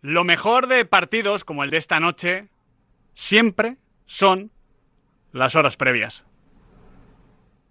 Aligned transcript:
Lo 0.00 0.24
mejor 0.24 0.68
de 0.68 0.84
partidos 0.84 1.44
como 1.44 1.64
el 1.64 1.70
de 1.70 1.78
esta 1.78 1.98
noche 1.98 2.48
siempre 3.14 3.78
son 4.04 4.52
las 5.32 5.56
horas 5.56 5.76
previas. 5.76 6.24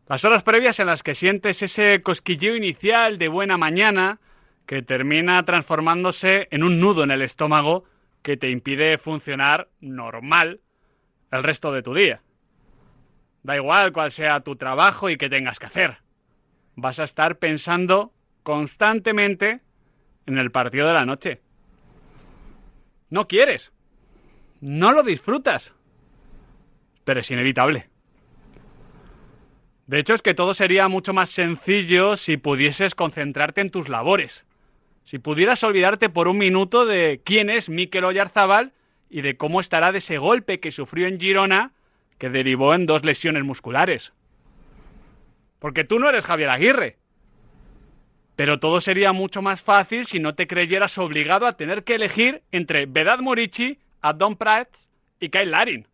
Las 0.08 0.26
horas 0.26 0.44
previas 0.44 0.80
en 0.80 0.88
las 0.88 1.04
que 1.04 1.16
sientes 1.16 1.62
ese 1.62 2.02
cosquilleo 2.02 2.56
inicial 2.56 3.18
de 3.18 3.28
buena 3.28 3.58
mañana 3.58 4.20
que 4.66 4.82
termina 4.82 5.44
transformándose 5.44 6.48
en 6.52 6.64
un 6.64 6.80
nudo 6.80 7.04
en 7.04 7.12
el 7.12 7.22
estómago 7.22 7.86
que 8.22 8.36
te 8.36 8.50
impide 8.50 8.98
funcionar 8.98 9.70
normal 9.80 10.60
el 11.32 11.44
resto 11.44 11.72
de 11.72 11.82
tu 11.82 11.94
día. 11.94 12.22
Da 13.44 13.56
igual 13.56 13.94
cuál 13.94 14.12
sea 14.12 14.42
tu 14.42 14.58
trabajo 14.58 15.10
y 15.10 15.18
qué 15.18 15.30
tengas 15.30 15.60
que 15.60 15.68
hacer. 15.68 15.98
Vas 16.76 17.00
a 17.00 17.06
estar 17.06 17.38
pensando 17.38 18.14
constantemente 18.44 19.62
en 20.26 20.38
el 20.38 20.52
partido 20.52 20.88
de 20.88 20.94
la 20.94 21.06
noche. 21.06 21.42
No 23.10 23.28
quieres. 23.28 23.72
No 24.62 24.92
lo 24.92 25.04
disfrutas. 25.04 25.74
Pero 27.04 27.20
es 27.22 27.32
inevitable. 27.32 27.90
De 29.88 30.00
hecho, 30.00 30.14
es 30.14 30.22
que 30.22 30.34
todo 30.34 30.54
sería 30.54 30.90
mucho 30.90 31.14
más 31.14 31.30
sencillo 31.30 32.18
si 32.18 32.36
pudieses 32.36 32.94
concentrarte 32.94 33.62
en 33.62 33.72
tus 33.72 33.88
labores. 33.88 34.46
Si 35.04 35.20
pudieras 35.20 35.64
olvidarte 35.64 36.10
por 36.10 36.28
un 36.28 36.38
minuto 36.38 36.86
de 36.86 37.22
quién 37.24 37.50
es 37.50 37.70
Mikel 37.70 38.04
Oyarzábal 38.04 38.74
y 39.10 39.22
de 39.22 39.38
cómo 39.38 39.62
estará 39.62 39.94
de 39.94 40.00
ese 40.00 40.18
golpe 40.18 40.60
que 40.60 40.72
sufrió 40.72 41.08
en 41.08 41.20
Girona 41.20 41.72
que 42.18 42.30
derivó 42.30 42.74
en 42.74 42.86
dos 42.86 43.06
lesiones 43.06 43.46
musculares. 43.46 44.12
Porque 45.60 45.86
tú 45.86 46.00
no 46.00 46.10
eres 46.10 46.26
Javier 46.26 46.50
Aguirre. 46.50 46.98
Pero 48.38 48.60
todo 48.60 48.82
sería 48.82 49.14
mucho 49.14 49.42
más 49.42 49.64
fácil 49.64 50.06
si 50.06 50.20
no 50.20 50.36
te 50.36 50.46
creyeras 50.46 51.00
obligado 51.00 51.48
a 51.48 51.58
tener 51.58 51.84
que 51.84 51.96
elegir 51.96 52.44
entre 52.52 52.86
Vedad 52.86 53.18
Morici, 53.18 53.80
Adon 54.00 54.36
Prats 54.36 54.88
y 55.20 55.30
Kyle 55.30 55.50
Larin. 55.50 55.88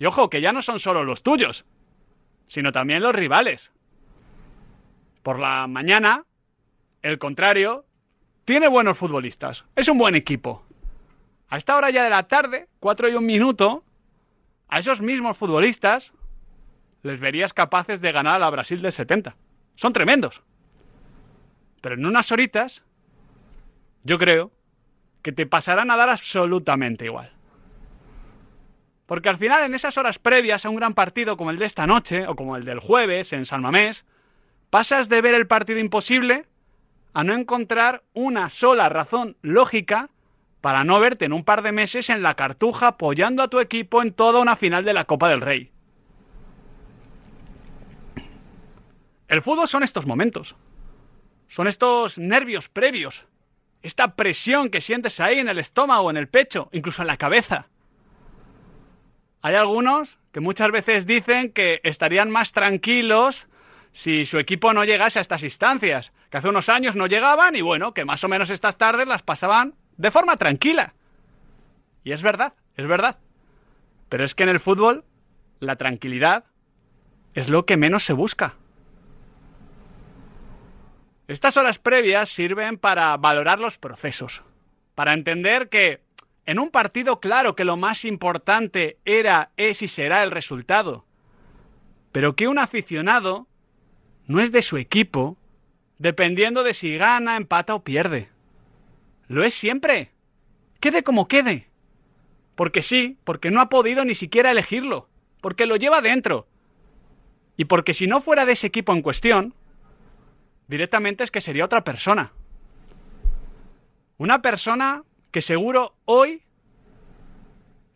Y 0.00 0.06
ojo, 0.06 0.28
que 0.28 0.40
ya 0.40 0.52
no 0.52 0.60
son 0.60 0.80
solo 0.80 1.04
los 1.04 1.22
tuyos, 1.22 1.64
sino 2.48 2.72
también 2.72 3.00
los 3.00 3.14
rivales. 3.14 3.70
Por 5.22 5.38
la 5.38 5.68
mañana, 5.68 6.24
el 7.02 7.20
contrario, 7.20 7.86
tiene 8.44 8.66
buenos 8.66 8.98
futbolistas. 8.98 9.66
Es 9.76 9.88
un 9.88 9.98
buen 9.98 10.16
equipo. 10.16 10.66
A 11.48 11.58
esta 11.58 11.76
hora 11.76 11.90
ya 11.90 12.02
de 12.02 12.10
la 12.10 12.24
tarde, 12.24 12.66
4 12.80 13.08
y 13.10 13.14
un 13.14 13.24
minuto, 13.24 13.84
a 14.66 14.80
esos 14.80 15.00
mismos 15.00 15.38
futbolistas 15.38 16.12
les 17.04 17.20
verías 17.20 17.52
capaces 17.52 18.00
de 18.00 18.10
ganar 18.10 18.34
a 18.34 18.38
la 18.40 18.50
Brasil 18.50 18.82
del 18.82 18.90
70. 18.90 19.36
Son 19.76 19.92
tremendos. 19.92 20.42
Pero 21.80 21.94
en 21.94 22.06
unas 22.06 22.30
horitas, 22.32 22.82
yo 24.02 24.18
creo 24.18 24.50
que 25.22 25.32
te 25.32 25.46
pasarán 25.46 25.90
a 25.90 25.96
dar 25.96 26.10
absolutamente 26.10 27.04
igual. 27.04 27.32
Porque 29.06 29.28
al 29.28 29.38
final, 29.38 29.64
en 29.64 29.74
esas 29.74 29.96
horas 29.96 30.18
previas 30.18 30.64
a 30.64 30.68
un 30.68 30.76
gran 30.76 30.94
partido 30.94 31.36
como 31.36 31.50
el 31.50 31.58
de 31.58 31.64
esta 31.64 31.86
noche, 31.86 32.26
o 32.26 32.36
como 32.36 32.56
el 32.56 32.64
del 32.64 32.78
jueves 32.78 33.32
en 33.32 33.46
San 33.46 33.62
Mamés, 33.62 34.04
pasas 34.70 35.08
de 35.08 35.22
ver 35.22 35.34
el 35.34 35.46
partido 35.46 35.78
imposible 35.78 36.46
a 37.14 37.24
no 37.24 37.32
encontrar 37.32 38.02
una 38.12 38.50
sola 38.50 38.88
razón 38.88 39.36
lógica 39.40 40.10
para 40.60 40.84
no 40.84 41.00
verte 41.00 41.24
en 41.24 41.32
un 41.32 41.44
par 41.44 41.62
de 41.62 41.72
meses 41.72 42.10
en 42.10 42.22
la 42.22 42.34
cartuja 42.34 42.88
apoyando 42.88 43.42
a 43.42 43.48
tu 43.48 43.60
equipo 43.60 44.02
en 44.02 44.12
toda 44.12 44.40
una 44.40 44.56
final 44.56 44.84
de 44.84 44.92
la 44.92 45.04
Copa 45.04 45.28
del 45.28 45.40
Rey. 45.40 45.72
El 49.28 49.42
fútbol 49.42 49.68
son 49.68 49.82
estos 49.82 50.06
momentos. 50.06 50.56
Son 51.48 51.66
estos 51.66 52.18
nervios 52.18 52.68
previos. 52.68 53.26
Esta 53.82 54.14
presión 54.14 54.70
que 54.70 54.80
sientes 54.80 55.20
ahí 55.20 55.38
en 55.38 55.48
el 55.48 55.58
estómago, 55.58 56.10
en 56.10 56.16
el 56.16 56.28
pecho, 56.28 56.68
incluso 56.72 57.02
en 57.02 57.08
la 57.08 57.16
cabeza. 57.16 57.68
Hay 59.40 59.54
algunos 59.54 60.18
que 60.32 60.40
muchas 60.40 60.70
veces 60.70 61.06
dicen 61.06 61.52
que 61.52 61.80
estarían 61.84 62.30
más 62.30 62.52
tranquilos 62.52 63.46
si 63.92 64.26
su 64.26 64.38
equipo 64.38 64.72
no 64.72 64.84
llegase 64.84 65.18
a 65.18 65.22
estas 65.22 65.42
instancias, 65.42 66.12
que 66.30 66.36
hace 66.36 66.48
unos 66.48 66.68
años 66.68 66.94
no 66.94 67.06
llegaban 67.06 67.56
y 67.56 67.62
bueno, 67.62 67.94
que 67.94 68.04
más 68.04 68.22
o 68.24 68.28
menos 68.28 68.50
estas 68.50 68.76
tardes 68.76 69.08
las 69.08 69.22
pasaban 69.22 69.74
de 69.96 70.10
forma 70.10 70.36
tranquila. 70.36 70.94
Y 72.04 72.12
es 72.12 72.22
verdad, 72.22 72.54
es 72.76 72.86
verdad. 72.86 73.18
Pero 74.08 74.24
es 74.24 74.34
que 74.34 74.42
en 74.42 74.48
el 74.50 74.60
fútbol 74.60 75.04
la 75.60 75.76
tranquilidad 75.76 76.44
es 77.34 77.48
lo 77.48 77.64
que 77.66 77.76
menos 77.76 78.04
se 78.04 78.12
busca. 78.12 78.54
Estas 81.28 81.58
horas 81.58 81.78
previas 81.78 82.30
sirven 82.30 82.78
para 82.78 83.14
valorar 83.18 83.60
los 83.60 83.76
procesos, 83.76 84.42
para 84.94 85.12
entender 85.12 85.68
que 85.68 86.00
en 86.46 86.58
un 86.58 86.70
partido 86.70 87.20
claro 87.20 87.54
que 87.54 87.66
lo 87.66 87.76
más 87.76 88.06
importante 88.06 88.96
era, 89.04 89.50
es 89.58 89.82
y 89.82 89.88
será 89.88 90.22
el 90.22 90.30
resultado, 90.30 91.04
pero 92.12 92.34
que 92.34 92.48
un 92.48 92.58
aficionado 92.58 93.46
no 94.26 94.40
es 94.40 94.52
de 94.52 94.62
su 94.62 94.78
equipo 94.78 95.36
dependiendo 95.98 96.62
de 96.62 96.72
si 96.72 96.96
gana, 96.96 97.36
empata 97.36 97.74
o 97.74 97.84
pierde. 97.84 98.30
Lo 99.26 99.44
es 99.44 99.52
siempre. 99.52 100.12
Quede 100.80 101.02
como 101.02 101.28
quede. 101.28 101.68
Porque 102.54 102.80
sí, 102.80 103.18
porque 103.24 103.50
no 103.50 103.60
ha 103.60 103.68
podido 103.68 104.06
ni 104.06 104.14
siquiera 104.14 104.50
elegirlo, 104.50 105.08
porque 105.42 105.66
lo 105.66 105.76
lleva 105.76 106.00
dentro. 106.00 106.46
Y 107.56 107.66
porque 107.66 107.92
si 107.92 108.06
no 108.06 108.22
fuera 108.22 108.46
de 108.46 108.52
ese 108.52 108.68
equipo 108.68 108.92
en 108.92 109.02
cuestión, 109.02 109.54
directamente 110.68 111.24
es 111.24 111.30
que 111.30 111.40
sería 111.40 111.64
otra 111.64 111.82
persona. 111.82 112.32
Una 114.18 114.40
persona 114.42 115.02
que 115.30 115.42
seguro 115.42 115.94
hoy 116.04 116.42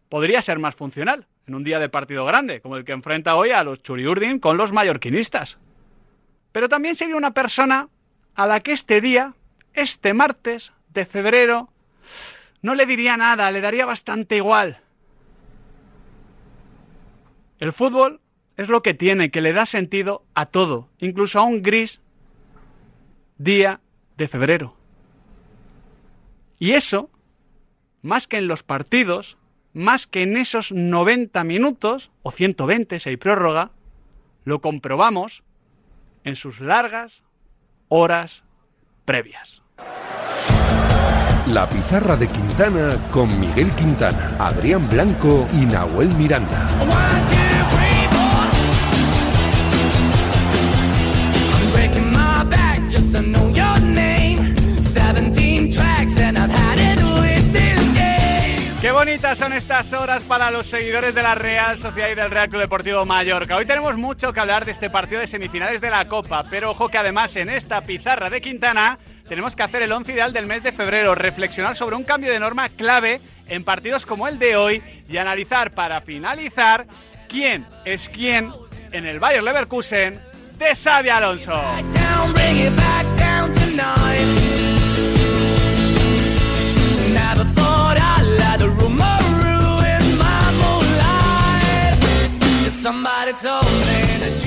podría 0.08 0.42
ser 0.42 0.58
más 0.58 0.74
funcional 0.74 1.26
en 1.46 1.54
un 1.54 1.64
día 1.64 1.78
de 1.78 1.88
partido 1.88 2.24
grande, 2.24 2.60
como 2.60 2.76
el 2.76 2.84
que 2.84 2.92
enfrenta 2.92 3.36
hoy 3.36 3.50
a 3.50 3.64
los 3.64 3.82
Churiurdin 3.82 4.38
con 4.38 4.56
los 4.56 4.72
mallorquinistas. 4.72 5.58
Pero 6.52 6.68
también 6.68 6.96
sería 6.96 7.16
una 7.16 7.32
persona 7.32 7.88
a 8.34 8.46
la 8.46 8.60
que 8.60 8.72
este 8.72 9.00
día, 9.00 9.34
este 9.74 10.14
martes, 10.14 10.72
de 10.90 11.06
febrero, 11.06 11.70
no 12.60 12.74
le 12.74 12.84
diría 12.84 13.16
nada, 13.16 13.50
le 13.50 13.62
daría 13.62 13.86
bastante 13.86 14.36
igual. 14.36 14.80
El 17.58 17.72
fútbol 17.72 18.20
es 18.56 18.68
lo 18.68 18.82
que 18.82 18.92
tiene, 18.92 19.30
que 19.30 19.40
le 19.40 19.52
da 19.52 19.64
sentido 19.64 20.24
a 20.34 20.46
todo, 20.46 20.88
incluso 20.98 21.38
a 21.38 21.42
un 21.42 21.62
gris 21.62 22.01
día 23.38 23.80
de 24.16 24.28
febrero. 24.28 24.76
Y 26.58 26.72
eso, 26.72 27.10
más 28.02 28.26
que 28.28 28.38
en 28.38 28.48
los 28.48 28.62
partidos, 28.62 29.36
más 29.72 30.06
que 30.06 30.22
en 30.22 30.36
esos 30.36 30.72
90 30.72 31.42
minutos, 31.44 32.10
o 32.22 32.30
120 32.30 33.00
si 33.00 33.08
hay 33.08 33.16
prórroga, 33.16 33.70
lo 34.44 34.60
comprobamos 34.60 35.42
en 36.24 36.36
sus 36.36 36.60
largas 36.60 37.24
horas 37.88 38.44
previas. 39.04 39.62
La 41.48 41.68
pizarra 41.68 42.16
de 42.16 42.28
Quintana 42.28 42.96
con 43.10 43.40
Miguel 43.40 43.70
Quintana, 43.72 44.36
Adrián 44.38 44.88
Blanco 44.88 45.48
y 45.52 45.66
Nahuel 45.66 46.08
Miranda. 46.14 47.91
Bonitas 59.04 59.36
son 59.36 59.52
estas 59.52 59.92
horas 59.94 60.22
para 60.22 60.52
los 60.52 60.68
seguidores 60.68 61.12
de 61.12 61.24
la 61.24 61.34
Real 61.34 61.76
Sociedad 61.76 62.08
y 62.10 62.14
del 62.14 62.30
Real 62.30 62.48
Club 62.48 62.60
Deportivo 62.60 63.04
Mallorca. 63.04 63.56
Hoy 63.56 63.66
tenemos 63.66 63.96
mucho 63.96 64.32
que 64.32 64.38
hablar 64.38 64.64
de 64.64 64.70
este 64.70 64.90
partido 64.90 65.20
de 65.20 65.26
semifinales 65.26 65.80
de 65.80 65.90
la 65.90 66.06
Copa, 66.06 66.44
pero 66.48 66.70
ojo 66.70 66.88
que 66.88 66.98
además 66.98 67.34
en 67.34 67.48
esta 67.48 67.80
pizarra 67.80 68.30
de 68.30 68.40
Quintana 68.40 69.00
tenemos 69.28 69.56
que 69.56 69.64
hacer 69.64 69.82
el 69.82 69.90
once 69.90 70.12
ideal 70.12 70.32
del 70.32 70.46
mes 70.46 70.62
de 70.62 70.70
febrero, 70.70 71.16
reflexionar 71.16 71.74
sobre 71.74 71.96
un 71.96 72.04
cambio 72.04 72.30
de 72.30 72.38
norma 72.38 72.68
clave 72.68 73.20
en 73.48 73.64
partidos 73.64 74.06
como 74.06 74.28
el 74.28 74.38
de 74.38 74.54
hoy 74.54 74.80
y 75.08 75.16
analizar 75.16 75.72
para 75.72 76.00
finalizar 76.00 76.86
quién 77.28 77.66
es 77.84 78.08
quién 78.08 78.52
en 78.92 79.04
el 79.04 79.18
Bayer 79.18 79.42
Leverkusen 79.42 80.20
de 80.58 80.76
Xavi 80.76 81.08
Alonso. 81.08 81.60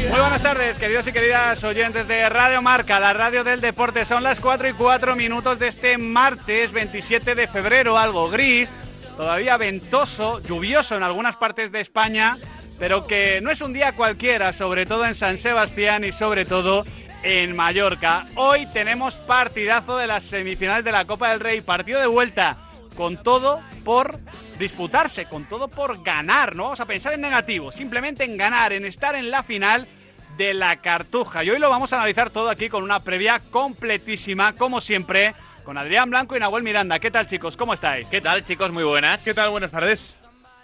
Muy 0.10 0.20
buenas 0.20 0.44
tardes, 0.44 0.78
queridos 0.78 1.08
y 1.08 1.14
queridas 1.14 1.64
oyentes 1.64 2.06
de 2.06 2.28
Radio 2.28 2.62
Marca, 2.62 3.00
la 3.00 3.14
radio 3.14 3.46
del 3.46 3.62
deporte. 3.62 4.04
Son 4.04 4.24
las 4.24 4.42
4 4.42 4.68
y 4.68 4.74
4 4.74 5.16
minutos 5.16 5.58
de 5.58 5.70
este 5.70 5.98
martes 5.98 6.74
27 6.74 7.34
de 7.34 7.48
febrero, 7.48 7.98
algo 7.98 8.30
gris, 8.30 8.70
todavía 9.16 9.56
ventoso, 9.56 10.42
lluvioso 10.42 10.98
en 10.98 11.04
algunas 11.04 11.38
partes 11.38 11.72
de 11.72 11.80
España, 11.80 12.38
pero 12.78 13.08
que 13.08 13.40
no 13.42 13.52
es 13.52 13.62
un 13.62 13.72
día 13.72 13.94
cualquiera, 13.94 14.52
sobre 14.52 14.86
todo 14.86 15.06
en 15.06 15.16
San 15.16 15.38
Sebastián 15.38 16.04
y 16.04 16.12
sobre 16.12 16.44
todo 16.44 16.86
en 17.24 17.56
Mallorca. 17.56 18.28
Hoy 18.36 18.66
tenemos 18.74 19.16
partidazo 19.16 19.98
de 19.98 20.08
las 20.08 20.26
semifinales 20.26 20.84
de 20.84 20.92
la 20.92 21.06
Copa 21.06 21.30
del 21.30 21.40
Rey, 21.40 21.62
partido 21.62 22.02
de 22.02 22.08
vuelta, 22.08 22.58
con 22.96 23.22
todo 23.22 23.62
por 23.84 24.20
disputarse, 24.58 25.26
con 25.26 25.46
todo 25.46 25.68
por 25.68 26.04
ganar. 26.04 26.56
No 26.56 26.64
vamos 26.64 26.80
a 26.80 26.86
pensar 26.86 27.14
en 27.14 27.22
negativo, 27.22 27.72
simplemente 27.72 28.24
en 28.24 28.38
ganar, 28.38 28.74
en 28.74 28.86
estar 28.86 29.16
en 29.16 29.30
la 29.30 29.44
final 29.44 29.88
de 30.38 30.54
la 30.54 30.78
Cartuja. 30.78 31.44
Y 31.44 31.52
hoy 31.52 31.60
lo 31.60 31.70
vamos 31.70 31.94
a 31.94 31.98
analizar 31.98 32.30
todo 32.30 32.50
aquí 32.50 32.70
con 32.70 32.84
una 32.84 33.02
previa 33.02 33.42
completísima, 33.52 34.54
como 34.54 34.82
siempre, 34.82 35.36
con 35.64 35.78
Adrián 35.78 36.10
Blanco 36.10 36.36
y 36.36 36.40
Nahuel 36.40 36.64
Miranda. 36.64 37.00
¿Qué 37.00 37.12
tal, 37.12 37.28
chicos? 37.28 37.58
¿Cómo 37.58 37.74
estáis? 37.74 38.08
¿Qué 38.10 38.22
tal, 38.22 38.44
chicos? 38.44 38.72
Muy 38.72 38.84
buenas. 38.84 39.24
¿Qué 39.24 39.34
tal? 39.34 39.50
Buenas 39.50 39.72
tardes. 39.72 40.16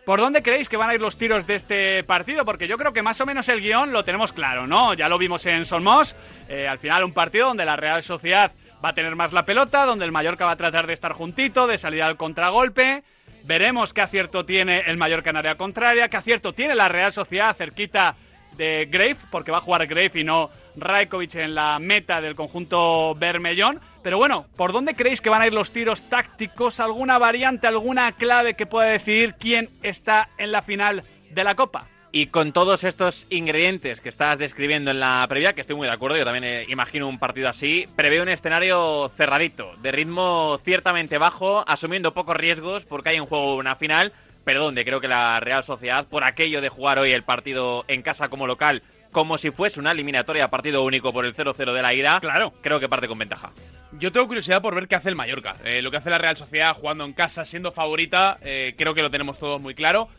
¿Por 0.06 0.20
dónde 0.20 0.42
creéis 0.42 0.68
que 0.68 0.78
van 0.78 0.90
a 0.90 0.96
ir 0.96 1.02
los 1.02 1.16
tiros 1.16 1.46
de 1.46 1.56
este 1.56 2.04
partido? 2.04 2.44
Porque 2.44 2.68
yo 2.68 2.78
creo 2.78 2.92
que 2.92 3.04
más 3.04 3.22
o 3.22 3.26
menos 3.26 3.48
el 3.50 3.62
guion 3.62 3.94
lo 3.94 4.04
tenemos 4.04 4.34
claro, 4.34 4.66
¿no? 4.66 4.96
Ya 4.96 5.08
lo 5.08 5.20
vimos 5.20 5.46
en 5.46 5.64
Solmos. 5.64 6.16
Eh, 6.50 6.68
al 6.68 6.80
final 6.80 7.04
un 7.04 7.14
partido 7.14 7.48
donde 7.48 7.66
la 7.66 7.76
Real 7.76 8.02
Sociedad 8.02 8.52
va 8.84 8.90
a 8.90 8.94
tener 8.94 9.16
más 9.16 9.32
la 9.34 9.46
pelota, 9.46 9.86
donde 9.86 10.06
el 10.06 10.12
Mallorca 10.12 10.46
va 10.46 10.52
a 10.52 10.58
tratar 10.58 10.88
de 10.88 10.94
estar 10.94 11.14
juntito, 11.14 11.68
de 11.68 11.78
salir 11.78 12.04
al 12.04 12.18
contragolpe. 12.18 13.04
Veremos 13.44 13.94
qué 13.94 14.02
acierto 14.02 14.46
tiene 14.46 14.82
el 14.88 14.98
Mallorca 14.98 15.30
en 15.32 15.38
área 15.38 15.56
contraria, 15.56 16.10
qué 16.10 16.18
acierto 16.18 16.54
tiene 16.54 16.76
la 16.76 16.90
Real 16.90 17.12
Sociedad 17.12 17.56
cerquita 17.56 18.16
de 18.58 18.88
Grave, 18.90 19.18
porque 19.32 19.52
va 19.52 19.60
a 19.60 19.62
jugar 19.62 19.88
Grave 19.88 20.12
y 20.16 20.24
no 20.24 20.50
Raikovic 20.76 21.36
en 21.36 21.56
la 21.56 21.80
meta 21.80 22.22
del 22.22 22.36
conjunto 22.36 23.16
Bermellón. 23.16 23.80
Pero 24.04 24.18
bueno, 24.18 24.46
¿por 24.56 24.74
dónde 24.74 24.96
creéis 24.96 25.22
que 25.22 25.30
van 25.30 25.42
a 25.42 25.48
ir 25.48 25.54
los 25.54 25.72
tiros 25.72 26.04
tácticos? 26.10 26.80
¿Alguna 26.80 27.18
variante, 27.18 27.68
alguna 27.68 28.12
clave 28.14 28.56
que 28.56 28.66
pueda 28.66 28.88
decidir 28.88 29.36
quién 29.40 29.70
está 29.84 30.30
en 30.38 30.52
la 30.52 30.62
final 30.62 31.04
de 31.30 31.44
la 31.44 31.56
Copa? 31.56 31.88
Y 32.14 32.28
con 32.28 32.52
todos 32.52 32.84
estos 32.84 33.26
ingredientes 33.30 34.02
que 34.02 34.10
estás 34.10 34.38
describiendo 34.38 34.92
en 34.92 35.00
la 35.00 35.26
previa, 35.30 35.54
que 35.54 35.62
estoy 35.62 35.78
muy 35.78 35.88
de 35.88 35.94
acuerdo, 35.94 36.18
yo 36.18 36.26
también 36.26 36.44
eh, 36.44 36.66
imagino 36.68 37.08
un 37.08 37.20
partido 37.20 37.48
así, 37.48 37.88
prevé 37.96 38.22
un 38.22 38.28
escenario 38.28 39.10
cerradito, 39.16 39.74
de 39.82 39.94
ritmo 39.94 40.60
ciertamente 40.62 41.18
bajo, 41.18 41.64
asumiendo 41.70 42.14
pocos 42.14 42.36
riesgos 42.36 42.84
porque 42.84 43.10
hay 43.10 43.16
en 43.16 43.26
juego 43.26 43.56
una 43.56 43.78
final, 43.78 44.12
pero 44.44 44.62
donde 44.62 44.84
creo 44.84 45.00
que 45.00 45.08
la 45.08 45.40
Real 45.40 45.64
Sociedad, 45.64 46.06
por 46.06 46.26
aquello 46.26 46.60
de 46.60 46.68
jugar 46.68 47.00
hoy 47.00 47.14
el 47.14 47.24
partido 47.24 47.86
en 47.88 48.02
casa 48.02 48.28
como 48.28 48.46
local, 48.46 48.84
como 49.14 49.38
si 49.38 49.52
fuese 49.52 49.80
una 49.80 49.92
eliminatoria 49.92 50.50
partido 50.50 50.84
único 50.84 51.14
por 51.14 51.26
el 51.26 51.34
0-0 51.34 51.74
de 51.74 51.82
la 51.82 51.94
ida, 51.94 52.20
Claro. 52.20 52.54
creo 52.62 52.82
que 52.82 52.90
parte 52.90 53.08
con 53.08 53.20
ventaja. 53.20 53.52
Yo 53.94 54.12
tengo 54.12 54.28
curiosidad 54.28 54.62
por 54.62 54.76
ver 54.76 54.90
qué 54.90 54.96
hace 54.96 55.08
el 55.08 55.16
Mallorca. 55.16 55.56
Eh, 55.64 55.82
lo 55.82 55.92
que 55.92 55.98
hace 55.98 56.10
la 56.10 56.18
Real 56.18 56.36
Sociedad 56.36 56.76
jugando 56.76 57.06
en 57.06 57.14
casa, 57.14 57.46
siendo 57.46 57.72
favorita, 57.72 58.38
eh, 58.42 58.74
creo 58.78 58.94
que 58.94 59.02
lo 59.02 59.12
tenemos 59.12 59.40
todos 59.40 59.62
muy 59.62 59.76
claro. 59.76 60.10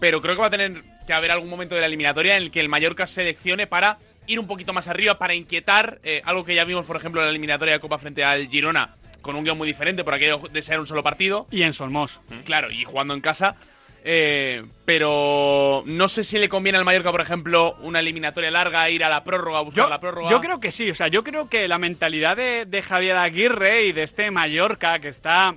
Pero 0.00 0.22
creo 0.22 0.34
que 0.34 0.40
va 0.40 0.46
a 0.46 0.50
tener 0.50 0.82
que 1.10 1.14
haber 1.14 1.32
algún 1.32 1.50
momento 1.50 1.74
de 1.74 1.80
la 1.80 1.88
eliminatoria 1.88 2.36
en 2.36 2.44
el 2.44 2.50
que 2.52 2.60
el 2.60 2.68
Mallorca 2.68 3.06
seleccione 3.08 3.66
para 3.66 3.98
ir 4.28 4.38
un 4.38 4.46
poquito 4.46 4.72
más 4.72 4.86
arriba, 4.86 5.18
para 5.18 5.34
inquietar. 5.34 5.98
eh, 6.04 6.22
algo 6.24 6.44
que 6.44 6.54
ya 6.54 6.64
vimos, 6.64 6.86
por 6.86 6.94
ejemplo, 6.96 7.20
en 7.20 7.26
la 7.26 7.30
eliminatoria 7.30 7.74
de 7.74 7.80
Copa 7.80 7.98
frente 7.98 8.22
al 8.22 8.46
Girona, 8.48 8.94
con 9.22 9.34
un 9.34 9.42
guion 9.42 9.58
muy 9.58 9.66
diferente 9.66 10.04
por 10.04 10.14
aquello 10.14 10.38
de 10.52 10.62
ser 10.62 10.78
un 10.78 10.86
solo 10.86 11.02
partido. 11.02 11.48
Y 11.50 11.62
en 11.62 11.72
Solmos. 11.72 12.20
Claro, 12.44 12.70
y 12.70 12.84
jugando 12.84 13.12
en 13.14 13.20
casa. 13.20 13.56
Eh, 14.04 14.62
pero 14.84 15.82
no 15.84 16.06
sé 16.08 16.22
si 16.22 16.38
le 16.38 16.48
conviene 16.48 16.78
al 16.78 16.84
Mallorca, 16.84 17.10
por 17.10 17.20
ejemplo, 17.20 17.74
una 17.82 17.98
eliminatoria 17.98 18.52
larga, 18.52 18.88
ir 18.88 19.02
a 19.02 19.08
la 19.08 19.24
prórroga, 19.24 19.60
buscar 19.62 19.84
Yo, 19.84 19.90
la 19.90 19.98
prórroga. 20.00 20.30
yo 20.30 20.40
creo 20.40 20.60
que 20.60 20.70
sí, 20.72 20.88
o 20.90 20.94
sea, 20.94 21.08
yo 21.08 21.22
creo 21.24 21.48
que 21.50 21.66
la 21.68 21.78
mentalidad 21.78 22.36
de, 22.36 22.66
de 22.66 22.82
Javier 22.82 23.16
Aguirre 23.16 23.86
y 23.86 23.92
de 23.92 24.04
este 24.04 24.30
Mallorca 24.30 25.00
que 25.00 25.08
está 25.08 25.54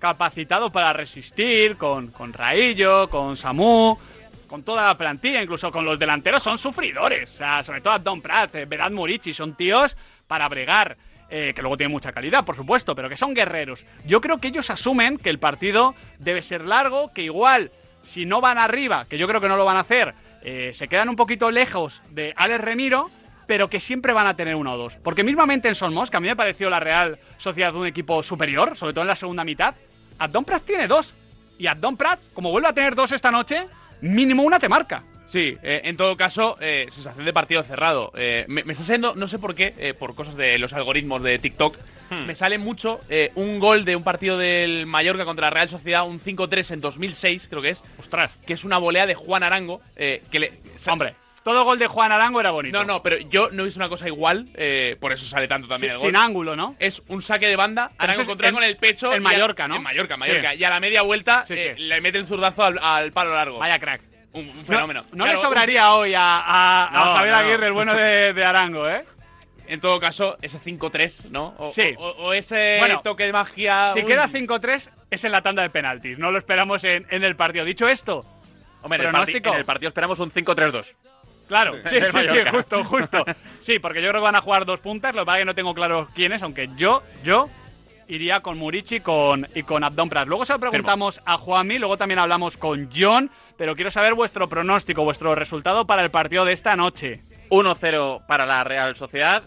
capacitado 0.00 0.72
para 0.72 0.92
resistir 0.92 1.76
con, 1.76 2.08
con 2.08 2.32
Raillo, 2.32 3.08
con 3.10 3.36
Samu, 3.36 3.96
con 4.54 4.62
toda 4.62 4.84
la 4.84 4.96
plantilla, 4.96 5.42
incluso 5.42 5.72
con 5.72 5.84
los 5.84 5.98
delanteros, 5.98 6.40
son 6.40 6.58
sufridores. 6.58 7.28
O 7.28 7.36
sea, 7.38 7.64
sobre 7.64 7.80
todo 7.80 7.98
Don 7.98 8.22
Prats, 8.22 8.54
eh, 8.54 8.66
Vedat 8.66 8.92
Murici, 8.92 9.34
son 9.34 9.56
tíos 9.56 9.96
para 10.28 10.48
bregar. 10.48 10.96
eh, 11.28 11.52
que 11.52 11.62
luego 11.62 11.76
tienen 11.76 11.90
mucha 11.90 12.12
calidad, 12.12 12.44
por 12.44 12.54
supuesto, 12.54 12.94
pero 12.94 13.08
que 13.08 13.16
son 13.16 13.34
guerreros. 13.34 13.84
Yo 14.06 14.20
creo 14.20 14.38
que 14.38 14.48
ellos 14.48 14.70
asumen 14.70 15.18
que 15.18 15.30
el 15.30 15.40
partido 15.40 15.96
debe 16.20 16.40
ser 16.40 16.64
largo, 16.64 17.12
que 17.12 17.22
igual, 17.22 17.72
si 18.02 18.26
no 18.26 18.40
van 18.40 18.58
arriba, 18.58 19.06
que 19.06 19.18
yo 19.18 19.26
creo 19.26 19.40
que 19.40 19.48
no 19.48 19.56
lo 19.56 19.64
van 19.64 19.78
a 19.78 19.80
hacer, 19.80 20.14
eh, 20.42 20.70
se 20.72 20.86
quedan 20.86 21.08
un 21.08 21.16
poquito 21.16 21.50
lejos 21.50 22.02
de 22.10 22.32
Alex 22.36 22.60
Remiro, 22.60 23.10
pero 23.48 23.68
que 23.68 23.80
siempre 23.80 24.12
van 24.12 24.28
a 24.28 24.36
tener 24.36 24.54
uno 24.54 24.74
o 24.74 24.76
dos. 24.76 24.94
Porque 25.02 25.24
mismamente 25.24 25.66
en 25.66 25.74
Solmos, 25.74 26.10
que 26.10 26.18
a 26.18 26.20
mí 26.20 26.28
me 26.28 26.36
pareció 26.36 26.70
la 26.70 26.78
Real 26.78 27.18
Sociedad 27.38 27.74
un 27.74 27.88
equipo 27.88 28.22
superior, 28.22 28.76
sobre 28.76 28.92
todo 28.92 29.02
en 29.02 29.08
la 29.08 29.16
segunda 29.16 29.42
mitad, 29.42 29.74
Abdon 30.20 30.44
Prats 30.44 30.64
tiene 30.64 30.86
dos. 30.86 31.16
Y 31.58 31.66
Abdon 31.66 31.96
Prats, 31.96 32.30
como 32.34 32.50
vuelve 32.50 32.68
a 32.68 32.72
tener 32.74 32.94
dos 32.94 33.10
esta 33.10 33.32
noche, 33.32 33.66
mínimo 34.10 34.42
una 34.42 34.58
te 34.58 34.68
marca. 34.68 35.02
Sí, 35.26 35.56
eh, 35.62 35.80
en 35.84 35.96
todo 35.96 36.16
caso, 36.16 36.58
eh, 36.60 36.86
sensación 36.90 37.24
de 37.24 37.32
partido 37.32 37.62
cerrado. 37.62 38.12
Eh, 38.14 38.44
me, 38.46 38.62
me 38.64 38.72
está 38.72 38.84
saliendo, 38.84 39.14
no 39.14 39.26
sé 39.26 39.38
por 39.38 39.54
qué, 39.54 39.74
eh, 39.78 39.94
por 39.94 40.14
cosas 40.14 40.36
de 40.36 40.58
los 40.58 40.72
algoritmos 40.74 41.22
de 41.22 41.38
TikTok, 41.38 41.76
Hmm. 42.10 42.26
me 42.26 42.34
sale 42.34 42.58
mucho 42.58 43.00
eh, 43.08 43.32
un 43.34 43.58
gol 43.58 43.86
de 43.86 43.96
un 43.96 44.02
partido 44.04 44.36
del 44.36 44.84
Mallorca 44.84 45.24
contra 45.24 45.46
la 45.46 45.50
Real 45.50 45.70
Sociedad, 45.70 46.06
un 46.06 46.20
5-3 46.20 46.72
en 46.72 46.82
2006, 46.82 47.46
creo 47.48 47.62
que 47.62 47.70
es. 47.70 47.82
Ostras. 47.98 48.30
Que 48.46 48.52
es 48.52 48.62
una 48.64 48.76
volea 48.76 49.06
de 49.06 49.14
Juan 49.14 49.42
Arango. 49.42 49.80
eh, 49.96 50.22
que 50.30 50.38
le, 50.38 50.52
Hombre, 50.92 51.14
todo 51.44 51.64
gol 51.64 51.78
de 51.78 51.86
Juan 51.86 52.10
Arango 52.10 52.40
era 52.40 52.50
bonito. 52.50 52.78
No, 52.78 52.84
no, 52.84 53.02
pero 53.02 53.18
yo 53.18 53.50
no 53.52 53.62
he 53.62 53.64
visto 53.66 53.78
una 53.78 53.88
cosa 53.88 54.08
igual, 54.08 54.48
eh, 54.54 54.96
por 54.98 55.12
eso 55.12 55.24
sale 55.26 55.46
tanto 55.46 55.66
Sí, 55.66 55.72
también 55.72 55.92
el 55.92 55.98
gol. 55.98 56.06
sin 56.06 56.16
ángulo, 56.16 56.56
¿no? 56.56 56.74
es 56.78 57.02
un 57.08 57.22
saque 57.22 57.46
de 57.46 57.56
banda, 57.56 57.92
Arango 57.98 58.22
es 58.22 58.28
controla 58.28 58.48
en- 58.48 58.54
con 58.54 58.64
el 58.64 58.76
pecho. 58.76 59.12
en 59.12 59.18
a- 59.18 59.28
Mallorca, 59.28 59.68
¿no? 59.68 59.76
En 59.76 59.82
Mallorca, 59.82 60.16
Mallorca. 60.16 60.52
Sí. 60.52 60.58
Y 60.58 60.64
a 60.64 60.70
la 60.70 60.80
media 60.80 61.02
vuelta 61.02 61.44
Sí, 61.46 61.54
eh, 61.56 61.74
le 61.78 62.00
mete 62.00 62.18
el 62.18 62.26
zurdazo 62.26 62.64
al, 62.64 62.78
al 62.82 63.12
palo 63.12 63.34
largo. 63.34 63.58
Vaya 63.58 63.78
crack. 63.78 64.00
Un, 64.32 64.48
un 64.48 64.56
No- 64.58 64.64
fenómeno. 64.64 65.02
No, 65.12 65.24
Claro, 65.24 65.38
le 65.38 65.44
sobraría 65.46 65.92
hoy 65.94 66.14
a, 66.14 66.22
a- 66.40 66.88
a 66.88 67.04
No, 67.04 67.14
Javier 67.16 67.34
no. 67.34 67.40
Aguirre 67.40 67.66
el 67.68 67.72
bueno 67.72 67.94
de, 67.94 68.32
de 68.32 68.44
Arango, 68.44 68.88
¿eh? 68.88 69.04
En 69.66 69.80
todo 69.80 69.98
caso, 70.00 70.36
ese 70.42 70.58
5-3, 70.58 71.30
¿no? 71.30 71.54
O, 71.56 71.72
Sí. 71.72 71.94
o, 71.96 72.08
o 72.08 72.32
ese 72.34 72.76
Bueno, 72.80 73.00
toque 73.02 73.24
de 73.24 73.32
magia. 73.32 73.92
Si 73.94 74.00
uy. 74.00 74.06
queda 74.06 74.28
5-3, 74.28 74.90
es 75.10 75.24
en 75.24 75.32
la 75.32 75.40
tanda 75.40 75.62
de 75.62 75.70
penaltis. 75.70 76.18
No 76.18 76.30
lo 76.32 76.38
esperamos 76.38 76.84
en, 76.84 77.06
en 77.10 77.22
el 77.24 77.36
partido. 77.36 77.64
Dicho 77.64 77.88
esto, 77.88 78.24
Hombre, 78.82 78.96
en 79.02 79.14
el, 79.14 79.36
en 79.46 79.54
el 79.54 79.64
partido 79.64 79.88
esperamos 79.88 80.18
un 80.18 80.30
5-3-2. 80.30 80.94
Claro, 81.54 81.74
sí, 81.88 82.00
sí, 82.00 82.28
sí, 82.28 82.50
justo, 82.50 82.82
justo. 82.84 83.24
Sí, 83.60 83.78
porque 83.78 84.02
yo 84.02 84.08
creo 84.08 84.20
que 84.20 84.24
van 84.24 84.34
a 84.34 84.40
jugar 84.40 84.64
dos 84.64 84.80
puntas, 84.80 85.14
lo 85.14 85.22
que 85.22 85.26
pasa 85.26 85.38
es 85.38 85.42
que 85.42 85.46
no 85.46 85.54
tengo 85.54 85.72
claro 85.72 86.08
quiénes, 86.12 86.42
aunque 86.42 86.68
yo, 86.76 87.04
yo 87.22 87.48
iría 88.08 88.40
con 88.40 88.58
Murici 88.58 88.98
con, 88.98 89.46
y 89.54 89.62
con 89.62 89.84
Abdon 89.84 90.08
Prats. 90.08 90.28
Luego 90.28 90.44
se 90.44 90.52
lo 90.52 90.58
preguntamos 90.58 91.20
a 91.24 91.38
Juanmi, 91.38 91.78
luego 91.78 91.96
también 91.96 92.18
hablamos 92.18 92.56
con 92.56 92.90
John, 92.92 93.30
pero 93.56 93.76
quiero 93.76 93.92
saber 93.92 94.14
vuestro 94.14 94.48
pronóstico, 94.48 95.04
vuestro 95.04 95.36
resultado 95.36 95.86
para 95.86 96.02
el 96.02 96.10
partido 96.10 96.44
de 96.44 96.54
esta 96.54 96.74
noche. 96.74 97.22
1-0 97.50 98.26
para 98.26 98.46
la 98.46 98.64
Real 98.64 98.96
Sociedad. 98.96 99.44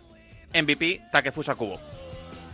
MVP, 0.54 1.02
Takefusa 1.12 1.56
Kubo. 1.56 1.78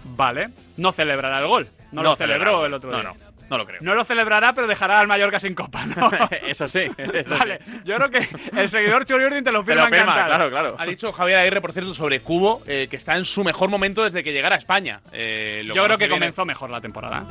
Vale, 0.03 0.49
no 0.77 0.91
celebrará 0.91 1.39
el 1.39 1.47
gol. 1.47 1.67
No, 1.91 2.01
lo 2.01 2.15
celebró 2.15 2.65
el 2.65 2.73
otro 2.73 2.91
día. 2.91 3.03
No, 3.03 3.13
no 3.13 3.32
lo 3.57 3.65
creo. 3.65 3.79
No 3.81 3.93
lo 3.95 4.03
celebrará, 4.03 4.53
pero 4.53 4.67
dejará 4.67 4.99
al 4.99 5.07
Mallorca 5.07 5.39
sin 5.39 5.53
copa, 5.55 5.85
¿no? 5.85 6.09
eso 6.47 6.67
sí. 6.67 6.89
eso 6.97 7.37
vale, 7.37 7.59
sí. 7.65 7.71
yo 7.85 7.95
creo 7.97 8.09
que 8.09 8.27
el 8.55 8.69
seguidor 8.69 9.05
Churiurdin 9.05 9.43
te 9.43 9.51
lo 9.51 9.63
Te 9.63 9.71
firma 9.71 9.83
lo 9.83 9.87
firma, 9.89 10.01
encantado. 10.13 10.27
claro, 10.27 10.49
claro. 10.49 10.75
Ha 10.79 10.85
dicho 10.85 11.11
Javier 11.11 11.39
Aguirre, 11.39 11.61
por 11.61 11.73
cierto, 11.73 11.93
sobre 11.93 12.19
Cubo, 12.21 12.61
eh, 12.67 12.87
que 12.89 12.95
está 12.97 13.15
en 13.17 13.25
su 13.25 13.43
mejor 13.43 13.69
momento 13.69 14.03
desde 14.03 14.23
que 14.23 14.33
llegara 14.33 14.55
a 14.55 14.59
España. 14.59 15.01
Eh, 15.11 15.61
lo 15.65 15.75
Yo 15.75 15.83
creo 15.85 15.97
que 15.97 16.09
comenzó 16.09 16.45
mejor 16.45 16.69
la 16.69 16.81
temporada. 16.81 17.25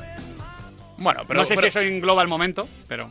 Bueno, 0.99 1.23
pero. 1.27 1.41
no 1.41 1.47
sé 1.47 1.55
pero- 1.55 1.63
si 1.63 1.69
eso 1.69 1.81
engloba 1.81 2.23
el 2.23 2.29
momento, 2.29 2.69
pero... 2.89 3.11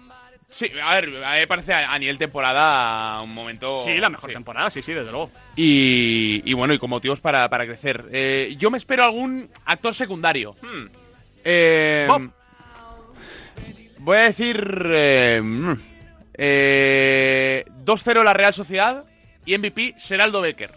Sí, 0.54 0.70
a 0.84 0.96
ver, 0.96 1.06
a 1.24 1.32
mí 1.32 1.40
me 1.40 1.48
parece 1.48 1.74
a, 1.74 1.94
a 1.94 1.98
nivel 1.98 2.18
temporada 2.18 3.22
un 3.22 3.34
momento. 3.34 3.84
Sí, 3.86 3.96
la 4.00 4.10
mejor 4.10 4.32
sí. 4.32 4.34
temporada, 4.34 4.70
sí, 4.70 4.82
sí, 4.82 4.92
desde 4.92 5.10
luego. 5.10 5.32
Y, 5.56 6.42
y 6.44 6.52
bueno, 6.52 6.74
y 6.74 6.78
con 6.78 6.90
motivos 6.90 7.22
para, 7.22 7.50
para 7.50 7.66
crecer. 7.66 8.04
Eh, 8.12 8.56
yo 8.58 8.70
me 8.70 8.78
espero 8.78 9.06
algún 9.06 9.50
actor 9.66 9.96
secundario. 9.96 10.58
Hmm. 10.62 10.88
Eh, 11.46 12.06
Bob. 12.10 12.32
Voy 14.02 14.18
a 14.18 14.22
decir. 14.22 14.84
eh, 14.86 15.42
mm, 15.44 15.72
eh, 16.34 17.66
2-0 17.86 18.24
la 18.24 18.34
Real 18.34 18.54
Sociedad 18.54 19.06
y 19.46 19.58
MVP 19.58 19.96
Seraldo 19.98 20.42
Becker. 20.42 20.72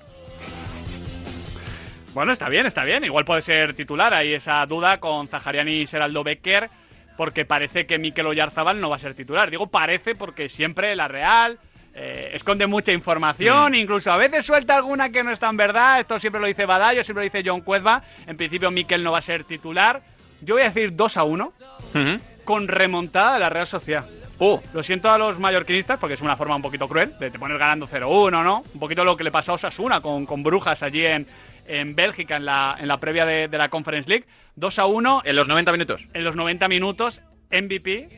Bueno, 2.13 2.33
está 2.33 2.49
bien, 2.49 2.67
está 2.67 2.85
bien. 2.85 3.03
Igual 3.05 3.25
puede 3.25 3.43
ser 3.43 3.75
titular. 3.75 4.15
Hay 4.15 4.35
esa 4.35 4.65
duda 4.67 5.01
con 5.01 5.27
Zahariani 5.29 5.81
y 5.81 5.87
Seraldo 5.87 6.23
Becker, 6.23 6.71
porque 7.17 7.45
parece 7.45 7.87
que 7.87 7.99
Mikel 7.99 8.27
Oyarzabal 8.27 8.81
no 8.81 8.89
va 8.91 8.97
a 8.97 9.01
ser 9.01 9.15
titular. 9.15 9.51
Digo 9.51 9.67
parece 9.67 10.15
porque 10.15 10.49
siempre 10.49 10.95
la 10.95 11.09
Real 11.09 11.59
eh, 11.95 12.31
esconde 12.35 12.67
mucha 12.67 12.93
información, 12.93 13.75
incluso 13.75 14.13
a 14.13 14.17
veces 14.17 14.45
suelta 14.45 14.77
alguna 14.77 15.09
que 15.11 15.25
no 15.25 15.31
está 15.33 15.49
en 15.49 15.57
verdad. 15.57 15.99
Esto 15.99 16.19
siempre 16.19 16.41
lo 16.41 16.47
dice 16.47 16.67
Badallo, 16.67 17.03
siempre 17.03 17.27
lo 17.27 17.33
dice 17.33 17.49
John 17.49 17.63
Cuezba. 17.63 18.05
En 18.27 18.37
principio 18.37 18.71
Mikel 18.71 19.03
no 19.03 19.11
va 19.13 19.19
a 19.19 19.23
ser 19.23 19.45
titular. 19.45 20.03
Yo 20.41 20.55
voy 20.55 20.63
a 20.63 20.67
decir 20.67 20.95
2 20.95 21.17
a 21.17 21.25
1 21.25 21.53
Ujú. 21.95 22.21
Con 22.45 22.69
remontada 22.69 23.35
de 23.35 23.41
la 23.41 23.49
Real 23.51 23.67
Sociedad. 23.67 24.07
Uh, 24.39 24.59
Lo 24.73 24.83
siento 24.83 25.11
a 25.11 25.17
los 25.19 25.39
mallorquinistas 25.39 25.99
porque 25.99 26.15
es 26.15 26.21
una 26.21 26.37
forma 26.37 26.57
un 26.57 26.63
poquito 26.63 26.89
cruel 26.89 27.17
de 27.19 27.31
te 27.31 27.39
poner 27.39 27.57
ganando 27.57 27.87
0-1, 27.89 28.43
¿no? 28.43 28.65
Un 28.75 28.81
poquito 28.81 29.05
lo 29.05 29.17
que 29.17 29.25
le 29.25 29.31
pasó 29.31 29.53
a 29.53 29.55
Osasuna 29.55 30.01
con, 30.01 30.27
con 30.27 30.43
Brujas 30.43 30.83
allí 30.83 31.07
en, 31.07 31.27
en 31.67 31.95
Bélgica 31.95 32.37
en 32.37 32.45
la, 32.45 32.77
en 32.79 32.89
la 32.89 32.99
previa 32.99 33.25
de, 33.27 33.47
de 33.49 33.59
la 33.59 33.69
Conference 33.69 34.09
League. 34.09 34.27
2-1 34.59 35.23
en 35.25 35.37
los 35.37 35.47
90 35.49 35.73
minutos. 35.73 36.09
en 36.13 36.25
los 36.25 36.35
90 36.37 36.67
minutos, 36.69 37.21
MVP 37.51 38.09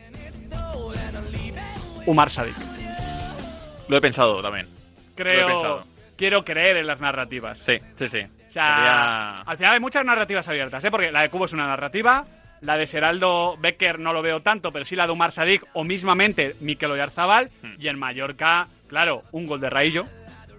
Umar 2.05 2.29
Sadik. 2.31 2.55
Lo 3.87 3.97
he 3.97 4.01
pensado 4.01 4.41
también. 4.41 4.67
Creo, 5.15 5.41
Lo 5.41 5.47
he 5.47 5.51
pensado. 5.53 5.83
quiero 6.17 6.43
creer 6.45 6.77
en 6.77 6.87
las 6.87 6.99
narrativas. 6.99 7.59
Sí, 7.59 7.77
sí, 7.95 8.07
sí. 8.07 8.19
O 8.19 8.49
sea, 8.51 8.63
Sería- 8.75 9.35
al 9.45 9.57
final 9.57 9.73
hay 9.73 9.79
muchas 9.79 10.05
narrativas 10.05 10.47
abiertas, 10.47 10.83
¿eh? 10.83 10.91
Porque 10.91 11.11
la 11.11 11.21
de 11.21 11.29
Cubo 11.29 11.45
es 11.45 11.53
una 11.53 11.67
narrativa, 11.67 12.25
la 12.61 12.77
de 12.77 12.87
Seraldo 12.87 13.57
Becker 13.59 13.99
no 13.99 14.13
lo 14.13 14.21
veo 14.21 14.41
tanto, 14.41 14.71
pero 14.71 14.85
sí 14.85 14.95
la 14.95 15.05
de 15.05 15.13
Umar 15.13 15.31
Sadik 15.31 15.63
o 15.73 15.83
mismamente 15.83 16.55
Mikel 16.61 16.91
Oyarzabal. 16.91 17.49
Hmm. 17.61 17.73
Y 17.79 17.87
en 17.87 17.97
Mallorca, 17.99 18.67
claro, 18.87 19.23
un 19.31 19.47
gol 19.47 19.59
de 19.61 19.69
Raillo, 19.69 20.05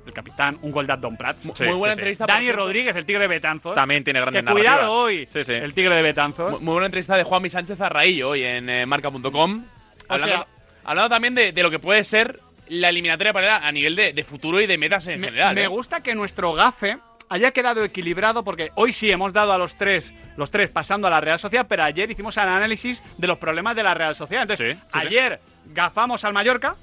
el 0.06 0.12
capitán, 0.12 0.56
un 0.62 0.70
gol 0.70 0.86
de 0.86 0.96
Don 0.96 1.16
Prats. 1.16 1.42
Sí, 1.54 1.64
muy 1.64 1.74
buena 1.74 1.94
sí, 1.94 1.98
sí. 1.98 2.00
entrevista. 2.00 2.24
por 2.26 2.34
Dani 2.34 2.44
cierto. 2.46 2.62
Rodríguez, 2.62 2.96
el 2.96 3.04
tigre 3.04 3.20
de 3.22 3.28
Betanzos. 3.28 3.74
También 3.74 4.04
tiene 4.04 4.20
grandes 4.20 4.42
Que 4.44 4.50
cuidado 4.50 4.92
hoy, 4.92 5.28
Sí, 5.32 5.44
sí. 5.44 5.52
el 5.52 5.74
tigre 5.74 5.94
de 5.96 6.02
Betanzos. 6.02 6.52
Muy, 6.52 6.60
muy 6.60 6.72
buena 6.72 6.86
entrevista 6.86 7.16
de 7.16 7.24
Juanmi 7.24 7.50
Sánchez 7.50 7.80
a 7.80 7.88
Raillo 7.88 8.30
hoy 8.30 8.42
en 8.44 8.70
eh, 8.70 8.86
marca.com. 8.86 9.64
Hablando, 10.08 10.34
sea- 10.36 10.46
hablando 10.84 11.10
también 11.10 11.34
de, 11.34 11.52
de 11.52 11.62
lo 11.62 11.70
que 11.70 11.78
puede 11.78 12.04
ser 12.04 12.40
la 12.68 12.88
eliminatoria 12.90 13.32
para 13.32 13.66
a 13.66 13.72
nivel 13.72 13.96
de, 13.96 14.12
de 14.12 14.24
futuro 14.24 14.60
y 14.60 14.66
de 14.66 14.78
metas 14.78 15.06
en 15.08 15.20
me, 15.20 15.28
general. 15.28 15.54
me 15.54 15.64
¿eh? 15.64 15.66
gusta 15.68 16.02
que 16.02 16.14
nuestro 16.14 16.52
gafe 16.54 16.98
haya 17.28 17.50
quedado 17.52 17.84
equilibrado 17.84 18.42
porque 18.44 18.70
hoy 18.74 18.92
sí 18.92 19.10
hemos 19.10 19.32
dado 19.32 19.52
a 19.52 19.58
los 19.58 19.76
tres, 19.76 20.12
los 20.36 20.50
tres 20.50 20.70
pasando 20.70 21.06
a 21.06 21.10
la 21.10 21.20
Real 21.20 21.38
Sociedad, 21.38 21.66
pero 21.68 21.84
ayer 21.84 22.10
hicimos 22.10 22.36
el 22.36 22.44
análisis 22.44 23.02
de 23.16 23.26
los 23.26 23.38
problemas 23.38 23.76
de 23.76 23.82
la 23.82 23.94
Real 23.94 24.14
Sociedad. 24.14 24.42
Entonces, 24.42 24.76
Sí, 24.76 24.80
sí, 24.92 25.00
sí. 25.00 25.06
ayer 25.06 25.40
gafamos 25.66 26.24
al 26.24 26.32
Mallorca, 26.32 26.76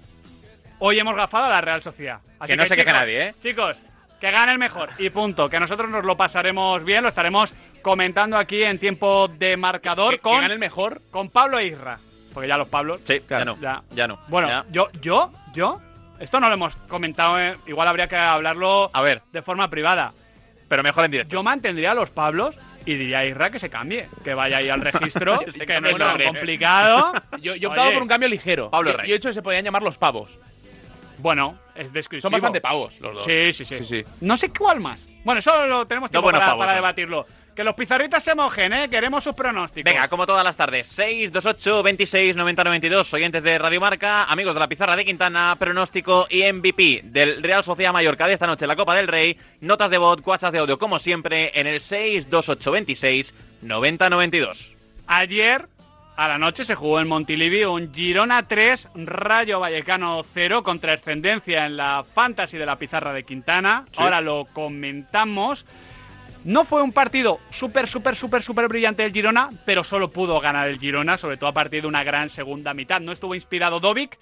hoy 0.80 1.00
hemos 1.00 1.16
gafado 1.16 1.46
a 1.46 1.50
la 1.50 1.62
Real 1.62 1.82
Sociedad. 1.82 2.20
Así 2.40 2.54
Que 2.54 2.58
no 2.58 2.66
se 2.66 2.76
queje 2.76 2.92
nadie, 2.92 3.28
¿eh? 3.30 3.36
Chicos, 3.42 3.82
que 4.20 4.32
gane 4.32 4.52
el 4.52 4.58
mejor 4.60 4.90
y 4.98 5.10
punto. 5.10 5.50
Que 5.50 5.60
nosotros 5.60 5.90
nos 5.90 6.06
lo 6.06 6.16
pasaremos 6.18 6.84
bien, 6.84 7.04
lo 7.04 7.10
estaremos 7.10 7.54
comentando 7.82 8.38
aquí 8.38 8.64
en 8.64 8.80
tiempo 8.80 9.28
de 9.28 9.58
marcador 9.58 10.12
Que- 10.12 10.18
que 10.18 10.22
con, 10.22 10.42
gane 10.42 10.54
el 10.54 10.60
mejor. 10.60 11.02
con 11.12 11.30
Pablo 11.30 11.60
e 11.60 11.68
Isra. 11.68 12.00
Porque 12.34 12.48
ya 12.50 12.58
los 12.58 12.68
Pablos. 12.68 13.00
Sí, 13.06 13.22
ya 13.30 13.46
no. 13.46 13.58
ya. 13.62 13.82
Ya 13.92 14.08
no. 14.08 14.20
Bueno, 14.28 14.50
Ya. 14.50 14.66
yo, 14.70 14.90
yo, 15.02 15.32
yo, 15.54 15.80
esto 16.20 16.40
no 16.42 16.50
lo 16.50 16.56
hemos 16.56 16.76
comentado, 16.76 17.40
eh, 17.40 17.58
igual 17.68 17.88
habría 17.88 18.08
que 18.10 18.16
hablarlo 18.18 18.90
A 18.94 19.02
ver, 19.02 19.22
de 19.32 19.42
forma 19.42 19.70
privada. 19.70 20.12
Pero 20.76 20.84
mejor 20.84 21.06
en 21.06 21.12
directo. 21.12 21.32
Yo 21.34 21.42
mantendría 21.42 21.92
a 21.92 21.94
los 21.94 22.10
Pablos 22.10 22.54
y 22.86 22.96
diría 22.96 23.20
a 23.20 23.26
Isra 23.26 23.50
que 23.50 23.60
se 23.60 23.70
cambie, 23.70 24.10
que 24.26 24.34
vaya 24.34 24.58
ahí 24.58 24.68
al 24.68 24.82
registro, 24.82 25.40
que 25.66 25.80
no 25.80 25.88
es 25.88 25.98
tan 25.98 26.22
complicado. 26.22 27.14
Yo, 27.42 27.56
yo 27.56 27.68
he 27.70 27.72
optado 27.72 27.88
Oye, 27.88 27.94
por 27.94 28.04
un 28.04 28.10
cambio 28.10 28.28
ligero. 28.28 28.70
Pablo 28.70 28.92
Yo- 28.92 28.98
Rey. 28.98 29.08
Yo 29.08 29.14
he 29.14 29.18
hecho 29.18 29.30
que 29.30 29.34
se 29.36 29.42
podían 29.42 29.64
llamar 29.64 29.84
los 29.84 29.98
pavos. 29.98 30.38
Bueno, 31.20 31.58
es 31.76 31.94
descriptivo. 31.94 32.24
Son 32.24 32.32
bastante 32.34 32.60
pavos 32.60 33.00
los 33.00 33.16
dos. 33.16 33.24
Sí, 33.24 33.54
sí, 33.54 33.64
sí, 33.64 33.78
Sí, 33.78 33.86
sí. 33.86 34.04
No 34.20 34.36
sé 34.36 34.50
cuál 34.50 34.82
más. 34.82 35.08
Bueno, 35.24 35.40
eso 35.40 35.66
lo 35.66 35.88
tenemos 35.88 36.12
tiempo 36.12 36.26
buenos 36.26 36.42
para, 36.42 36.52
pavos 36.52 36.66
para 36.66 36.72
son. 36.74 36.78
debatirlo. 36.82 37.26
Que 37.56 37.64
los 37.64 37.76
pizarritas 37.76 38.22
se 38.22 38.36
mojen, 38.36 38.74
¿eh? 38.74 38.90
Queremos 38.90 39.24
sus 39.24 39.34
pronósticos. 39.34 39.90
Venga, 39.90 40.10
como 40.10 40.26
todas 40.26 40.44
las 40.44 40.58
tardes, 40.58 40.88
628 40.88 41.84
26 41.84 42.36
90 42.36 42.64
92, 42.66 43.14
oyentes 43.14 43.44
de 43.44 43.58
Radio 43.58 43.80
Marca, 43.80 44.26
amigos 44.26 44.54
de 44.54 44.60
la 44.60 44.68
pizarra 44.68 44.98
de 44.98 45.06
Quintana, 45.06 45.56
pronóstico 45.58 46.28
y 46.30 46.44
MVP 46.52 47.04
del 47.06 47.42
Real 47.42 47.64
Sociedad 47.64 47.94
Mallorca 47.94 48.28
de 48.28 48.34
esta 48.34 48.46
noche 48.46 48.66
en 48.66 48.70
la 48.70 48.76
Copa 48.76 48.94
del 48.94 49.08
Rey, 49.08 49.38
notas 49.62 49.90
de 49.90 49.98
voz, 49.98 50.20
WhatsApp 50.26 50.52
de 50.52 50.60
audio 50.60 50.78
como 50.78 51.00
siempre 51.00 51.58
en 51.58 51.66
el 51.66 51.80
628 51.80 52.72
26 52.72 53.34
90 53.62 54.10
92. 54.10 54.76
Ayer 55.08 55.70
a 56.18 56.28
la 56.28 56.38
noche 56.38 56.66
se 56.66 56.76
jugó 56.76 57.00
en 57.00 57.08
Montilivi 57.08 57.64
un 57.64 57.94
Girona 57.94 58.46
3, 58.46 58.90
Rayo 58.96 59.62
Vallecano 59.62 60.26
0 60.34 60.62
con 60.62 60.80
trascendencia 60.80 61.66
en 61.66 61.78
la 61.78 62.04
fantasy 62.04 62.58
de 62.58 62.66
la 62.66 62.76
pizarra 62.76 63.14
de 63.14 63.24
Quintana. 63.24 63.86
Sí. 63.92 64.02
Ahora 64.02 64.20
lo 64.20 64.46
comentamos. 64.52 65.66
No 66.46 66.64
fue 66.64 66.84
un 66.84 66.92
partido 66.92 67.40
súper, 67.50 67.88
súper, 67.88 68.16
súper, 68.16 68.44
súper 68.44 68.68
brillante 68.68 69.02
del 69.02 69.12
Girona, 69.12 69.50
pero 69.66 69.84
solo 69.84 70.12
pudo 70.12 70.40
ganar 70.40 70.68
el 70.68 70.78
Girona, 70.78 71.18
sobre 71.18 71.38
todo 71.38 71.50
a 71.50 71.54
partir 71.54 71.82
de 71.82 71.88
una 71.88 72.04
gran 72.04 72.30
segunda 72.30 72.76
mitad. 72.76 73.02
No 73.02 73.12
estuvo 73.12 73.34
inspirado 73.34 73.80
Dovic. 73.80 74.20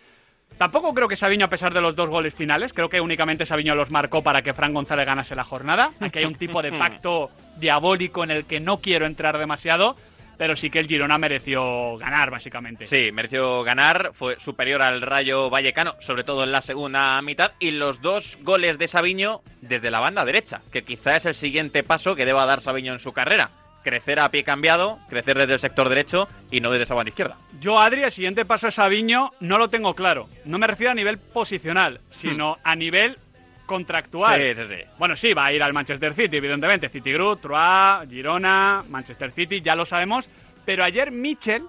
Tampoco 0.57 0.93
creo 0.93 1.09
que 1.09 1.17
Sabiño, 1.17 1.47
a 1.47 1.49
pesar 1.49 1.73
de 1.73 1.81
los 1.81 1.97
dos 1.97 2.09
goles 2.09 2.33
finales, 2.33 2.71
creo 2.71 2.87
que 2.87 3.01
únicamente 3.01 3.45
Sabiño 3.45 3.75
los 3.75 3.91
marcó 3.91 4.23
para 4.23 4.41
que 4.41 4.53
Fran 4.53 4.73
González 4.73 5.05
ganase 5.05 5.35
la 5.35 5.43
jornada. 5.43 5.91
Aquí 5.99 6.19
hay 6.19 6.25
un 6.25 6.35
tipo 6.35 6.61
de 6.61 6.71
pacto 6.79 7.29
diabólico 7.57 8.23
en 8.23 8.31
el 8.31 8.45
que 8.45 8.61
no 8.61 8.77
quiero 8.77 9.05
entrar 9.05 9.37
demasiado, 9.37 9.97
pero 10.43 10.57
sí 10.57 10.69
que 10.69 10.79
el 10.79 10.89
Girona 10.89 11.17
mereció 11.17 11.95
ganar, 11.97 12.29
básicamente. 12.29 12.85
Sí, 12.85 13.13
mereció 13.13 13.63
ganar, 13.63 14.11
fue 14.11 14.37
superior 14.41 14.81
al 14.81 15.01
Rayo 15.01 15.49
Vallecano, 15.49 15.95
sobre 16.01 16.25
todo 16.25 16.43
en 16.43 16.51
la 16.51 16.61
segunda 16.61 17.21
mitad, 17.21 17.53
y 17.59 17.71
los 17.71 18.01
dos 18.01 18.37
goles 18.41 18.77
de 18.77 18.89
Sabiño 18.89 19.39
desde 19.61 19.89
la 19.89 20.01
banda 20.01 20.25
derecha, 20.25 20.59
que 20.69 20.83
quizá 20.83 21.15
es 21.15 21.25
el 21.25 21.35
siguiente 21.35 21.81
paso 21.81 22.17
que 22.17 22.25
deba 22.25 22.45
dar 22.45 22.59
Sabiño 22.59 22.91
en 22.91 22.99
su 22.99 23.13
carrera. 23.13 23.51
Crecer 23.85 24.19
a 24.19 24.27
pie 24.31 24.43
cambiado, 24.43 24.99
crecer 25.07 25.37
desde 25.37 25.53
el 25.53 25.61
sector 25.61 25.87
derecho 25.87 26.27
y 26.51 26.59
no 26.59 26.71
desde 26.71 26.83
esa 26.83 26.95
banda 26.95 27.11
izquierda. 27.11 27.37
Yo, 27.61 27.79
Adri, 27.79 28.03
el 28.03 28.11
siguiente 28.11 28.43
paso 28.43 28.65
de 28.65 28.73
Sabiño 28.73 29.31
no 29.39 29.57
lo 29.57 29.69
tengo 29.69 29.95
claro. 29.95 30.27
No 30.43 30.57
me 30.57 30.67
refiero 30.67 30.91
a 30.91 30.95
nivel 30.95 31.19
posicional, 31.19 32.01
sino 32.09 32.57
a 32.65 32.75
nivel 32.75 33.17
contractual. 33.65 34.39
Sí, 34.39 34.55
sí, 34.55 34.67
sí. 34.69 34.81
Bueno, 34.97 35.15
sí, 35.15 35.33
va 35.33 35.45
a 35.45 35.53
ir 35.53 35.63
al 35.63 35.73
Manchester 35.73 36.13
City, 36.13 36.37
evidentemente. 36.37 36.89
City 36.89 37.13
Group, 37.13 37.41
Troyes, 37.41 38.09
Girona, 38.09 38.83
Manchester 38.89 39.31
City, 39.31 39.61
ya 39.61 39.75
lo 39.75 39.85
sabemos. 39.85 40.29
Pero 40.65 40.83
ayer 40.83 41.11
Mitchell 41.11 41.63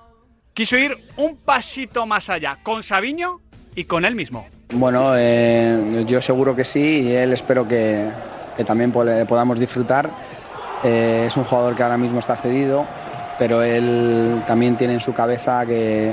quiso 0.52 0.76
ir 0.76 0.96
un 1.16 1.36
pasito 1.36 2.06
más 2.06 2.30
allá, 2.30 2.58
con 2.62 2.82
Sabiño 2.82 3.40
y 3.74 3.84
con 3.84 4.04
él 4.04 4.14
mismo. 4.14 4.46
Bueno, 4.72 5.12
eh, 5.16 6.04
yo 6.06 6.20
seguro 6.20 6.54
que 6.54 6.64
sí 6.64 7.02
y 7.02 7.12
él 7.12 7.32
espero 7.32 7.66
que, 7.66 8.08
que 8.56 8.64
también 8.64 8.92
podamos 8.92 9.58
disfrutar. 9.58 10.10
Eh, 10.82 11.24
es 11.26 11.36
un 11.36 11.44
jugador 11.44 11.74
que 11.74 11.82
ahora 11.82 11.96
mismo 11.96 12.18
está 12.18 12.36
cedido, 12.36 12.86
pero 13.38 13.62
él 13.62 14.42
también 14.46 14.76
tiene 14.76 14.94
en 14.94 15.00
su 15.00 15.12
cabeza 15.12 15.64
que, 15.66 16.12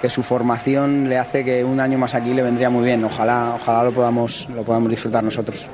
que 0.00 0.10
su 0.10 0.22
formación 0.22 1.08
le 1.08 1.18
hace 1.18 1.44
que 1.44 1.64
un 1.64 1.80
año 1.80 1.98
más 1.98 2.14
aquí 2.14 2.32
le 2.34 2.42
vendría 2.42 2.70
muy 2.70 2.84
bien. 2.84 3.04
Ojalá, 3.04 3.52
ojalá 3.54 3.84
lo 3.84 3.92
podamos, 3.92 4.48
lo 4.50 4.62
podamos 4.62 4.90
disfrutar 4.90 5.22
nosotros. 5.24 5.68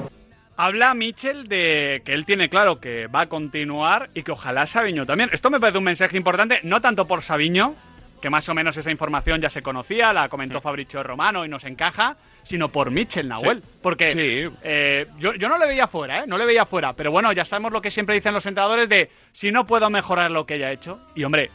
Habla 0.56 0.94
Mitchell 0.94 1.48
de 1.48 2.02
que 2.04 2.12
él 2.12 2.24
tiene 2.26 2.48
claro 2.48 2.78
que 2.78 3.06
va 3.08 3.22
a 3.22 3.26
continuar 3.28 4.10
y 4.14 4.22
que 4.22 4.32
ojalá 4.32 4.66
Sabiño 4.66 5.06
también. 5.06 5.30
Esto 5.32 5.50
me 5.50 5.58
parece 5.58 5.78
un 5.78 5.84
mensaje 5.84 6.16
importante, 6.16 6.60
no 6.62 6.80
tanto 6.80 7.06
por 7.06 7.22
Sabiño, 7.22 7.74
que 8.20 8.30
más 8.30 8.48
o 8.48 8.54
menos 8.54 8.76
esa 8.76 8.90
información 8.90 9.40
ya 9.40 9.50
se 9.50 9.62
conocía, 9.62 10.12
la 10.12 10.28
comentó 10.28 10.60
Fabricio 10.60 11.02
Romano 11.02 11.44
y 11.44 11.48
nos 11.48 11.64
encaja, 11.64 12.16
sino 12.44 12.68
por 12.68 12.90
Mitchell 12.92 13.26
Nahuel. 13.26 13.62
Porque 13.80 14.10
Sí. 14.12 14.54
eh, 14.62 15.06
yo, 15.18 15.34
yo 15.34 15.48
no 15.48 15.58
le 15.58 15.66
veía 15.66 15.88
fuera, 15.88 16.20
¿eh? 16.20 16.24
No 16.28 16.38
le 16.38 16.46
veía 16.46 16.64
fuera. 16.66 16.92
Pero 16.92 17.10
bueno, 17.10 17.32
ya 17.32 17.44
sabemos 17.44 17.72
lo 17.72 17.82
que 17.82 17.90
siempre 17.90 18.14
dicen 18.14 18.32
los 18.34 18.46
entrenadores 18.46 18.88
de 18.88 19.10
si 19.32 19.50
no 19.50 19.66
puedo 19.66 19.90
mejorar 19.90 20.30
lo 20.30 20.46
que 20.46 20.58
ya 20.60 20.70
he 20.70 20.74
hecho. 20.74 21.00
Y 21.16 21.24
hombre, 21.24 21.50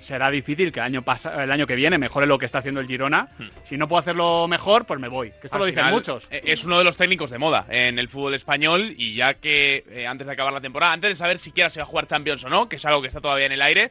será 0.00 0.30
difícil 0.30 0.72
que 0.72 0.80
el 0.80 0.86
año, 0.86 1.04
el 1.38 1.50
año 1.50 1.66
que 1.66 1.74
viene 1.76 1.98
mejore 1.98 2.26
lo 2.26 2.38
que 2.38 2.46
está 2.46 2.58
haciendo 2.58 2.80
el 2.80 2.86
Girona. 2.86 3.28
Si 3.62 3.76
no 3.76 3.86
puedo 3.88 4.00
hacerlo 4.00 4.46
mejor, 4.48 4.86
pues 4.86 4.98
me 5.00 5.08
voy. 5.08 5.30
Que 5.30 5.46
esto 5.46 5.54
Al 5.56 5.60
lo 5.60 5.66
dicen 5.66 5.82
final, 5.84 5.94
muchos. 5.94 6.28
eh, 6.30 6.42
Es 6.44 6.64
uno 6.64 6.78
de 6.78 6.84
los 6.84 6.96
técnicos 6.96 7.30
de 7.30 7.38
moda 7.38 7.66
en 7.68 7.98
el 7.98 8.08
fútbol 8.08 8.34
español 8.34 8.94
y 8.96 9.14
ya 9.14 9.34
que 9.34 9.84
eh, 9.90 10.06
antes 10.06 10.26
de 10.26 10.32
acabar 10.32 10.52
la 10.52 10.60
temporada, 10.60 10.92
antes 10.92 11.10
de 11.10 11.16
saber 11.16 11.38
siquiera 11.38 11.70
si 11.70 11.78
va 11.78 11.84
a 11.84 11.86
jugar 11.86 12.06
Champions 12.06 12.44
o 12.44 12.48
no, 12.48 12.68
que 12.68 12.76
es 12.76 12.84
algo 12.84 13.02
que 13.02 13.08
está 13.08 13.20
todavía 13.20 13.46
en 13.46 13.52
el 13.52 13.62
aire, 13.62 13.90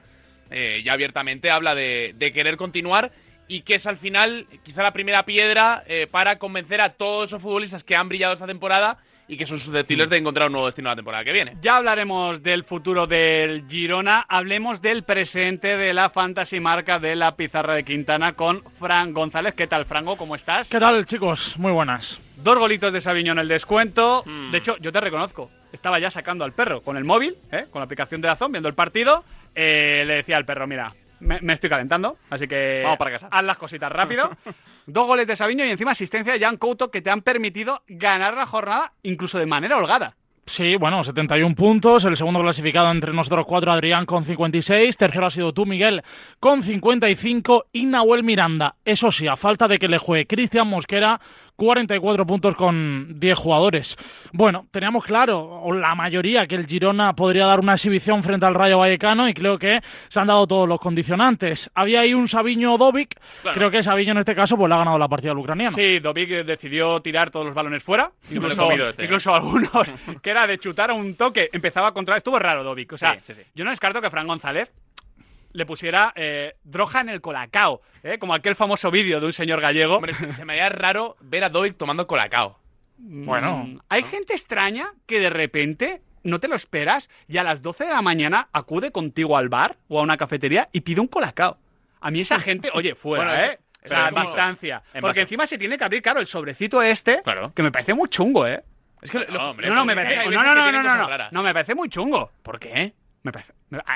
eh, 0.51 0.81
ya 0.83 0.93
abiertamente 0.93 1.51
habla 1.51 1.75
de, 1.75 2.13
de 2.17 2.33
querer 2.33 2.57
continuar 2.57 3.11
y 3.47 3.61
que 3.61 3.75
es 3.75 3.87
al 3.87 3.97
final 3.97 4.47
quizá 4.63 4.83
la 4.83 4.93
primera 4.93 5.23
piedra 5.25 5.83
eh, 5.87 6.07
para 6.09 6.37
convencer 6.37 6.81
a 6.81 6.89
todos 6.89 7.25
esos 7.29 7.41
futbolistas 7.41 7.83
que 7.83 7.95
han 7.95 8.07
brillado 8.09 8.33
esta 8.33 8.45
temporada 8.47 8.97
y 9.29 9.37
que 9.37 9.45
son 9.45 9.59
susceptibles 9.59 10.09
de 10.09 10.17
encontrar 10.17 10.47
un 10.47 10.53
nuevo 10.53 10.65
destino 10.65 10.89
la 10.89 10.95
temporada 10.95 11.23
que 11.23 11.31
viene. 11.31 11.55
Ya 11.61 11.77
hablaremos 11.77 12.41
del 12.41 12.63
futuro 12.63 13.05
del 13.05 13.65
Girona, 13.69 14.25
hablemos 14.27 14.81
del 14.81 15.03
presente 15.03 15.77
de 15.77 15.93
la 15.93 16.09
fantasy 16.09 16.59
marca 16.59 16.97
de 16.97 17.15
la 17.15 17.35
pizarra 17.35 17.75
de 17.75 17.85
Quintana 17.85 18.33
con 18.33 18.63
Fran 18.79 19.13
González. 19.13 19.53
¿Qué 19.53 19.67
tal, 19.67 19.85
Franco? 19.85 20.17
¿Cómo 20.17 20.35
estás? 20.35 20.67
¿Qué 20.69 20.79
tal, 20.79 21.05
chicos? 21.05 21.55
Muy 21.59 21.71
buenas. 21.71 22.19
Dos 22.37 22.57
golitos 22.57 22.91
de 22.91 23.01
Sabiño 23.01 23.33
en 23.33 23.39
el 23.39 23.47
descuento. 23.47 24.23
Hmm. 24.25 24.51
De 24.51 24.57
hecho, 24.57 24.77
yo 24.77 24.91
te 24.91 24.99
reconozco. 24.99 25.51
Estaba 25.71 25.99
ya 25.99 26.09
sacando 26.09 26.43
al 26.43 26.53
perro 26.53 26.81
con 26.81 26.97
el 26.97 27.03
móvil, 27.03 27.37
¿eh? 27.51 27.67
con 27.69 27.81
la 27.81 27.85
aplicación 27.85 28.21
de 28.21 28.29
Dazón, 28.29 28.51
viendo 28.51 28.67
el 28.67 28.73
partido. 28.73 29.23
Eh, 29.53 30.03
le 30.07 30.15
decía 30.15 30.37
al 30.37 30.45
perro, 30.45 30.65
mira, 30.65 30.87
me, 31.19 31.39
me 31.41 31.53
estoy 31.53 31.69
calentando, 31.69 32.17
así 32.29 32.47
que 32.47 32.81
Vamos 32.83 32.97
para 32.97 33.11
casa. 33.11 33.27
haz 33.31 33.43
las 33.43 33.57
cositas 33.57 33.91
rápido. 33.91 34.29
Dos 34.85 35.07
goles 35.07 35.27
de 35.27 35.35
Sabiño 35.35 35.65
y 35.65 35.69
encima 35.69 35.91
asistencia 35.91 36.33
de 36.33 36.39
Jan 36.39 36.57
Couto 36.57 36.89
que 36.91 37.01
te 37.01 37.09
han 37.09 37.21
permitido 37.21 37.83
ganar 37.87 38.35
la 38.35 38.45
jornada 38.45 38.93
incluso 39.03 39.37
de 39.39 39.45
manera 39.45 39.77
holgada. 39.77 40.15
Sí, 40.45 40.77
bueno, 40.77 41.03
71 41.03 41.53
puntos. 41.53 42.05
El 42.05 42.17
segundo 42.17 42.41
clasificado 42.41 42.89
entre 42.89 43.13
nosotros 43.13 43.45
cuatro, 43.47 43.71
Adrián, 43.71 44.07
con 44.07 44.25
56. 44.25 44.97
Tercero 44.97 45.27
ha 45.27 45.29
sido 45.29 45.53
tú, 45.53 45.67
Miguel, 45.67 46.01
con 46.39 46.63
55. 46.63 47.67
Y 47.71 47.85
Nahuel 47.85 48.23
Miranda. 48.23 48.73
Eso 48.83 49.11
sí, 49.11 49.27
a 49.27 49.35
falta 49.35 49.67
de 49.67 49.77
que 49.77 49.87
le 49.87 49.99
juegue 49.99 50.25
Cristian 50.25 50.67
Mosquera, 50.67 51.21
44 51.59 52.25
puntos 52.25 52.55
con 52.55 53.19
10 53.19 53.37
jugadores. 53.37 53.97
Bueno, 54.31 54.65
teníamos 54.71 55.03
claro, 55.03 55.39
o 55.41 55.73
la 55.73 55.93
mayoría, 55.93 56.47
que 56.47 56.55
el 56.55 56.65
Girona 56.65 57.13
podría 57.13 57.45
dar 57.45 57.59
una 57.59 57.73
exhibición 57.73 58.23
frente 58.23 58.45
al 58.45 58.55
Rayo 58.55 58.79
Vallecano 58.79 59.27
y 59.27 59.33
creo 59.33 59.59
que 59.59 59.81
se 60.07 60.19
han 60.19 60.27
dado 60.27 60.47
todos 60.47 60.67
los 60.69 60.79
condicionantes. 60.79 61.69
Había 61.75 61.99
ahí 61.99 62.13
un 62.13 62.27
Sabiño 62.29 62.77
Dovic. 62.77 63.19
Creo 63.53 63.69
que 63.69 63.83
Sabiño 63.83 64.13
en 64.13 64.19
este 64.19 64.33
caso 64.33 64.55
pues 64.57 64.69
le 64.69 64.75
ha 64.75 64.79
ganado 64.79 64.97
la 64.97 65.09
partida 65.09 65.31
al 65.33 65.37
ucraniano. 65.37 65.75
Sí, 65.75 65.99
Dovic 65.99 66.29
decidió 66.45 67.01
tirar 67.01 67.29
todos 67.29 67.45
los 67.45 67.53
balones 67.53 67.83
fuera. 67.83 68.09
Incluso, 68.31 68.71
este, 68.71 69.01
¿eh? 69.01 69.05
incluso 69.05 69.35
algunos 69.35 69.93
que 70.21 70.29
era 70.29 70.47
de 70.47 70.57
chutar 70.59 70.91
a 70.91 70.93
un 70.93 71.15
toque. 71.15 71.49
Empezaba 71.51 71.87
a 71.89 71.91
controlar. 71.91 72.19
Estuvo 72.19 72.39
raro 72.39 72.63
Dovic. 72.63 72.93
O 72.93 72.97
sea, 72.97 73.15
Sí, 73.15 73.19
sí, 73.27 73.33
sí. 73.33 73.41
yo 73.53 73.65
no 73.65 73.71
descarto 73.71 74.01
que 74.01 74.09
Fran 74.09 74.27
González 74.27 74.71
le 75.51 75.65
pusiera 75.65 76.13
eh, 76.15 76.55
droga 76.63 77.01
en 77.01 77.09
el 77.09 77.21
colacao. 77.21 77.81
¿eh? 78.03 78.17
Como 78.19 78.33
aquel 78.33 78.55
famoso 78.55 78.91
vídeo 78.91 79.19
de 79.19 79.25
un 79.25 79.33
señor 79.33 79.61
gallego. 79.61 79.95
Hombre, 79.95 80.13
se, 80.13 80.31
se 80.31 80.45
me 80.45 80.53
haría 80.53 80.69
raro 80.69 81.15
ver 81.21 81.43
a 81.43 81.49
Dovic 81.49 81.77
tomando 81.77 82.07
colacao. 82.07 82.59
Bueno, 82.97 83.63
Mm, 83.65 83.79
Hay 83.89 84.03
gente 84.03 84.33
extraña 84.33 84.93
que 85.05 85.19
de 85.19 85.29
repente 85.29 86.01
no 86.23 86.39
te 86.39 86.47
lo 86.49 86.55
esperas 86.55 87.09
y 87.27 87.37
a 87.37 87.43
las 87.43 87.61
12 87.61 87.85
de 87.85 87.91
la 87.91 88.01
mañana 88.01 88.49
acude 88.51 88.91
contigo 88.91 89.37
al 89.37 89.47
bar 89.49 89.77
o 89.87 89.99
a 89.99 90.03
una 90.03 90.17
cafetería 90.17 90.67
y 90.73 90.81
pide 90.81 90.99
un 90.99 91.07
colacao. 91.07 91.57
A 92.01 92.11
mí 92.11 92.19
esa 92.21 92.39
gente, 92.39 92.69
oye, 92.73 92.95
fuera, 92.95 93.23
Bueno, 93.25 93.39
¿eh? 93.45 93.59
O 93.85 93.87
sea, 93.87 94.11
distancia. 94.11 94.83
En 94.93 94.99
Porque 95.01 95.21
encima 95.21 95.47
se 95.47 95.57
tiene 95.57 95.77
que 95.77 95.83
abrir, 95.85 96.01
claro, 96.01 96.19
el 96.19 96.27
sobrecito 96.27 96.81
este, 96.81 97.21
Claro. 97.23 97.53
que 97.55 97.63
me 97.63 97.71
parece 97.71 97.93
muy 97.93 98.09
chungo, 98.09 98.45
¿eh? 98.45 98.61
Es 99.01 99.09
que 99.11 99.19
lo- 99.19 99.27
No, 99.27 99.49
hombre, 99.51 99.67
no, 99.69 99.75
no, 99.75 99.85
me 99.85 99.95
parece, 99.95 100.17
no, 100.25 100.43
no, 100.43 100.53
no, 100.53 100.71
no, 100.73 100.83
no, 100.83 101.07
raras. 101.07 101.31
no, 101.31 101.41
me 101.41 101.53
parece 101.53 101.73
muy 101.75 101.87
chungo. 101.87 102.29
¿Por 102.43 102.59
qué? 102.59 102.93
Me 103.23 103.31
parece. 103.31 103.53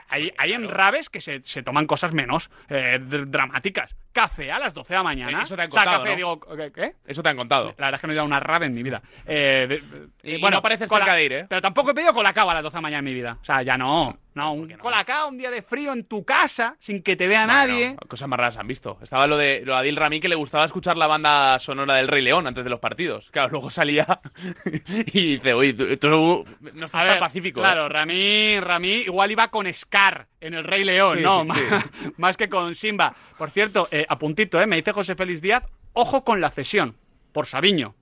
Hay, 0.10 0.34
hay 0.38 0.54
en 0.54 0.68
rabes 0.68 1.10
que 1.10 1.22
se, 1.22 1.42
se 1.44 1.64
toman 1.64 1.88
cosas 1.88 2.14
menos 2.14 2.50
eh, 2.70 3.00
dr- 3.02 3.28
dramáticas. 3.28 3.96
Café 4.14 4.52
a 4.52 4.60
las 4.60 4.74
12 4.74 4.94
de 4.94 4.98
la 4.98 5.04
mañana. 5.04 5.42
Eso 5.42 5.56
te 5.56 5.64
han 5.64 5.70
O 5.70 5.72
sea, 5.72 5.84
contado, 5.84 6.04
café, 6.04 6.10
¿no? 6.12 6.16
digo, 6.16 6.40
¿qué? 6.74 6.94
Eso 7.06 7.24
te 7.24 7.30
han 7.30 7.36
contado. 7.36 7.74
La 7.78 7.88
verdad 7.88 7.96
es 7.96 8.02
que 8.02 8.08
no 8.08 8.14
he 8.14 8.16
ido 8.16 8.22
a 8.22 8.26
una 8.26 8.40
rave 8.40 8.68
en 8.68 8.74
mi 8.74 8.84
vida. 8.84 9.02
Eh, 9.26 9.66
de- 9.68 9.80
de- 9.80 10.08
Y- 10.24 10.36
y 10.36 10.42
no 10.50 10.62
pareces 10.62 10.88
cola- 10.88 11.04
cerca 11.06 11.16
de 11.16 11.24
ir, 11.26 11.34
¿eh? 11.34 11.46
Pero 11.50 11.62
tampoco 11.62 11.92
he 11.92 11.94
pedido 11.94 12.14
colacao 12.14 12.50
a 12.50 12.54
las 12.54 12.64
12 12.64 12.76
de 12.76 12.78
la 12.78 12.82
mañana 12.82 13.00
en 13.00 13.06
mi 13.06 13.14
vida. 13.14 13.38
O 13.42 13.46
sea, 13.46 13.62
ya 13.64 13.78
no. 13.78 14.18
No, 14.36 14.52
un 14.54 14.68
colacao 14.80 15.30
un 15.30 15.38
día 15.38 15.52
de 15.52 15.62
frío 15.62 15.94
en 15.94 16.06
tu 16.06 16.26
casa, 16.26 16.76
sin 16.80 17.04
que 17.04 17.16
te 17.16 17.28
vea 17.28 17.46
nadie. 17.46 17.90
Bueno, 17.90 18.00
cosas 18.08 18.28
más 18.28 18.40
raras 18.40 18.58
han 18.58 18.66
visto. 18.68 18.98
Estaba 19.04 19.28
lo 19.28 19.38
de, 19.38 19.62
lo 19.64 19.74
de 19.74 19.80
Adil 19.80 19.96
Rami 19.96 20.20
que 20.20 20.28
le 20.28 20.34
gustaba 20.34 20.66
escuchar 20.66 20.98
la 20.98 21.06
banda 21.06 21.60
sonora 21.60 21.96
del 21.96 22.08
Rey 22.08 22.24
León 22.24 22.48
antes 22.48 22.64
de 22.64 22.70
los 22.72 22.80
partidos. 22.80 23.30
Claro, 23.30 23.50
luego 23.52 23.70
salía 23.70 24.22
y 24.66 25.36
dice, 25.36 25.54
oye, 25.54 25.74
tú, 25.74 25.98
tú 25.98 26.46
no 26.74 26.86
estás 26.86 26.96
A 26.96 27.06
tan 27.06 27.08
ver, 27.10 27.20
pacífico. 27.20 27.60
¿eh?". 27.60 27.64
Claro, 27.64 27.90
Rami, 27.90 28.60
Rami 28.60 28.90
igual 29.06 29.32
iba 29.32 29.50
con 29.50 29.72
Scar 29.72 30.26
en 30.42 30.56
el 30.56 30.64
Rey 30.64 30.84
León, 30.84 31.18
Sí, 31.20 31.24
no, 31.24 31.44
sí. 31.44 31.48
más, 31.70 31.86
más 32.18 32.38
que 32.38 32.50
con 32.50 32.74
Simba. 32.74 33.14
Por 33.38 33.52
cierto, 33.52 33.88
eh, 33.92 34.03
a 34.10 34.18
puntito, 34.18 34.62
eh, 34.62 34.68
me 34.68 34.76
dice 34.78 34.92
José 34.92 35.16
Félix 35.16 35.42
Díaz, 35.42 35.64
ojo 35.94 36.24
con 36.24 36.42
la 36.42 36.50
cesión 36.52 36.96
por 37.32 37.48
Sabiño. 37.48 37.96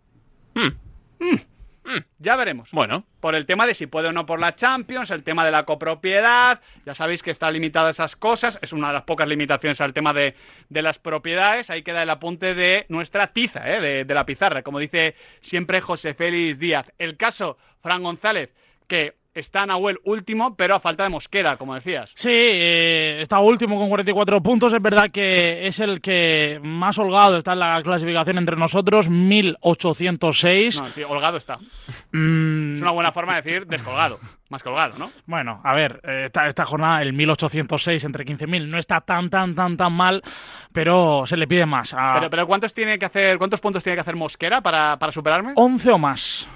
Hmm. 0.54 0.70
Mm, 1.20 1.98
Ya 2.20 2.36
veremos. 2.36 2.72
Bueno, 2.72 3.06
Por 3.20 3.34
el 3.36 3.46
tema 3.46 3.66
de 3.68 3.74
si 3.74 3.88
puede 3.88 4.08
o 4.08 4.12
no 4.14 4.26
por 4.26 4.40
la 4.40 4.56
Champions, 4.56 5.10
el 5.12 5.24
tema 5.24 5.44
de 5.46 5.52
la 5.52 5.66
copropiedad, 5.66 6.62
ya 6.86 6.94
sabéis 6.94 7.22
que 7.24 7.32
está 7.32 7.50
limitada 7.52 7.90
esas 7.90 8.16
cosas, 8.16 8.60
es 8.62 8.72
una 8.74 8.88
de 8.88 8.94
las 8.94 9.04
pocas 9.04 9.28
limitaciones 9.28 9.82
al 9.82 9.94
tema 9.94 10.14
de, 10.14 10.36
de 10.70 10.82
las 10.82 11.00
propiedades, 11.00 11.70
ahí 11.70 11.82
queda 11.84 12.04
el 12.04 12.10
apunte 12.10 12.54
de 12.56 12.86
nuestra 12.90 13.28
tiza, 13.34 13.70
¿eh? 13.70 13.82
de, 13.82 14.06
de 14.06 14.14
la 14.14 14.26
pizarra, 14.26 14.62
como 14.64 14.80
dice 14.80 15.16
siempre 15.42 15.82
José 15.82 16.14
Félix 16.14 16.60
Díaz. 16.60 16.92
El 16.98 17.18
caso, 17.18 17.58
Fran 17.82 18.04
González, 18.04 18.52
que 18.88 19.16
está 19.34 19.66
Nahuel 19.66 20.00
último, 20.04 20.56
pero 20.56 20.76
a 20.76 20.80
falta 20.80 21.04
de 21.04 21.10
Mosquera, 21.10 21.58
como 21.58 21.76
decías. 21.76 22.12
Sí, 22.16 22.30
eh, 22.32 23.20
está 23.22 23.40
último 23.40 23.78
con 23.80 23.88
44 23.90 24.42
puntos. 24.42 24.74
Es 24.74 24.82
verdad 24.82 25.10
que 25.12 25.68
es 25.68 25.80
el 25.80 26.02
que 26.02 26.60
más 26.64 26.98
holgado 26.98 27.38
está 27.38 27.54
en 27.54 27.60
la 27.60 27.82
clasificación 27.84 28.38
entre 28.38 28.56
nosotros, 28.58 29.10
1806. 29.10 30.82
No, 30.82 30.88
sí, 30.90 31.04
holgado 31.04 31.38
está. 31.38 31.58
Mm, 32.12 32.76
Es 32.76 32.82
una 32.82 32.92
buena 32.92 33.12
forma 33.12 33.36
de 33.36 33.42
decir 33.42 33.68
descolgado, 33.68 34.20
más 34.50 34.64
colgado, 34.64 34.98
¿no? 34.98 35.12
Bueno, 35.26 35.62
a 35.64 35.74
ver, 35.74 36.02
eh, 36.04 36.24
esta, 36.28 36.48
esta 36.48 36.66
jornada, 36.66 37.02
el 37.02 37.14
1806 37.14 38.04
entre 38.04 38.26
15.000, 38.26 38.68
no 38.68 38.78
está 38.78 39.02
tan, 39.02 39.30
tan, 39.30 39.56
tan, 39.56 39.78
tan 39.78 39.94
mal, 39.94 40.22
pero 40.74 41.26
se 41.26 41.38
le 41.38 41.48
pide 41.48 41.66
más. 41.66 41.94
A 41.94 42.14
Pero, 42.16 42.30
pero 42.30 42.48
¿cuántos 42.48 42.74
tiene 42.74 43.00
que 43.00 43.06
hacer, 43.06 43.38
cuántos 43.38 43.62
puntos 43.62 43.84
tiene 43.84 43.96
que 43.96 44.02
hacer 44.02 44.16
Mosquera 44.16 44.62
para, 44.62 44.98
para 44.98 45.12
superarme? 45.12 45.54
11 45.56 45.92
o 45.92 45.98
más. 45.98 46.48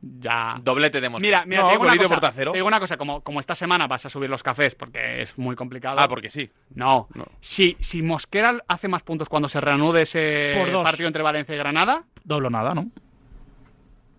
Ya. 0.00 0.60
doblete 0.62 1.00
de 1.00 1.08
Mosquera. 1.08 1.44
Mira, 1.44 1.46
mira, 1.46 1.62
No, 1.62 1.66
te 1.68 1.72
digo 1.72 1.82
una 1.84 1.96
cosa, 1.96 2.20
por 2.20 2.30
te 2.32 2.52
digo 2.52 2.66
una 2.66 2.80
cosa, 2.80 2.96
como, 2.96 3.20
como 3.22 3.40
esta 3.40 3.54
semana 3.54 3.86
vas 3.88 4.06
a 4.06 4.10
subir 4.10 4.30
los 4.30 4.42
cafés 4.42 4.74
porque 4.74 5.22
es 5.22 5.36
muy 5.38 5.56
complicado. 5.56 5.98
Ah, 5.98 6.08
porque 6.08 6.30
sí. 6.30 6.50
No. 6.74 7.08
No. 7.14 7.26
Si, 7.40 7.76
si 7.80 8.02
Mosquera 8.02 8.62
hace 8.68 8.86
más 8.88 9.02
puntos 9.02 9.28
cuando 9.28 9.48
se 9.48 9.60
reanude 9.60 10.02
ese 10.02 10.54
partido 10.84 11.08
entre 11.08 11.22
Valencia 11.22 11.54
y 11.54 11.58
Granada, 11.58 12.04
Doblo 12.24 12.50
nada, 12.50 12.74
¿no? 12.74 12.88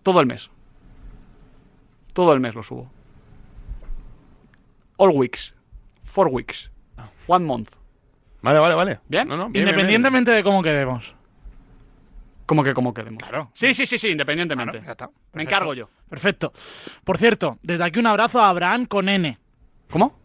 todo 0.02 0.20
el 0.20 0.26
mes. 0.26 0.50
Todo 2.12 2.32
el 2.32 2.40
mes 2.40 2.54
lo 2.54 2.62
subo. 2.62 2.90
All 4.96 5.10
weeks. 5.14 5.54
Four 6.04 6.28
weeks. 6.28 6.70
One 7.26 7.44
month. 7.44 7.70
Vale, 8.42 8.58
vale, 8.58 8.74
vale. 8.74 9.00
¿Bien? 9.08 9.28
No, 9.28 9.36
no, 9.36 9.44
bien, 9.44 9.52
bien, 9.52 9.64
bien. 9.64 9.68
Independientemente 9.68 10.30
de 10.30 10.42
cómo 10.42 10.62
quedemos. 10.62 11.14
¿Cómo 12.50 12.64
que 12.64 12.74
cómo 12.74 12.92
quedemos? 12.92 13.22
Claro. 13.22 13.48
Sí, 13.54 13.74
sí, 13.74 13.86
sí, 13.86 13.96
sí, 13.96 14.08
independientemente. 14.08 14.72
Claro, 14.80 14.86
ya 14.86 14.90
está. 14.90 15.10
Me 15.34 15.44
encargo 15.44 15.72
yo. 15.72 15.88
Perfecto. 16.08 16.52
Por 17.04 17.16
cierto, 17.16 17.58
desde 17.62 17.84
aquí 17.84 18.00
un 18.00 18.08
abrazo 18.08 18.40
a 18.40 18.48
Abraham 18.48 18.86
con 18.86 19.08
N. 19.08 19.38
¿Cómo? 19.88 20.18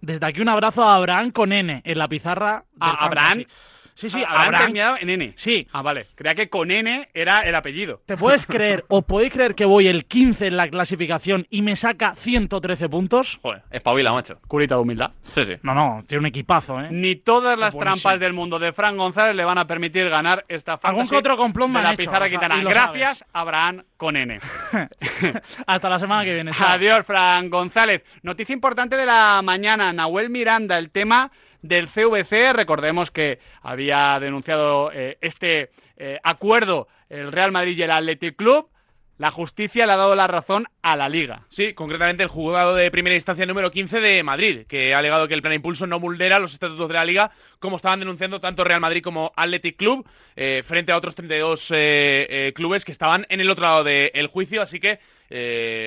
Desde 0.00 0.24
aquí 0.24 0.40
un 0.40 0.50
abrazo 0.50 0.84
a 0.84 0.94
Abraham 0.94 1.32
con 1.32 1.52
N 1.52 1.82
en 1.84 1.98
la 1.98 2.06
pizarra. 2.06 2.64
del 2.74 2.88
A 2.88 2.90
Abraham. 3.06 3.38
Fantasy. 3.38 3.48
Sí, 3.94 4.10
sí, 4.10 4.22
Ah, 4.22 4.28
Abraham 4.30 4.44
Abraham. 4.46 4.60
terminado 4.64 4.96
en 5.00 5.10
N. 5.10 5.32
Sí. 5.36 5.68
Ah, 5.72 5.82
vale. 5.82 6.06
Creía 6.14 6.34
que 6.34 6.48
con 6.48 6.70
N 6.70 7.08
era 7.14 7.40
el 7.40 7.54
apellido. 7.54 8.00
¿Te 8.06 8.16
puedes 8.16 8.44
creer 8.46 8.84
o 8.88 9.02
podéis 9.02 9.32
creer 9.32 9.54
que 9.54 9.64
voy 9.64 9.86
el 9.86 10.04
15 10.06 10.48
en 10.48 10.56
la 10.56 10.68
clasificación 10.68 11.46
y 11.50 11.62
me 11.62 11.76
saca 11.76 12.14
113 12.16 12.88
puntos? 12.88 13.38
Joder, 13.42 13.62
espabila, 13.70 14.12
macho. 14.12 14.38
Curita 14.48 14.74
de 14.74 14.80
humildad. 14.80 15.12
Sí, 15.34 15.44
sí. 15.44 15.52
No, 15.62 15.74
no, 15.74 16.02
tiene 16.06 16.20
un 16.20 16.26
equipazo, 16.26 16.80
¿eh? 16.80 16.88
Ni 16.90 17.16
todas 17.16 17.58
las 17.58 17.78
trampas 17.78 18.18
del 18.18 18.32
mundo 18.32 18.58
de 18.58 18.72
Fran 18.72 18.96
González 18.96 19.36
le 19.36 19.44
van 19.44 19.58
a 19.58 19.66
permitir 19.66 20.08
ganar 20.08 20.44
esta 20.48 20.72
Algún 20.74 21.06
fantasy 21.06 21.10
que 21.10 21.16
otro 21.16 21.36
complot 21.36 21.68
me 21.68 21.78
han 21.78 21.84
la 21.84 21.90
hecho, 21.92 21.98
pizarra 21.98 22.26
o 22.26 22.28
sea, 22.28 22.62
Gracias, 22.64 23.24
Abraham 23.32 23.84
con 23.96 24.16
N. 24.16 24.40
Hasta 25.66 25.88
la 25.88 25.98
semana 25.98 26.24
que 26.24 26.34
viene. 26.34 26.52
chao. 26.52 26.68
Adiós, 26.68 27.04
Fran 27.06 27.48
González. 27.50 28.02
Noticia 28.22 28.52
importante 28.52 28.96
de 28.96 29.06
la 29.06 29.40
mañana. 29.42 29.92
Nahuel 29.92 30.30
Miranda, 30.30 30.78
el 30.78 30.90
tema 30.90 31.30
del 31.64 31.88
CVC. 31.88 32.52
Recordemos 32.52 33.10
que 33.10 33.38
había 33.62 34.20
denunciado 34.20 34.92
eh, 34.92 35.18
este 35.20 35.70
eh, 35.96 36.18
acuerdo 36.22 36.88
el 37.08 37.32
Real 37.32 37.52
Madrid 37.52 37.76
y 37.76 37.82
el 37.82 37.90
Athletic 37.90 38.36
Club. 38.36 38.68
La 39.16 39.30
justicia 39.30 39.86
le 39.86 39.92
ha 39.92 39.96
dado 39.96 40.16
la 40.16 40.26
razón 40.26 40.66
a 40.82 40.96
la 40.96 41.08
liga. 41.08 41.42
Sí, 41.48 41.72
concretamente 41.72 42.24
el 42.24 42.28
juzgado 42.28 42.74
de 42.74 42.90
primera 42.90 43.14
instancia 43.14 43.46
número 43.46 43.70
15 43.70 44.00
de 44.00 44.24
Madrid, 44.24 44.66
que 44.66 44.92
ha 44.92 44.98
alegado 44.98 45.28
que 45.28 45.34
el 45.34 45.40
plan 45.40 45.54
impulso 45.54 45.86
no 45.86 46.00
vulnera 46.00 46.40
los 46.40 46.52
estatutos 46.52 46.88
de 46.88 46.94
la 46.94 47.04
liga, 47.04 47.30
como 47.60 47.76
estaban 47.76 48.00
denunciando 48.00 48.40
tanto 48.40 48.64
Real 48.64 48.80
Madrid 48.80 49.04
como 49.04 49.32
Athletic 49.36 49.76
Club, 49.76 50.04
eh, 50.34 50.62
frente 50.64 50.90
a 50.90 50.96
otros 50.96 51.14
32 51.14 51.70
eh, 51.70 51.76
eh, 52.28 52.52
clubes 52.56 52.84
que 52.84 52.90
estaban 52.90 53.24
en 53.28 53.40
el 53.40 53.50
otro 53.50 53.62
lado 53.62 53.84
del 53.84 54.26
juicio. 54.26 54.60
Así 54.62 54.80
que 54.80 54.98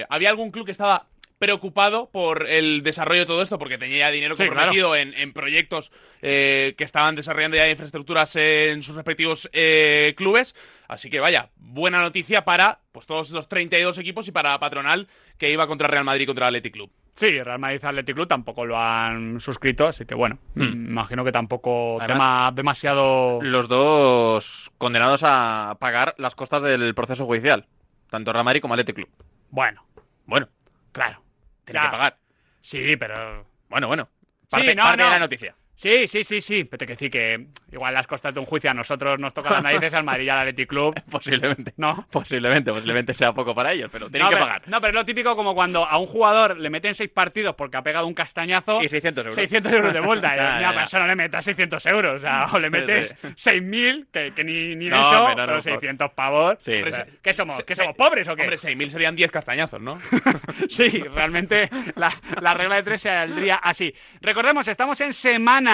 había 0.09 0.29
algún 0.29 0.51
club 0.51 0.65
que 0.65 0.71
estaba 0.71 1.07
preocupado 1.39 2.10
por 2.12 2.47
el 2.47 2.82
desarrollo 2.84 3.21
de 3.21 3.26
todo 3.28 3.41
esto, 3.41 3.60
porque 3.60 3.78
tenía 3.78 4.00
ya 4.00 4.12
dinero 4.12 4.36
Sí, 4.36 4.45
comprometido 4.45 4.95
en, 4.95 5.13
en 5.13 5.34
proyectos 5.34 5.91
eh, 6.21 6.73
que 6.78 6.84
estaban 6.84 7.15
desarrollando 7.15 7.58
ya 7.58 7.69
infraestructuras 7.69 8.36
en 8.36 8.82
sus 8.84 8.95
respectivos 8.95 9.50
eh, 9.54 10.13
clubes. 10.17 10.56
Así 10.88 11.10
que 11.10 11.19
vaya, 11.19 11.50
buena 11.58 12.02
noticia 12.02 12.43
para 12.45 12.80
pues 12.91 13.06
todos 13.06 13.30
esos 13.30 13.47
32 13.47 13.97
equipos 14.00 14.28
y 14.28 14.32
para 14.32 14.58
Patronal 14.60 15.08
que 15.38 15.52
iba 15.52 15.67
contra 15.67 15.88
Real 15.88 16.04
Madrid 16.06 16.23
y 16.23 16.26
contra 16.28 16.47
Athletic 16.47 16.73
Club. 16.73 16.91
Sí, 17.15 17.41
Real 17.41 17.60
Madrid 17.60 17.80
y 17.84 17.86
Athletic 17.86 18.15
Club 18.15 18.28
tampoco 18.28 18.63
lo 18.65 18.78
han 18.80 19.39
suscrito, 19.39 19.88
así 19.88 20.06
que 20.06 20.13
bueno, 20.15 20.38
me 20.54 20.65
imagino 20.65 21.23
que 21.26 21.32
tampoco 21.32 21.97
Además- 22.00 22.08
tema 22.08 22.52
demasiado... 22.54 23.39
Los 23.41 23.67
dos 23.67 24.71
condenados 24.78 25.21
a 25.23 25.76
pagar 25.80 26.13
las 26.17 26.36
costas 26.36 26.62
del 26.62 26.93
proceso 26.95 27.26
judicial. 27.26 27.65
Tanto 28.10 28.32
Real 28.32 28.45
Madrid 28.45 28.62
como 28.62 28.76
Athletic 28.76 28.95
Club. 28.97 29.10
Bueno, 29.50 29.84
Bueno, 30.26 30.47
claro. 30.91 31.21
Tienen 31.67 31.84
Ya. 31.84 31.89
que 31.89 31.97
pagar. 31.97 32.17
Sí, 32.62 32.97
pero... 32.97 33.45
Bueno, 33.69 33.88
bueno. 33.88 34.10
Sí, 34.21 34.27
Parte, 34.49 34.75
no, 34.75 34.84
parte 34.84 34.97
no. 34.97 35.03
de 35.06 35.10
la 35.12 35.19
noticia. 35.19 35.56
Sí, 35.79 36.07
sí, 36.07 36.23
sí, 36.23 36.41
sí. 36.41 36.63
Pero 36.63 36.79
te 36.79 36.85
quiero 36.87 36.97
decir 36.97 37.11
que 37.11 37.47
igual 37.71 37.93
las 37.93 38.07
costas 38.07 38.33
de 38.33 38.39
un 38.39 38.47
juicio 38.47 38.71
a 38.71 38.73
nosotros 38.73 39.19
nos 39.19 39.31
tocan 39.31 39.53
las 39.53 39.61
narices 39.63 39.93
al 39.93 40.03
Madrid 40.03 40.25
y 40.25 40.29
al 40.29 40.39
Athletic 40.39 40.67
Club. 40.67 40.99
Posiblemente. 41.11 41.73
No. 41.77 42.07
Posiblemente, 42.11 42.71
posiblemente 42.71 43.13
sea 43.13 43.31
poco 43.31 43.53
para 43.53 43.73
ellos, 43.73 43.87
pero 43.91 44.09
tienen 44.09 44.23
no, 44.25 44.29
que 44.29 44.35
pero, 44.37 44.45
pagar. 44.47 44.61
No, 44.65 44.81
pero 44.81 44.89
es 44.89 44.95
lo 44.95 45.05
típico 45.05 45.35
como 45.35 45.53
cuando 45.53 45.85
a 45.85 45.99
un 45.99 46.07
jugador 46.07 46.57
le 46.57 46.71
meten 46.71 46.95
seis 46.95 47.11
partidos 47.11 47.53
porque 47.55 47.77
ha 47.77 47.83
pegado 47.83 48.07
un 48.07 48.15
castañazo. 48.15 48.81
Y 48.81 48.89
600 48.89 49.25
euros. 49.25 49.35
600 49.35 49.71
euros 49.71 49.93
de 49.93 49.99
vuelta. 49.99 50.35
Ya, 50.59 50.71
pero 50.71 50.83
eso 50.85 50.97
no 50.99 51.05
le 51.05 51.15
metas 51.15 51.45
600 51.45 51.85
euros. 51.85 52.15
O 52.17 52.19
sea, 52.21 52.47
o 52.51 52.57
le 52.57 52.67
Sí, 52.67 52.71
metes 52.71 53.15
sí. 53.35 53.49
6.000, 53.51 54.07
que, 54.11 54.33
que 54.33 54.43
ni, 54.43 54.75
ni 54.75 54.85
de 54.85 54.91
No, 54.91 55.01
eso, 55.01 55.19
hombre, 55.21 55.35
no, 55.35 55.43
pero 55.45 55.55
no, 55.57 55.61
600 55.61 56.11
pavos. 56.13 56.57
Sí, 56.61 56.73
Hombre, 56.73 56.93
sí. 56.93 57.01
¿Qué 57.21 57.33
somos? 57.33 57.55
Se- 57.55 57.63
¿Qué 57.65 57.75
se- 57.75 57.83
somos 57.83 57.95
pobres 57.95 58.27
o 58.27 58.35
qué? 58.35 58.41
Hombre, 58.41 58.57
6.000 58.57 58.89
serían 58.89 59.15
10 59.15 59.31
castañazos, 59.31 59.79
¿no? 59.79 59.99
Sí, 60.69 60.89
realmente 61.13 61.69
la, 61.95 62.11
la 62.41 62.53
regla 62.55 62.75
de 62.75 62.83
tres 62.83 63.01
saldría 63.01 63.55
así. 63.55 63.93
Recordemos, 64.21 64.67
estamos 64.67 64.99
en 65.01 65.13
semana 65.13 65.66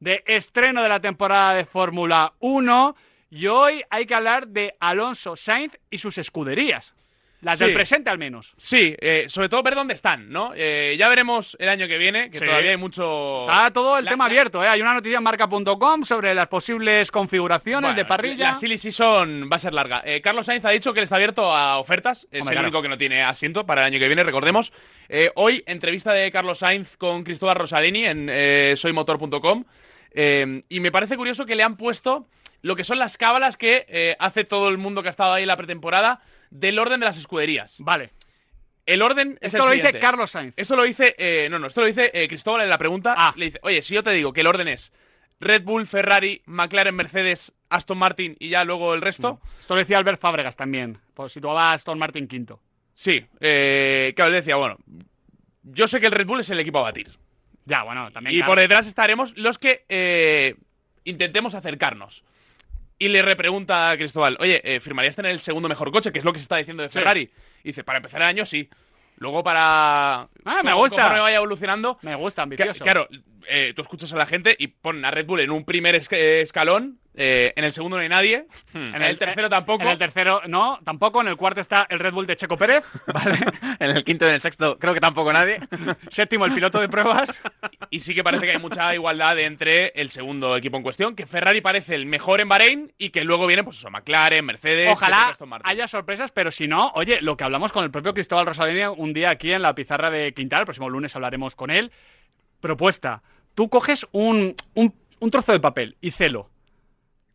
de 0.00 0.24
estreno 0.26 0.82
de 0.82 0.88
la 0.88 1.00
temporada 1.00 1.54
de 1.54 1.64
Fórmula 1.64 2.32
1 2.40 2.96
y 3.30 3.46
hoy 3.46 3.82
hay 3.90 4.06
que 4.06 4.14
hablar 4.14 4.48
de 4.48 4.74
Alonso 4.80 5.36
Sainz 5.36 5.78
y 5.90 5.98
sus 5.98 6.18
escuderías. 6.18 6.94
Las 7.46 7.58
del 7.60 7.72
presente 7.72 8.10
al 8.10 8.18
menos. 8.18 8.52
Sí, 8.56 8.94
eh, 9.00 9.26
sobre 9.28 9.48
todo 9.48 9.62
ver 9.62 9.74
dónde 9.74 9.94
están, 9.94 10.28
¿no? 10.30 10.52
Eh, 10.54 10.96
ya 10.98 11.08
veremos 11.08 11.56
el 11.60 11.68
año 11.68 11.86
que 11.86 11.96
viene, 11.96 12.30
que 12.30 12.38
Sí. 12.38 12.44
todavía 12.44 12.72
hay 12.72 12.76
mucho... 12.76 13.46
Está 13.50 13.70
todo 13.72 13.98
el 13.98 14.04
La- 14.04 14.10
tema 14.10 14.24
la- 14.24 14.30
abierto, 14.30 14.62
¿eh? 14.64 14.68
Hay 14.68 14.80
una 14.82 14.94
noticia 14.94 15.18
en 15.18 15.22
marca.com 15.22 16.02
sobre 16.04 16.34
las 16.34 16.48
posibles 16.48 17.10
configuraciones 17.10 17.82
Bueno, 17.82 17.96
de 17.96 18.04
parrilla. 18.04 18.48
La 18.48 18.54
silly 18.56 18.76
season 18.78 19.48
va 19.50 19.56
a 19.56 19.60
ser 19.60 19.72
larga. 19.72 20.02
Eh, 20.04 20.20
Carlos 20.20 20.46
Sainz 20.46 20.64
ha 20.64 20.70
dicho 20.70 20.92
que 20.92 21.00
él 21.00 21.04
está 21.04 21.16
abierto 21.16 21.54
a 21.54 21.78
ofertas. 21.78 22.26
Es 22.30 22.40
Hombre, 22.40 22.40
el 22.40 22.44
claro. 22.44 22.60
único 22.68 22.82
que 22.82 22.88
no 22.88 22.98
tiene 22.98 23.22
asiento 23.22 23.64
para 23.64 23.82
el 23.82 23.86
año 23.92 23.98
que 24.00 24.06
viene, 24.08 24.24
recordemos. 24.24 24.72
Eh, 25.08 25.30
hoy, 25.36 25.62
entrevista 25.66 26.12
de 26.12 26.30
Carlos 26.32 26.58
Sainz 26.58 26.96
con 26.96 27.22
Cristóbal 27.22 27.56
Rosalini 27.56 28.06
en 28.06 28.76
soymotor.com. 28.76 29.64
Y 30.68 30.80
me 30.80 30.90
parece 30.90 31.16
curioso 31.16 31.46
que 31.46 31.54
le 31.54 31.62
han 31.62 31.76
puesto 31.76 32.26
lo 32.62 32.76
que 32.76 32.84
son 32.84 32.98
las 32.98 33.16
cábalas 33.16 33.56
que 33.56 33.86
eh, 33.88 34.16
hace 34.18 34.44
todo 34.44 34.68
el 34.68 34.78
mundo 34.78 35.02
que 35.02 35.08
ha 35.08 35.10
estado 35.10 35.32
ahí 35.32 35.42
en 35.42 35.48
la 35.48 35.56
pretemporada 35.56 36.20
del 36.50 36.78
orden 36.78 37.00
de 37.00 37.06
las 37.06 37.18
escuderías. 37.18 37.76
Vale. 37.78 38.12
El 38.86 39.02
orden 39.02 39.38
es 39.40 39.52
Esto 39.54 39.70
el 39.70 39.78
lo 39.78 39.84
dice. 39.84 39.98
Carlos 39.98 40.30
Sainz. 40.30 40.54
Esto 40.56 40.76
lo 40.76 40.84
dice, 40.84 41.14
eh, 41.18 41.48
no, 41.50 41.58
no, 41.58 41.66
esto 41.66 41.80
lo 41.80 41.88
dice 41.88 42.10
eh, 42.14 42.28
Cristóbal 42.28 42.62
en 42.62 42.68
la 42.70 42.78
pregunta. 42.78 43.14
Ah. 43.16 43.34
Le 43.36 43.46
dice, 43.46 43.58
oye, 43.62 43.82
si 43.82 43.94
yo 43.94 44.02
te 44.02 44.10
digo 44.10 44.32
que 44.32 44.42
el 44.42 44.46
orden 44.46 44.68
es 44.68 44.92
Red 45.40 45.64
Bull, 45.64 45.86
Ferrari, 45.86 46.42
McLaren, 46.46 46.94
Mercedes, 46.94 47.52
Aston 47.68 47.98
Martin 47.98 48.36
y 48.38 48.48
ya 48.48 48.64
luego 48.64 48.94
el 48.94 49.00
resto, 49.00 49.40
Esto 49.58 49.74
lo 49.74 49.80
decía 49.80 49.98
Albert 49.98 50.20
Fábregas 50.20 50.54
también. 50.56 50.98
Pues 51.14 51.32
situaba 51.32 51.70
a 51.70 51.72
Aston 51.72 51.98
Martin 51.98 52.28
quinto. 52.28 52.60
sí. 52.94 53.26
Eh, 53.40 54.12
claro, 54.14 54.30
le 54.30 54.36
decía, 54.36 54.56
bueno, 54.56 54.78
yo 55.64 55.88
sé 55.88 55.98
que 56.00 56.06
el 56.06 56.12
Red 56.12 56.26
Bull 56.26 56.40
es 56.40 56.50
el 56.50 56.60
equipo 56.60 56.78
a 56.78 56.82
batir. 56.82 57.10
Ya, 57.64 57.82
bueno, 57.82 58.12
también. 58.12 58.34
Y 58.34 58.38
claro. 58.38 58.52
por 58.52 58.60
detrás 58.60 58.86
estaremos 58.86 59.36
los 59.36 59.58
que 59.58 59.84
eh, 59.88 60.54
intentemos 61.02 61.54
acercarnos. 61.54 62.22
Y 62.98 63.08
le 63.08 63.20
repregunta 63.22 63.90
a 63.90 63.96
Cristóbal, 63.96 64.36
oye, 64.40 64.60
eh, 64.64 64.80
¿firmarías 64.80 65.14
tener 65.16 65.30
el 65.32 65.40
segundo 65.40 65.68
mejor 65.68 65.90
coche? 65.92 66.12
Que 66.12 66.18
es 66.18 66.24
lo 66.24 66.32
que 66.32 66.38
se 66.38 66.44
está 66.44 66.56
diciendo 66.56 66.82
de 66.82 66.88
Sí. 66.90 66.98
Ferrari. 66.98 67.30
Y 67.62 67.68
dice, 67.68 67.84
para 67.84 67.98
empezar 67.98 68.22
el 68.22 68.28
año 68.28 68.44
sí. 68.46 68.68
Luego 69.18 69.42
para... 69.42 70.28
Ah, 70.44 70.62
me 70.62 70.72
gusta. 70.74 70.96
conforme 70.96 71.20
vaya 71.20 71.36
evolucionando... 71.36 71.98
Me 72.02 72.14
gusta, 72.14 72.40
Ca- 72.40 72.42
ambicioso. 72.44 72.84
Claro, 72.84 73.08
eh, 73.48 73.72
tú 73.74 73.82
escuchas 73.82 74.12
a 74.12 74.16
la 74.16 74.26
gente 74.26 74.54
y 74.58 74.66
ponen 74.68 75.04
a 75.04 75.10
Red 75.10 75.26
Bull 75.26 75.40
en 75.40 75.50
un 75.50 75.64
primer 75.64 75.94
es- 75.94 76.10
escalón, 76.12 76.98
eh, 77.16 77.52
en 77.56 77.64
el 77.64 77.72
segundo 77.72 77.96
no 77.96 78.02
hay 78.02 78.08
nadie, 78.08 78.46
Hmm. 78.72 78.94
en 78.94 79.02
el, 79.02 79.18
tercero 79.18 79.48
tampoco. 79.48 79.82
En 79.84 79.88
el 79.90 79.98
tercero, 79.98 80.42
no, 80.46 80.78
tampoco. 80.84 81.20
En 81.22 81.28
el 81.28 81.36
cuarto 81.36 81.60
está 81.60 81.86
el 81.88 81.98
Red 81.98 82.12
Bull 82.12 82.26
de 82.26 82.36
Checo 82.36 82.56
Pérez. 82.56 82.84
Vale. 83.06 83.38
En 83.78 83.90
el 83.96 84.04
quinto 84.04 84.26
y 84.26 84.28
en 84.28 84.34
el 84.34 84.40
sexto 84.40 84.78
creo 84.78 84.92
que 84.94 85.00
tampoco 85.00 85.32
nadie. 85.32 85.60
Séptimo, 86.10 86.44
el 86.44 86.52
piloto 86.54 86.78
de 86.80 86.88
pruebas. 86.88 87.40
Y 87.90 88.00
sí 88.00 88.14
que 88.14 88.24
parece 88.24 88.44
que 88.46 88.52
hay 88.52 88.58
mucha 88.58 88.92
igualdad 88.94 89.38
entre 89.38 89.88
el 89.94 90.10
segundo 90.10 90.56
equipo 90.56 90.76
en 90.76 90.82
cuestión, 90.82 91.14
que 91.14 91.24
Ferrari 91.24 91.60
parece 91.60 91.94
el 91.94 92.04
mejor 92.04 92.40
en 92.40 92.48
Bahrein 92.48 92.92
y 92.98 93.10
que 93.10 93.22
luego 93.24 93.46
vienen, 93.46 93.64
pues 93.64 93.78
eso, 93.78 93.90
McLaren, 93.90 94.44
Mercedes, 94.44 94.90
Ojalá 94.92 95.32
haya 95.62 95.86
sorpresas, 95.86 96.32
pero 96.32 96.50
si 96.50 96.66
no, 96.66 96.90
oye, 96.94 97.20
lo 97.22 97.36
que 97.36 97.44
hablamos 97.44 97.70
con 97.72 97.84
el 97.84 97.90
propio 97.92 98.12
Cristóbal 98.12 98.44
Rosalini 98.46 98.82
un 98.96 99.12
día 99.12 99.30
aquí 99.30 99.52
en 99.52 99.62
la 99.62 99.74
pizarra 99.74 100.10
de 100.10 100.34
Quintal, 100.34 100.60
el 100.60 100.66
próximo 100.66 100.90
lunes 100.90 101.14
hablaremos 101.14 101.54
con 101.54 101.70
él. 101.70 101.92
Propuesta. 102.60 103.22
Tú 103.54 103.68
coges 103.68 104.06
un, 104.12 104.54
un- 104.74 104.94
un 105.20 105.30
trozo 105.30 105.52
de 105.52 105.60
papel 105.60 105.96
y 106.00 106.10
celo. 106.10 106.50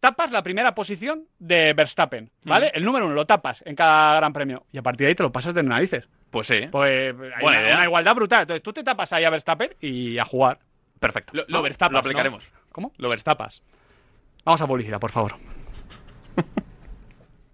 Tapas 0.02 0.32
la 0.32 0.42
primera 0.42 0.74
posición 0.76 1.28
de 1.38 1.74
Verstappen, 1.74 2.32
¿vale? 2.44 2.72
El 2.74 2.84
número 2.84 3.06
uno 3.06 3.14
lo 3.14 3.26
tapas 3.28 3.64
en 3.68 3.76
cada 3.76 4.16
gran 4.16 4.34
premio. 4.34 4.66
Y 4.72 4.80
a 4.80 4.82
partir 4.82 5.06
de 5.06 5.10
ahí 5.10 5.16
te 5.16 5.22
lo 5.24 5.32
pasas 5.32 5.54
de 5.54 5.62
narices. 5.62 6.10
Pues 6.32 6.48
sí. 6.48 6.68
Pues 6.72 7.08
hay 7.08 7.14
Buena 7.14 7.40
una, 7.44 7.62
idea. 7.62 7.76
una 7.76 7.84
igualdad 7.86 8.16
brutal. 8.16 8.42
Entonces 8.42 8.64
tú 8.64 8.74
te 8.74 8.84
tapas 8.84 9.14
ahí 9.14 9.24
a 9.26 9.30
Verstappen 9.30 9.76
y 9.80 10.18
a 10.18 10.26
jugar. 10.26 10.58
Perfecto. 11.00 11.34
Lo, 11.36 11.44
lo 11.48 11.62
Lo 11.62 12.00
aplicaremos. 12.00 12.52
¿Cómo? 12.72 12.92
Lo 12.98 13.10
Verstappen. 13.10 13.48
Vamos 14.44 14.60
a 14.62 14.68
publicidad, 14.68 15.00
por 15.00 15.12
favor. 15.12 15.36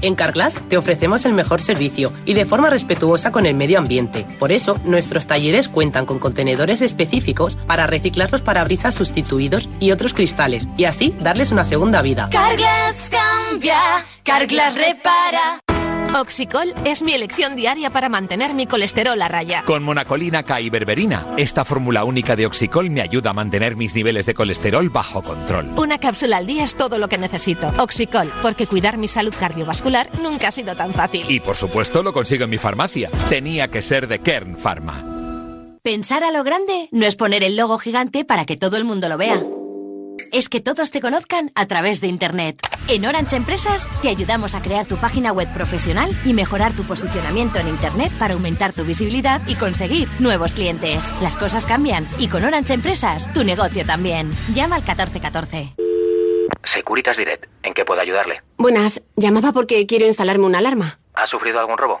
En 0.00 0.14
Carglass 0.14 0.62
te 0.68 0.76
ofrecemos 0.76 1.24
el 1.24 1.32
mejor 1.32 1.60
servicio 1.60 2.12
y 2.24 2.34
de 2.34 2.46
forma 2.46 2.70
respetuosa 2.70 3.32
con 3.32 3.46
el 3.46 3.54
medio 3.54 3.78
ambiente. 3.78 4.26
Por 4.38 4.52
eso, 4.52 4.78
nuestros 4.84 5.26
talleres 5.26 5.68
cuentan 5.68 6.06
con 6.06 6.18
contenedores 6.18 6.82
específicos 6.82 7.56
para 7.66 7.86
reciclar 7.86 8.30
los 8.30 8.42
parabrisas 8.42 8.94
sustituidos 8.94 9.68
y 9.80 9.90
otros 9.90 10.14
cristales 10.14 10.68
y 10.76 10.84
así 10.84 11.14
darles 11.20 11.50
una 11.50 11.64
segunda 11.64 12.02
vida. 12.02 12.28
Carglass 12.30 13.10
cambia, 13.10 14.06
Carglass 14.22 14.74
repara. 14.76 15.60
Oxicol 16.14 16.74
es 16.84 17.02
mi 17.02 17.12
elección 17.12 17.54
diaria 17.54 17.90
para 17.90 18.08
mantener 18.08 18.54
mi 18.54 18.66
colesterol 18.66 19.20
a 19.20 19.28
raya. 19.28 19.62
Con 19.64 19.82
monacolina 19.82 20.42
K 20.42 20.60
y 20.60 20.70
berberina, 20.70 21.34
esta 21.36 21.64
fórmula 21.64 22.04
única 22.04 22.34
de 22.34 22.46
Oxicol 22.46 22.90
me 22.90 23.02
ayuda 23.02 23.30
a 23.30 23.34
mantener 23.34 23.76
mis 23.76 23.94
niveles 23.94 24.26
de 24.26 24.34
colesterol 24.34 24.88
bajo 24.88 25.22
control. 25.22 25.68
Una 25.76 25.98
cápsula 25.98 26.38
al 26.38 26.46
día 26.46 26.64
es 26.64 26.76
todo 26.76 26.98
lo 26.98 27.08
que 27.08 27.18
necesito. 27.18 27.72
Oxicol, 27.78 28.32
porque 28.42 28.66
cuidar 28.66 28.96
mi 28.96 29.08
salud 29.08 29.34
cardiovascular 29.38 30.10
nunca 30.22 30.48
ha 30.48 30.52
sido 30.52 30.74
tan 30.74 30.94
fácil. 30.94 31.24
Y 31.28 31.40
por 31.40 31.56
supuesto 31.56 32.02
lo 32.02 32.12
consigo 32.12 32.44
en 32.44 32.50
mi 32.50 32.58
farmacia. 32.58 33.10
Tenía 33.28 33.68
que 33.68 33.82
ser 33.82 34.08
de 34.08 34.20
Kern 34.20 34.56
Pharma. 34.56 35.04
Pensar 35.82 36.24
a 36.24 36.30
lo 36.30 36.42
grande 36.42 36.88
no 36.90 37.06
es 37.06 37.16
poner 37.16 37.42
el 37.42 37.56
logo 37.56 37.78
gigante 37.78 38.24
para 38.24 38.44
que 38.44 38.56
todo 38.56 38.76
el 38.76 38.84
mundo 38.84 39.08
lo 39.08 39.16
vea. 39.16 39.40
Es 40.32 40.48
que 40.48 40.60
todos 40.60 40.90
te 40.90 41.00
conozcan 41.00 41.50
a 41.54 41.66
través 41.66 42.00
de 42.00 42.06
Internet. 42.06 42.60
En 42.88 43.06
Orange 43.06 43.36
Empresas 43.36 43.88
te 44.02 44.08
ayudamos 44.08 44.54
a 44.54 44.62
crear 44.62 44.86
tu 44.86 44.96
página 44.96 45.32
web 45.32 45.52
profesional 45.52 46.10
y 46.24 46.32
mejorar 46.32 46.72
tu 46.74 46.84
posicionamiento 46.84 47.58
en 47.58 47.68
Internet 47.68 48.12
para 48.18 48.34
aumentar 48.34 48.72
tu 48.72 48.84
visibilidad 48.84 49.40
y 49.46 49.54
conseguir 49.54 50.08
nuevos 50.18 50.54
clientes. 50.54 51.12
Las 51.22 51.36
cosas 51.36 51.66
cambian 51.66 52.06
y 52.18 52.28
con 52.28 52.44
Orange 52.44 52.74
Empresas 52.74 53.32
tu 53.32 53.44
negocio 53.44 53.84
también. 53.86 54.30
Llama 54.54 54.76
al 54.76 54.82
1414. 54.82 55.74
Securitas 56.64 57.16
Direct, 57.16 57.46
¿en 57.62 57.72
qué 57.72 57.84
puedo 57.84 58.00
ayudarle? 58.00 58.42
Buenas, 58.56 59.00
llamaba 59.16 59.52
porque 59.52 59.86
quiero 59.86 60.06
instalarme 60.06 60.44
una 60.44 60.58
alarma. 60.58 60.98
¿Ha 61.14 61.26
sufrido 61.26 61.60
algún 61.60 61.78
robo? 61.78 62.00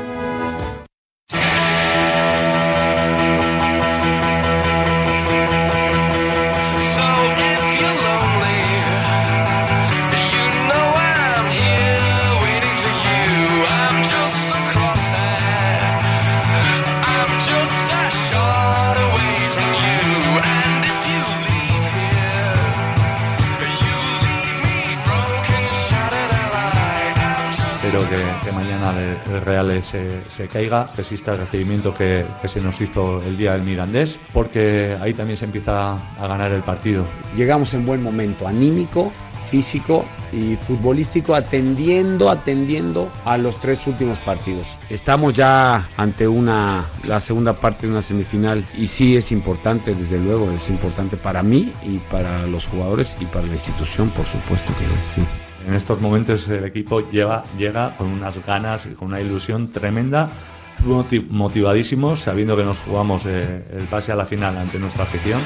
Que 28.93 28.99
mañana 28.99 29.19
el, 29.27 29.35
el 29.35 29.41
Real 29.41 29.83
se, 29.83 30.21
se 30.29 30.47
caiga, 30.47 30.87
resista 30.95 31.33
el 31.33 31.39
recibimiento 31.39 31.93
que, 31.93 32.25
que 32.41 32.47
se 32.47 32.61
nos 32.61 32.79
hizo 32.81 33.21
el 33.21 33.37
día 33.37 33.53
del 33.53 33.63
Mirandés, 33.63 34.19
porque 34.33 34.97
ahí 35.01 35.13
también 35.13 35.37
se 35.37 35.45
empieza 35.45 35.93
a 35.93 36.27
ganar 36.27 36.51
el 36.51 36.61
partido. 36.61 37.05
Llegamos 37.35 37.73
en 37.73 37.85
buen 37.85 38.03
momento 38.03 38.47
anímico, 38.47 39.11
físico 39.49 40.05
y 40.31 40.55
futbolístico, 40.55 41.35
atendiendo, 41.35 42.29
atendiendo 42.29 43.11
a 43.25 43.37
los 43.37 43.59
tres 43.59 43.85
últimos 43.85 44.17
partidos. 44.19 44.65
Estamos 44.89 45.33
ya 45.33 45.89
ante 45.97 46.27
una 46.27 46.85
la 47.05 47.19
segunda 47.19 47.53
parte 47.53 47.85
de 47.85 47.91
una 47.91 48.01
semifinal 48.01 48.63
y 48.77 48.87
sí 48.87 49.17
es 49.17 49.31
importante, 49.31 49.93
desde 49.93 50.19
luego, 50.19 50.49
es 50.51 50.69
importante 50.69 51.17
para 51.17 51.43
mí 51.43 51.73
y 51.83 51.97
para 52.09 52.47
los 52.47 52.65
jugadores 52.65 53.13
y 53.19 53.25
para 53.25 53.45
la 53.45 53.53
institución, 53.53 54.09
por 54.11 54.25
supuesto 54.25 54.71
que 54.79 54.85
sí. 55.13 55.27
En 55.67 55.73
estos 55.75 56.01
momentos 56.01 56.47
el 56.47 56.65
equipo 56.65 57.01
llega, 57.11 57.43
llega 57.57 57.95
con 57.97 58.07
unas 58.07 58.43
ganas 58.45 58.85
y 58.87 58.89
con 58.95 59.09
una 59.09 59.21
ilusión 59.21 59.71
tremenda, 59.71 60.29
moti- 60.83 61.25
motivadísimos, 61.29 62.19
sabiendo 62.21 62.57
que 62.57 62.63
nos 62.63 62.79
jugamos 62.79 63.25
eh, 63.25 63.63
el 63.71 63.83
pase 63.85 64.11
a 64.11 64.15
la 64.15 64.25
final 64.25 64.57
ante 64.57 64.79
nuestra 64.79 65.03
afición. 65.03 65.39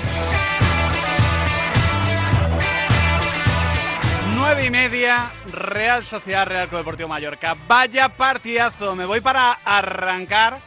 Nueve 4.36 4.66
y 4.66 4.70
media, 4.70 5.30
Real 5.52 6.04
Sociedad 6.04 6.48
Real 6.48 6.68
Club 6.68 6.80
Deportivo 6.82 7.10
Mallorca. 7.10 7.56
Vaya 7.68 8.10
partidazo. 8.10 8.96
Me 8.96 9.06
voy 9.06 9.20
para 9.22 9.54
arrancar 9.66 10.58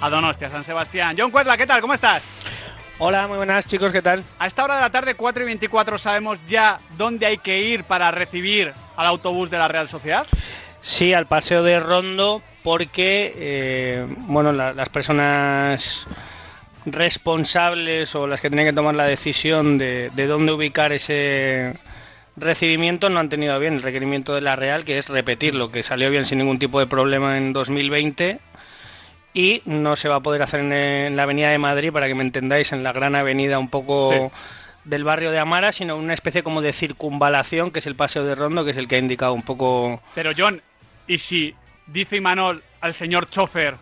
a 0.00 0.08
Donostia, 0.10 0.48
San 0.50 0.64
Sebastián. 0.64 1.16
John 1.18 1.30
Cuetla, 1.30 1.56
¿qué 1.56 1.66
tal? 1.66 1.80
¿Cómo 1.80 1.94
estás? 1.94 2.22
Hola, 2.98 3.26
muy 3.28 3.36
buenas 3.36 3.66
chicos, 3.66 3.92
¿qué 3.92 4.00
tal? 4.00 4.24
A 4.38 4.46
esta 4.46 4.64
hora 4.64 4.76
de 4.76 4.80
la 4.80 4.90
tarde, 4.90 5.14
4 5.14 5.42
y 5.42 5.46
24, 5.46 5.98
¿sabemos 5.98 6.40
ya 6.48 6.78
dónde 6.96 7.26
hay 7.26 7.36
que 7.36 7.60
ir 7.60 7.84
para 7.84 8.10
recibir 8.10 8.72
al 8.96 9.06
autobús 9.06 9.50
de 9.50 9.58
la 9.58 9.68
Real 9.68 9.88
Sociedad? 9.88 10.26
Sí, 10.82 11.12
al 11.12 11.26
paseo 11.26 11.62
de 11.62 11.80
Rondo, 11.80 12.42
porque 12.62 13.32
eh, 13.36 14.06
bueno, 14.28 14.52
la- 14.52 14.72
las 14.72 14.88
personas 14.88 16.06
responsables 16.84 18.14
o 18.14 18.26
las 18.26 18.40
que 18.40 18.48
tienen 18.48 18.66
que 18.66 18.72
tomar 18.72 18.94
la 18.94 19.04
decisión 19.06 19.76
de, 19.78 20.10
de 20.14 20.26
dónde 20.26 20.52
ubicar 20.52 20.92
ese 20.92 21.74
recibimiento 22.36 23.08
no 23.08 23.18
han 23.18 23.28
tenido 23.28 23.58
bien 23.58 23.74
el 23.74 23.82
requerimiento 23.82 24.34
de 24.34 24.40
la 24.40 24.56
Real, 24.56 24.84
que 24.84 24.98
es 24.98 25.08
repetirlo, 25.08 25.70
que 25.72 25.82
salió 25.82 26.10
bien 26.10 26.24
sin 26.24 26.38
ningún 26.38 26.58
tipo 26.58 26.78
de 26.78 26.86
problema 26.86 27.36
en 27.38 27.52
2020 27.52 28.38
y 29.34 29.62
no 29.66 29.96
se 29.96 30.08
va 30.08 30.16
a 30.16 30.20
poder 30.20 30.42
hacer 30.42 30.60
en, 30.60 30.72
en 30.72 31.16
la 31.16 31.24
Avenida 31.24 31.50
de 31.50 31.58
Madrid, 31.58 31.92
para 31.92 32.06
que 32.06 32.14
me 32.14 32.22
entendáis, 32.22 32.72
en 32.72 32.82
la 32.84 32.92
gran 32.92 33.14
avenida 33.16 33.58
un 33.58 33.68
poco 33.68 34.30
Sí. 34.32 34.38
Del 34.86 35.04
barrio 35.04 35.32
de 35.32 35.38
Amara, 35.38 35.72
sino 35.72 35.96
una 35.96 36.14
especie 36.14 36.42
como 36.42 36.62
de 36.62 36.72
circunvalación, 36.72 37.70
que 37.72 37.80
es 37.80 37.86
el 37.86 37.96
paseo 37.96 38.24
de 38.24 38.34
Rondo, 38.34 38.64
que 38.64 38.70
es 38.70 38.76
el 38.76 38.88
que 38.88 38.96
ha 38.96 38.98
indicado 38.98 39.34
un 39.34 39.42
poco... 39.42 40.00
Pero 40.14 40.30
John, 40.36 40.62
¿y 41.06 41.18
si 41.18 41.54
dice 41.86 42.16
Imanol 42.16 42.62
al 42.80 42.94
señor 42.94 43.28
chofer, 43.28 43.74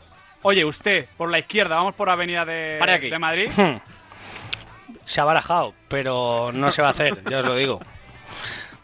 oye, 0.42 0.64
usted, 0.64 1.06
por 1.16 1.30
la 1.30 1.38
izquierda, 1.38 1.76
vamos 1.76 1.94
por 1.94 2.08
Avenida 2.08 2.44
de, 2.46 2.76
Pare 2.80 2.94
aquí. 2.94 3.10
de 3.10 3.18
Madrid? 3.18 3.50
se 5.04 5.20
ha 5.20 5.24
barajado, 5.24 5.74
pero 5.88 6.50
no 6.52 6.72
se 6.72 6.80
va 6.80 6.88
a 6.88 6.92
hacer, 6.92 7.22
ya 7.28 7.40
os 7.40 7.44
lo 7.44 7.54
digo. 7.54 7.80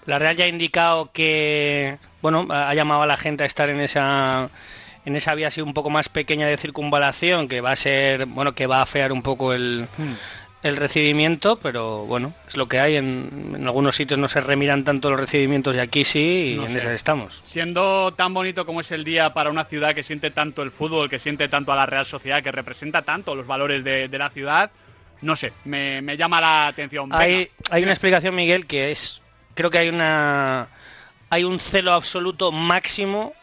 La 0.05 0.19
Real 0.19 0.37
ya 0.37 0.45
ha 0.45 0.49
indicado 0.49 1.11
que, 1.13 1.99
bueno, 2.21 2.47
ha 2.51 2.75
llamado 2.75 3.03
a 3.03 3.07
la 3.07 3.17
gente 3.17 3.45
a 3.45 3.47
estar 3.47 3.71
en 3.71 3.81
esa 3.81 4.51
en 5.07 5.17
esa 5.17 5.35
vía 5.35 5.49
así 5.49 5.63
un 5.63 5.73
poco 5.73 5.89
más 5.89 6.11
pequeña 6.11 6.47
de 6.47 6.59
circunvalación, 6.59 7.49
que 7.49 7.63
va 7.63 7.73
a 7.73 7.77
ser, 7.77 8.27
bueno, 8.27 8.55
que 8.55 8.67
va 8.67 8.79
a 8.79 8.83
afear 8.83 9.13
un 9.13 9.23
poco 9.23 9.55
el, 9.55 9.89
el 10.63 10.77
recibimiento, 10.77 11.57
pero 11.57 12.05
bueno, 12.07 12.35
es 12.47 12.57
lo 12.57 12.69
que 12.69 12.81
hay. 12.81 12.97
En, 12.97 13.55
en 13.57 13.65
algunos 13.67 13.97
sitios 13.97 14.19
no 14.21 14.29
se 14.29 14.41
remiran 14.41 14.85
tanto 14.85 15.09
los 15.11 15.19
recibimientos 15.19 15.75
y 15.75 15.79
aquí 15.79 16.05
sí, 16.05 16.53
y 16.55 16.57
No 16.57 16.65
en 16.65 16.71
sé. 16.73 16.79
esas 16.79 16.93
estamos. 16.93 17.41
Siendo 17.45 18.13
tan 18.13 18.35
bonito 18.35 18.67
como 18.67 18.81
es 18.83 18.91
el 18.93 19.05
día 19.05 19.33
para 19.33 19.51
una 19.51 19.65
ciudad 19.65 19.95
que 19.95 20.03
siente 20.03 20.31
tanto 20.31 20.63
el 20.63 20.71
fútbol, 20.71 21.09
que 21.09 21.19
siente 21.19 21.49
tanto 21.49 21.73
a 21.73 21.77
la 21.77 21.87
Real 21.87 22.05
Sociedad, 22.07 22.43
que 22.43 22.53
representa 22.53 23.03
tanto 23.03 23.35
los 23.35 23.47
valores 23.47 23.83
de, 23.85 24.09
de 24.09 24.19
la 24.19 24.29
ciudad, 24.31 24.71
no 25.23 25.37
sé, 25.37 25.53
me, 25.65 26.01
me 26.03 26.17
llama 26.17 26.41
la 26.41 26.67
atención. 26.69 27.09
Venga, 27.09 27.49
Hay, 27.71 27.83
una 27.83 27.93
explicación, 27.93 28.35
Miguel, 28.35 28.67
que 28.67 28.91
es. 28.91 29.21
Creo 29.55 29.71
que 29.71 29.79
hay 29.79 29.89
una. 29.89 30.69
Hay 31.31 31.45
un 31.45 31.59
celo 31.61 31.93
absoluto 31.93 32.51
máximo 32.53 33.35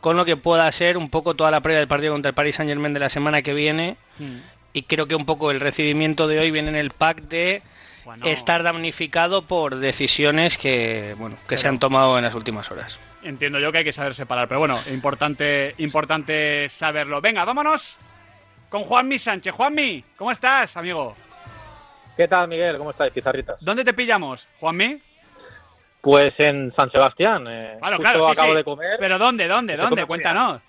con 0.00 0.16
lo 0.16 0.24
que 0.24 0.36
pueda 0.36 0.70
ser 0.70 0.96
un 0.98 1.08
poco 1.08 1.34
toda 1.34 1.50
la 1.50 1.60
previa 1.60 1.78
del 1.78 1.88
partido 1.88 2.12
contra 2.12 2.28
el 2.28 2.34
Paris 2.34 2.56
Saint 2.56 2.68
Germain 2.70 2.92
de 2.92 3.00
la 3.00 3.08
semana 3.08 3.40
que 3.42 3.54
viene. 3.54 3.96
Mm. 4.18 4.36
Y 4.74 4.82
creo 4.82 5.06
que 5.06 5.14
un 5.14 5.24
poco 5.24 5.50
el 5.52 5.60
recibimiento 5.60 6.26
de 6.26 6.40
hoy 6.40 6.50
viene 6.50 6.68
en 6.68 6.74
el 6.76 6.90
pack 6.90 7.22
de 7.22 7.62
Bueno. 8.04 8.26
estar 8.26 8.62
damnificado 8.64 9.42
por 9.42 9.76
decisiones 9.76 10.58
que, 10.58 11.14
bueno, 11.16 11.36
que 11.48 11.56
se 11.56 11.68
han 11.68 11.78
tomado 11.78 12.18
en 12.18 12.24
las 12.24 12.34
últimas 12.34 12.70
horas. 12.70 12.98
Entiendo 13.22 13.58
yo 13.60 13.70
que 13.72 13.78
hay 13.78 13.84
que 13.84 13.92
saber 13.92 14.14
separar, 14.14 14.48
pero 14.48 14.58
bueno, 14.60 14.78
importante, 14.92 15.74
importante 15.78 16.68
saberlo. 16.68 17.20
Venga, 17.20 17.44
vámonos 17.44 17.96
con 18.68 18.82
Juanmi 18.82 19.18
Sánchez. 19.18 19.54
Juanmi, 19.54 20.04
¿cómo 20.16 20.32
estás, 20.32 20.76
amigo? 20.76 21.16
¿Qué 22.16 22.26
tal, 22.28 22.48
Miguel? 22.48 22.76
¿Cómo 22.76 22.90
estáis, 22.90 23.12
pizarritas? 23.12 23.56
¿Dónde 23.60 23.84
te 23.84 23.94
pillamos, 23.94 24.46
Juanmi? 24.60 24.98
Pues 26.00 26.34
en 26.38 26.72
San 26.76 26.90
Sebastián. 26.90 27.46
Eh, 27.48 27.76
Claro, 27.78 27.96
justo 27.96 28.10
claro, 28.10 28.26
sí, 28.26 28.32
acabo 28.32 28.50
sí. 28.52 28.56
de 28.56 28.64
comer. 28.64 28.96
¿Pero 28.98 29.18
dónde, 29.18 29.46
dónde, 29.48 29.76
dónde? 29.76 30.04
Cuéntanos. 30.04 30.60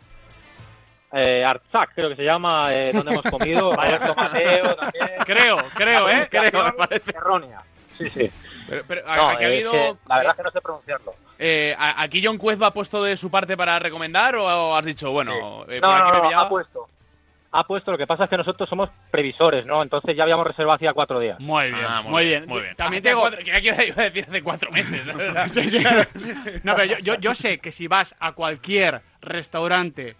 Eh, 1.17 1.45
Arzac, 1.45 1.93
creo 1.95 2.09
que 2.09 2.15
se 2.17 2.23
llama, 2.23 2.73
eh, 2.73 2.91
donde 2.93 3.11
hemos 3.13 3.23
comido. 3.23 3.69
Vaya. 3.75 3.99
Mateo 4.17 4.75
también. 4.75 5.07
Creo, 5.25 5.57
creo, 5.75 6.09
¿eh? 6.09 6.27
Creo, 6.29 6.63
me 6.65 6.71
parece. 6.73 7.11
Errónea. 7.15 7.61
Sí, 7.97 8.09
sí. 8.09 8.31
Pero, 8.67 8.83
pero, 8.87 9.01
No, 9.05 9.29
aquí 9.29 9.43
ha 9.43 9.47
es 9.47 9.53
habido. 9.65 9.71
que 9.71 9.95
la 10.09 10.17
verdad 10.17 10.31
es 10.31 10.37
que 10.37 10.43
no 10.43 10.51
sé 10.51 10.61
pronunciarlo. 10.61 11.13
eh, 11.39 11.75
¿a- 11.77 12.01
¿Aquí 12.03 12.21
John 12.25 12.37
Cuezba 12.37 12.67
ha 12.67 12.71
puesto 12.71 13.01
de 13.03 13.15
su 13.15 13.31
parte 13.31 13.55
para 13.55 13.79
recomendar 13.79 14.35
o 14.35 14.75
has 14.75 14.83
dicho, 14.83 15.11
bueno, 15.11 15.65
eh, 15.69 15.79
No, 15.81 15.87
por 15.87 15.95
aquí 16.01 16.17
no, 16.17 16.29
me 16.29 16.35
ha 16.35 16.49
puesto. 16.49 16.87
Ha 17.57 17.63
puesto, 17.63 17.91
lo 17.91 17.97
que 17.97 18.05
pasa 18.07 18.25
es 18.25 18.29
que 18.29 18.35
nosotros 18.35 18.67
somos 18.67 18.89
previsores, 19.11 19.65
¿no? 19.65 19.81
Entonces 19.81 20.13
ya 20.17 20.23
habíamos 20.23 20.45
reservado 20.45 20.75
hacía 20.75 20.91
cuatro 20.91 21.21
días. 21.21 21.39
Muy 21.39 21.67
bien, 21.71 21.85
Ah, 21.87 22.01
muy 22.01 22.25
bien. 22.25 22.45
Muy 22.47 22.61
bien. 22.61 22.75
También 22.75 23.01
tengo- 23.01 23.21
cuatro- 23.21 23.41
que 23.41 23.53
aquí 23.53 23.67
iba 23.67 23.75
a 24.01 24.09
decir 24.09 24.25
hace 24.27 24.43
cuatro 24.43 24.71
meses. 24.71 25.05
verdad. 25.05 25.47
Sí, 25.53 25.69
sí. 25.69 25.77
No, 26.63 26.75
pero 26.75 26.83
yo, 26.85 26.97
yo, 26.99 27.15
yo 27.15 27.33
sé 27.33 27.59
que 27.59 27.71
si 27.71 27.87
vas 27.87 28.13
a 28.19 28.33
cualquier 28.33 29.01
restaurante, 29.21 30.17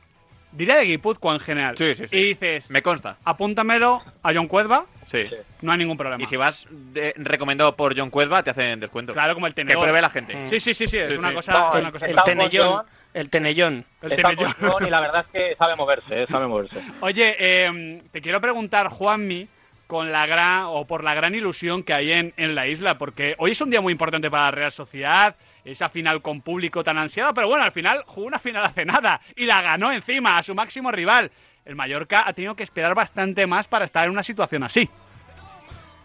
diré 0.51 0.75
de 0.75 0.84
Guipúzcoa 0.86 1.34
en 1.34 1.39
general, 1.39 1.77
Sí, 1.77 1.93
sí, 1.95 2.08
sí. 2.08 2.15
y 2.17 2.23
dices, 2.23 2.69
Me 2.71 2.81
consta. 2.81 3.17
apúntamelo 3.23 4.01
a 4.23 4.34
John 4.34 4.47
Cuezba, 4.47 4.86
Sí. 5.08 5.23
no 5.62 5.71
hay 5.71 5.77
ningún 5.77 5.97
problema. 5.97 6.21
Y 6.23 6.25
si 6.25 6.36
vas 6.38 6.65
de- 6.69 7.13
recomendado 7.17 7.75
por 7.75 7.97
John 7.97 8.10
Cuezba, 8.10 8.41
te 8.43 8.49
hacen 8.51 8.79
descuento. 8.79 9.13
Claro, 9.13 9.34
como 9.34 9.47
el 9.47 9.53
Que 9.53 9.62
tenedor. 9.62 9.84
pruebe 9.84 10.01
la 10.01 10.10
gente. 10.10 10.47
Sí, 10.49 10.60
sí, 10.60 10.73
sí, 10.73 10.88
sí, 10.88 10.97
es 10.97 11.12
Sí, 11.12 11.17
una 11.17 11.29
sí. 11.29 11.36
cosa, 11.36 11.51
No, 11.53 11.69
es 11.69 11.75
el- 11.75 11.81
una 11.81 11.91
cosa 11.91 12.05
el 12.08 12.12
clara. 12.13 12.25
tenedor- 12.25 12.49
Tenellón. 12.49 12.86
El 13.13 13.29
Tenellón. 13.29 13.86
El 14.01 14.12
Está 14.12 14.29
tenellón. 14.29 14.53
y 14.86 14.89
la 14.89 14.99
verdad 14.99 15.21
es 15.21 15.27
que 15.27 15.55
sabe 15.55 15.75
moverse, 15.77 16.23
eh, 16.23 16.27
sabe 16.29 16.47
moverse. 16.47 16.75
Oye, 17.01 17.36
eh, 17.39 18.01
te 18.12 18.21
quiero 18.21 18.41
preguntar, 18.41 18.89
Juanmi, 18.89 19.47
con 19.88 20.12
la 20.12 20.25
gran 20.25 20.63
o 20.65 20.86
por 20.86 21.03
la 21.03 21.13
gran 21.13 21.34
ilusión 21.36 21.84
que 21.84 21.93
hay 21.93 22.12
en, 22.12 22.34
en 22.38 22.55
la 22.55 22.67
isla, 22.67 22.97
porque 22.97 23.36
hoy 23.38 23.51
es 23.51 23.62
un 23.62 23.69
día 23.69 23.79
muy 23.81 23.91
importante 23.93 24.29
para 24.31 24.45
la 24.45 24.51
Real 24.51 24.71
Sociedad, 24.71 25.36
esa 25.65 25.89
final 25.89 26.21
con 26.21 26.41
público 26.41 26.84
tan 26.84 26.97
ansiado, 26.97 27.34
pero 27.34 27.47
bueno, 27.47 27.63
al 27.63 27.71
final 27.71 28.04
jugó 28.06 28.28
una 28.28 28.39
final 28.39 28.63
hace 28.63 28.86
nada 28.86 29.19
y 29.36 29.45
la 29.45 29.62
ganó 29.62 29.91
encima 29.91 30.38
a 30.38 30.43
su 30.43 30.54
máximo 30.56 30.91
rival. 30.91 31.32
El 31.65 31.75
Mallorca 31.75 32.23
ha 32.28 32.34
tenido 32.34 32.56
que 32.56 32.63
esperar 32.63 32.93
bastante 32.93 33.47
más 33.47 33.67
para 33.67 33.86
estar 33.86 34.06
en 34.06 34.12
una 34.12 34.23
situación 34.23 34.63
así. 34.63 34.88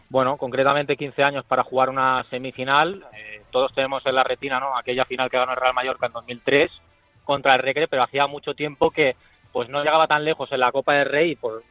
Bueno, 0.09 0.39
concretamente 0.39 0.97
15 0.97 1.23
años 1.23 1.45
para 1.45 1.63
jugar 1.63 1.91
una 1.91 2.25
semifinal. 2.31 3.05
Eh, 3.13 3.43
todos 3.51 3.73
tenemos 3.75 4.05
en 4.07 4.15
la 4.15 4.25
retina, 4.25 4.59
¿no? 4.59 4.77
Aquella 4.77 5.05
final 5.05 5.31
que 5.31 5.37
ganó 5.37 5.53
el 5.53 5.61
Real 5.61 5.75
Mallorca 5.75 6.07
en 6.07 6.13
2003 6.13 6.71
contra 7.25 7.55
el 7.55 7.61
Recre, 7.61 7.87
pero 7.87 8.03
hacía 8.03 8.27
mucho 8.27 8.55
tiempo 8.55 8.91
que 8.91 9.15
pues 9.53 9.69
no 9.69 9.85
llegaba 9.85 10.09
tan 10.09 10.25
lejos 10.25 10.51
en 10.53 10.61
la 10.61 10.73
Copa 10.73 10.95
del 10.95 11.09
Rey 11.09 11.37
por 11.37 11.63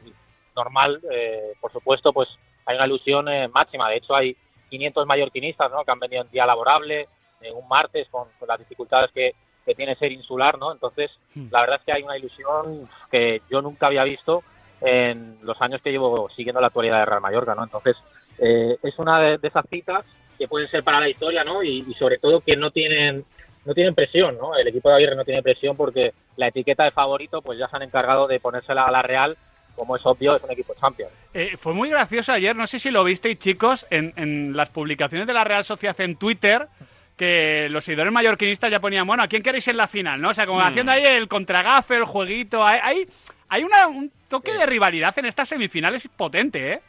normal, 0.54 1.00
eh, 1.10 1.54
por 1.60 1.72
supuesto, 1.72 2.12
pues 2.12 2.28
hay 2.66 2.76
una 2.76 2.86
ilusión 2.86 3.28
eh, 3.28 3.48
máxima. 3.48 3.88
De 3.88 3.96
hecho, 3.96 4.14
hay 4.14 4.36
500 4.70 5.06
mallorquinistas, 5.06 5.70
¿no? 5.70 5.84
Que 5.84 5.90
han 5.90 5.98
venido 5.98 6.22
en 6.22 6.30
día 6.30 6.46
laborable, 6.46 7.08
un 7.54 7.66
martes, 7.68 8.08
con, 8.10 8.28
con 8.38 8.48
las 8.48 8.58
dificultades 8.58 9.10
que, 9.12 9.34
que 9.64 9.74
tiene 9.74 9.96
ser 9.96 10.12
insular, 10.12 10.58
¿no? 10.58 10.72
Entonces, 10.72 11.10
la 11.50 11.60
verdad 11.60 11.76
es 11.78 11.84
que 11.84 11.92
hay 11.92 12.02
una 12.02 12.18
ilusión 12.18 12.88
que 13.10 13.42
yo 13.50 13.62
nunca 13.62 13.86
había 13.86 14.04
visto 14.04 14.42
en 14.80 15.38
los 15.42 15.60
años 15.60 15.80
que 15.82 15.90
llevo 15.90 16.28
siguiendo 16.30 16.60
la 16.60 16.68
actualidad 16.68 17.00
de 17.00 17.04
Real 17.06 17.20
Mallorca, 17.20 17.54
¿no? 17.54 17.64
Entonces, 17.64 17.96
eh, 18.38 18.76
es 18.82 18.98
una 18.98 19.20
de, 19.20 19.38
de 19.38 19.48
esas 19.48 19.64
citas 19.68 20.04
que 20.38 20.48
pueden 20.48 20.68
ser 20.68 20.82
para 20.82 21.00
la 21.00 21.08
historia, 21.08 21.44
¿no? 21.44 21.62
Y, 21.62 21.84
y 21.86 21.94
sobre 21.94 22.18
todo 22.18 22.40
que 22.40 22.56
no 22.56 22.70
tienen 22.70 23.24
no 23.64 23.74
tienen 23.74 23.94
presión, 23.94 24.38
¿no? 24.38 24.56
El 24.56 24.66
equipo 24.68 24.88
de 24.88 24.96
Aguirre 24.96 25.16
no 25.16 25.24
tiene 25.24 25.42
presión 25.42 25.76
porque 25.76 26.14
la 26.36 26.48
etiqueta 26.48 26.84
de 26.84 26.92
favorito, 26.92 27.42
pues 27.42 27.58
ya 27.58 27.68
se 27.68 27.76
han 27.76 27.82
encargado 27.82 28.26
de 28.26 28.40
ponérsela 28.40 28.84
a 28.84 28.90
la 28.90 29.02
Real, 29.02 29.36
como 29.76 29.96
es 29.96 30.06
obvio, 30.06 30.36
es 30.36 30.42
un 30.42 30.50
equipo 30.50 30.74
champion. 30.80 31.10
Eh, 31.34 31.56
fue 31.58 31.74
muy 31.74 31.90
gracioso 31.90 32.32
ayer, 32.32 32.56
no 32.56 32.66
sé 32.66 32.78
si 32.78 32.90
lo 32.90 33.04
visteis 33.04 33.38
chicos, 33.38 33.86
en, 33.90 34.14
en 34.16 34.56
las 34.56 34.70
publicaciones 34.70 35.26
de 35.26 35.34
la 35.34 35.44
Real 35.44 35.62
Sociedad 35.62 36.00
en 36.00 36.16
Twitter, 36.16 36.68
que 37.20 37.68
los 37.70 37.84
seguidores 37.84 38.12
mallorquinistas 38.12 38.70
ya 38.70 38.80
ponían, 38.80 39.06
bueno, 39.06 39.22
¿a 39.22 39.28
quién 39.28 39.42
queréis 39.42 39.68
en 39.68 39.76
la 39.76 39.86
final? 39.86 40.20
¿no? 40.20 40.30
O 40.30 40.34
sea, 40.34 40.46
como 40.46 40.60
Mm. 40.60 40.64
haciendo 40.64 40.92
ahí 40.92 41.04
el 41.04 41.28
contragafe, 41.28 41.96
el 41.96 42.04
jueguito, 42.04 42.64
hay, 42.66 42.80
hay, 42.82 43.06
hay 43.50 43.62
una- 43.62 43.86
un 43.88 44.10
toque 44.28 44.52
de 44.54 44.64
rivalidad 44.64 45.16
en 45.18 45.26
estas 45.26 45.48
semifinales 45.50 46.08
potente, 46.16 46.72
¿eh? 46.72 46.80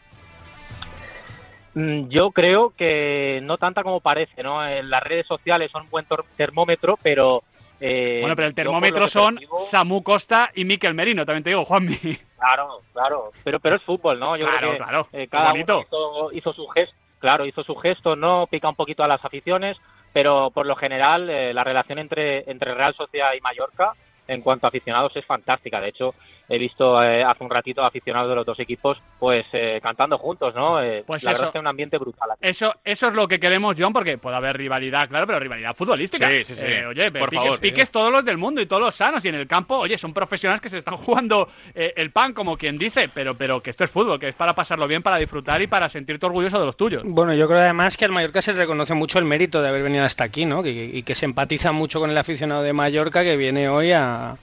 Mm, 1.74 2.08
Yo 2.10 2.32
creo 2.32 2.74
que 2.78 3.40
no 3.44 3.58
tanta 3.58 3.84
como 3.84 4.00
parece, 4.02 4.42
¿no? 4.44 4.66
En 4.68 4.90
las 4.90 5.04
redes 5.04 5.26
sociales 5.28 5.70
son 5.72 5.84
un 5.84 5.90
buen 5.90 6.06
termómetro, 6.36 6.98
pero... 7.02 7.44
eh, 7.80 8.20
bueno, 8.22 8.36
pero 8.36 8.48
el 8.48 8.54
termómetro 8.56 9.08
son 9.08 9.40
Samu 9.58 10.04
Costa 10.04 10.52
y 10.54 10.66
Miquel 10.66 10.94
Merino, 10.94 11.26
también 11.26 11.44
te 11.44 11.50
digo, 11.52 11.66
Juanmi. 11.66 11.98
Claro, 12.38 12.82
claro, 12.94 13.32
pero 13.44 13.60
pero 13.60 13.76
es 13.78 13.84
fútbol, 13.84 14.20
¿no? 14.20 14.36
Yo 14.38 14.46
Claro, 14.46 14.60
creo 14.60 14.72
que 14.72 14.78
claro, 14.78 15.08
eh, 15.14 15.28
cada 15.28 15.54
uno 15.54 15.62
hizo, 15.82 16.32
hizo 16.34 16.54
su 16.54 16.68
gesto, 16.68 16.96
claro, 17.20 17.46
hizo 17.46 17.64
su 17.64 17.76
gesto, 17.76 18.16
no 18.16 18.48
pica 18.50 18.68
un 18.70 18.76
poquito 18.76 19.04
a 19.04 19.08
las 19.08 19.24
aficiones, 19.24 19.78
pero 20.14 20.52
por 20.52 20.66
lo 20.66 20.76
general 20.76 21.30
eh, 21.30 21.54
la 21.54 21.64
relación 21.64 22.00
entre 22.00 22.50
entre 22.50 22.74
Real 22.74 22.94
Sociedad 22.96 23.34
y 23.34 23.42
Mallorca 23.42 23.94
en 24.28 24.42
cuanto 24.42 24.66
a 24.66 24.70
aficionados 24.70 25.16
es 25.16 25.26
fantástica. 25.26 25.82
De 25.82 25.90
hecho, 25.90 26.16
he 26.54 26.58
visto 26.58 27.02
eh, 27.02 27.24
hace 27.24 27.44
un 27.44 27.50
ratito 27.50 27.84
aficionados 27.84 28.30
de 28.30 28.36
los 28.36 28.46
dos 28.46 28.60
equipos 28.60 28.98
pues 29.20 29.46
eh, 29.54 29.80
cantando 29.82 30.18
juntos, 30.18 30.54
¿no? 30.54 30.82
Eh, 30.84 31.04
Pues 31.08 31.24
la 31.24 31.32
eso. 31.32 31.40
verdad 31.40 31.50
es 31.50 31.54
que 31.54 31.60
un 31.60 31.68
ambiente 31.68 31.98
brutal. 31.98 32.32
aquí. 32.32 32.40
Eso, 32.42 32.74
eso 32.84 33.08
es 33.08 33.14
lo 33.14 33.28
que 33.28 33.40
queremos, 33.40 33.76
John, 33.80 33.94
porque 33.94 34.18
puede 34.18 34.36
haber 34.36 34.58
rivalidad, 34.58 35.08
claro, 35.08 35.26
pero 35.28 35.40
rivalidad 35.40 35.76
futbolística. 35.76 36.28
Sí, 36.30 36.44
sí, 36.44 36.56
sí. 36.56 36.66
Eh, 36.66 36.86
oye, 36.88 37.12
Por 37.12 37.30
piques, 37.30 37.44
favor. 37.46 37.60
piques 37.62 37.92
todos 37.92 38.12
los 38.12 38.26
del 38.26 38.38
mundo 38.38 38.60
y 38.62 38.66
todos 38.66 38.82
los 38.82 38.94
sanos. 38.96 39.24
Y 39.24 39.30
en 39.30 39.36
el 39.36 39.48
campo, 39.48 39.78
oye, 39.78 39.98
son 39.98 40.14
profesionales 40.14 40.62
que 40.62 40.70
se 40.70 40.78
están 40.80 40.98
jugando 40.98 41.48
eh, 41.74 41.94
el 41.96 42.12
pan, 42.12 42.34
como 42.34 42.58
quien 42.58 42.78
dice, 42.78 43.10
pero, 43.14 43.36
pero 43.36 43.62
que 43.62 43.70
esto 43.70 43.84
es 43.86 43.90
fútbol, 43.92 44.20
que 44.20 44.28
es 44.28 44.36
para 44.36 44.54
pasarlo 44.54 44.88
bien, 44.88 45.02
para 45.04 45.18
disfrutar 45.18 45.62
y 45.62 45.68
para 45.68 45.88
sentirte 45.88 46.26
orgulloso 46.26 46.60
de 46.60 46.66
los 46.66 46.76
tuyos. 46.76 47.04
Bueno, 47.06 47.34
yo 47.34 47.48
creo 47.48 47.60
además 47.60 47.96
que 47.96 48.06
al 48.06 48.12
Mallorca 48.12 48.42
se 48.42 48.52
reconoce 48.54 48.94
mucho 48.94 49.20
el 49.20 49.26
mérito 49.26 49.62
de 49.62 49.70
haber 49.70 49.84
venido 49.84 50.04
hasta 50.04 50.24
aquí, 50.26 50.46
¿no? 50.46 50.62
Que- 50.64 50.72
y 50.94 51.04
que 51.04 51.16
se 51.16 51.26
empatiza 51.26 51.72
mucho 51.72 52.00
con 52.00 52.10
el 52.10 52.18
aficionado 52.18 52.64
de 52.64 52.74
Mallorca 52.74 53.24
que 53.24 53.38
viene 53.38 53.70
hoy 53.70 53.92
a, 53.92 54.36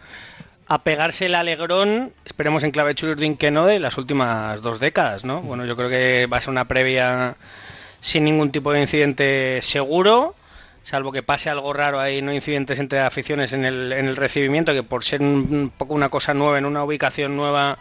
a 0.69 0.83
pegarse 0.83 1.27
el 1.27 1.35
alegrón, 1.35 2.13
esperemos 2.27 2.63
en 2.63 2.71
clave 2.71 2.95
Chururdin 2.95 3.37
que 3.37 3.51
no, 3.51 3.65
de 3.65 3.79
las 3.79 3.97
últimas 3.97 4.61
dos 4.61 4.79
décadas, 4.79 5.25
¿no? 5.25 5.41
Bueno, 5.41 5.65
yo 5.65 5.77
creo 5.77 5.89
que 5.89 6.27
va 6.27 6.37
a 6.37 6.41
ser 6.43 6.51
una 6.51 6.67
previa 6.67 7.37
sin 8.01 8.25
ningún 8.25 8.53
tipo 8.53 8.73
de 8.73 8.83
incidente 8.83 9.61
seguro, 9.63 10.35
salvo 10.83 11.11
que 11.11 11.23
pase 11.23 11.49
algo 11.49 11.73
raro 11.73 11.99
ahí, 11.99 12.21
no 12.21 12.35
incidentes 12.35 12.79
entre 12.81 13.01
aficiones 13.01 13.55
en 13.55 13.65
el, 13.65 13.93
en 13.93 14.07
el 14.07 14.17
recibimiento, 14.17 14.75
que 14.75 14.83
por 14.83 15.05
ser 15.05 15.23
un, 15.23 15.49
un 15.51 15.73
poco 15.77 15.95
una 15.95 16.11
cosa 16.11 16.35
nueva, 16.35 16.59
en 16.59 16.67
una 16.67 16.85
ubicación 16.85 17.35
nueva, 17.35 17.79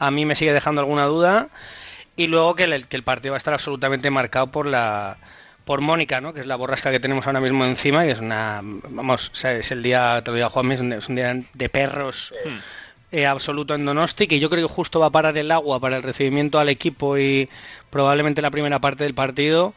a 0.00 0.10
mí 0.10 0.26
me 0.26 0.34
sigue 0.34 0.52
dejando 0.52 0.80
alguna 0.80 1.04
duda. 1.04 1.48
Y 2.16 2.26
luego 2.26 2.56
que 2.56 2.64
el, 2.64 2.88
que 2.88 2.96
el 2.96 3.02
partido 3.04 3.32
va 3.32 3.36
a 3.36 3.38
estar 3.38 3.54
absolutamente 3.54 4.10
marcado 4.10 4.48
por 4.48 4.66
la 4.66 5.16
por 5.66 5.82
Mónica, 5.82 6.20
¿no? 6.22 6.32
que 6.32 6.40
es 6.40 6.46
la 6.46 6.56
borrasca 6.56 6.90
que 6.90 7.00
tenemos 7.00 7.26
ahora 7.26 7.40
mismo 7.40 7.64
encima 7.66 8.06
y 8.06 8.10
es 8.10 8.20
una, 8.20 8.60
vamos, 8.62 9.30
o 9.30 9.34
sea, 9.34 9.52
es 9.52 9.70
el 9.72 9.82
día, 9.82 10.22
te 10.24 10.30
lo 10.30 10.36
digo 10.36 10.48
Juanmi, 10.48 10.74
es 10.74 10.80
un, 10.80 10.92
es 10.94 11.08
un 11.10 11.16
día 11.16 11.36
de 11.52 11.68
perros 11.68 12.32
eh, 13.12 13.26
absoluto 13.26 13.74
en 13.74 13.84
Donosti, 13.84 14.26
que 14.28 14.38
yo 14.38 14.48
creo 14.48 14.66
que 14.68 14.72
justo 14.72 15.00
va 15.00 15.06
a 15.06 15.10
parar 15.10 15.36
el 15.36 15.50
agua 15.50 15.78
para 15.80 15.96
el 15.96 16.02
recibimiento 16.02 16.58
al 16.58 16.68
equipo 16.68 17.18
y 17.18 17.48
probablemente 17.90 18.40
la 18.42 18.50
primera 18.50 18.78
parte 18.78 19.04
del 19.04 19.14
partido, 19.14 19.74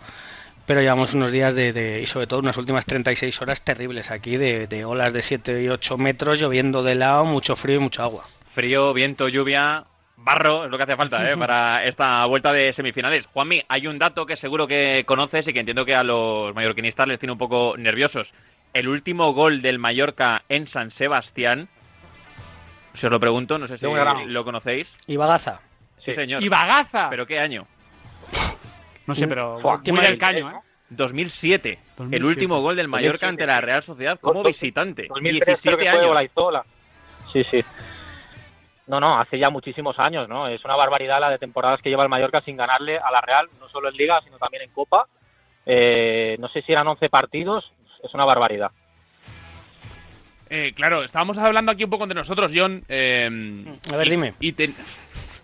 pero 0.67 0.81
llevamos 0.81 1.15
unos 1.15 1.31
días 1.31 1.55
de, 1.55 1.73
de- 1.73 2.01
y 2.01 2.05
sobre 2.05 2.27
todo 2.27 2.39
unas 2.39 2.57
últimas 2.57 2.85
36 2.85 3.41
horas 3.41 3.63
terribles 3.63 4.11
aquí, 4.11 4.37
de, 4.37 4.67
de 4.67 4.85
olas 4.85 5.11
de 5.13 5.23
7 5.23 5.63
y 5.63 5.69
8 5.69 5.97
metros, 5.97 6.39
lloviendo 6.39 6.83
de 6.83 6.93
lado, 6.95 7.25
mucho 7.25 7.55
frío 7.55 7.77
y 7.77 7.79
mucha 7.79 8.03
agua. 8.03 8.25
Frío, 8.47 8.93
viento, 8.93 9.27
lluvia, 9.27 9.85
barro, 10.23 10.65
es 10.65 10.71
lo 10.71 10.77
que 10.77 10.83
hace 10.83 10.95
falta 10.95 11.29
¿eh? 11.29 11.37
para 11.39 11.83
esta 11.85 12.25
vuelta 12.25 12.51
de 12.53 12.73
semifinales. 12.73 13.27
Juanmi, 13.27 13.63
hay 13.67 13.87
un 13.87 13.99
dato 13.99 14.25
que 14.25 14.35
seguro 14.35 14.67
que 14.67 15.03
conoces 15.05 15.47
y 15.47 15.53
que 15.53 15.59
entiendo 15.59 15.85
que 15.85 15.95
a 15.95 16.03
los 16.03 16.53
mallorquinistas 16.55 17.07
les 17.07 17.19
tiene 17.19 17.33
un 17.33 17.39
poco 17.39 17.75
nerviosos. 17.77 18.33
El 18.73 18.87
último 18.87 19.33
gol 19.33 19.61
del 19.61 19.79
Mallorca 19.79 20.43
en 20.47 20.67
San 20.67 20.91
Sebastián, 20.91 21.69
si 22.93 23.05
os 23.07 23.11
lo 23.11 23.19
pregunto, 23.19 23.57
no 23.57 23.65
sé 23.65 23.77
si 23.77 23.87
lo 24.27 24.45
conocéis. 24.45 24.95
Y 25.07 25.17
Bagaza. 25.17 25.59
Sí, 25.97 26.13
señor. 26.13 26.43
¡Y 26.43 26.49
Bagaza! 26.49 27.09
¿Pero 27.09 27.25
qué 27.25 27.39
año? 27.39 27.65
No 29.07 29.15
sé, 29.15 29.27
pero 29.27 29.59
muy 29.59 30.01
del 30.01 30.19
caño, 30.19 30.51
¿eh? 30.51 30.59
2007. 30.91 31.69
El 31.71 31.79
2007. 31.97 32.25
último 32.25 32.61
gol 32.61 32.75
del 32.75 32.87
Mallorca 32.87 33.27
2007, 33.27 33.43
ante 33.43 33.45
la 33.47 33.61
Real 33.61 33.83
Sociedad 33.83 34.19
como 34.19 34.43
visitante. 34.43 35.07
2003 35.09 35.61
creo 35.61 35.77
17 35.77 35.77
que 35.77 35.89
fue 35.89 36.49
años. 36.51 36.65
Sí, 37.31 37.43
sí. 37.43 37.63
No, 38.89 38.99
no, 38.99 39.19
hace 39.19 39.37
ya 39.37 39.51
muchísimos 39.51 39.97
años, 39.99 40.27
¿no? 40.27 40.47
Es 40.47 40.65
una 40.65 40.75
barbaridad 40.75 41.19
la 41.19 41.29
de 41.29 41.37
temporadas 41.37 41.79
que 41.79 41.89
lleva 41.89 42.01
el 42.01 42.09
Mallorca 42.09 42.41
sin 42.41 42.57
ganarle 42.57 42.97
a 42.97 43.11
la 43.11 43.21
Real, 43.21 43.47
no 43.59 43.69
solo 43.69 43.87
en 43.89 43.95
Liga, 43.95 44.19
sino 44.23 44.39
también 44.39 44.63
en 44.63 44.71
Copa. 44.71 45.05
Eh, 45.63 46.35
no 46.39 46.47
sé 46.49 46.63
si 46.63 46.71
eran 46.71 46.87
11 46.87 47.07
partidos, 47.07 47.71
es 48.03 48.11
una 48.15 48.25
barbaridad. 48.25 48.71
Eh, 50.49 50.73
claro, 50.75 51.03
estábamos 51.03 51.37
hablando 51.37 51.71
aquí 51.71 51.83
un 51.83 51.91
poco 51.91 52.05
entre 52.05 52.17
nosotros, 52.17 52.51
John. 52.53 52.83
eh, 52.89 53.29
A 53.93 53.95
ver, 53.95 54.07
y- 54.07 54.09
dime. 54.09 54.33
y 54.39 54.53
te- 54.53 54.73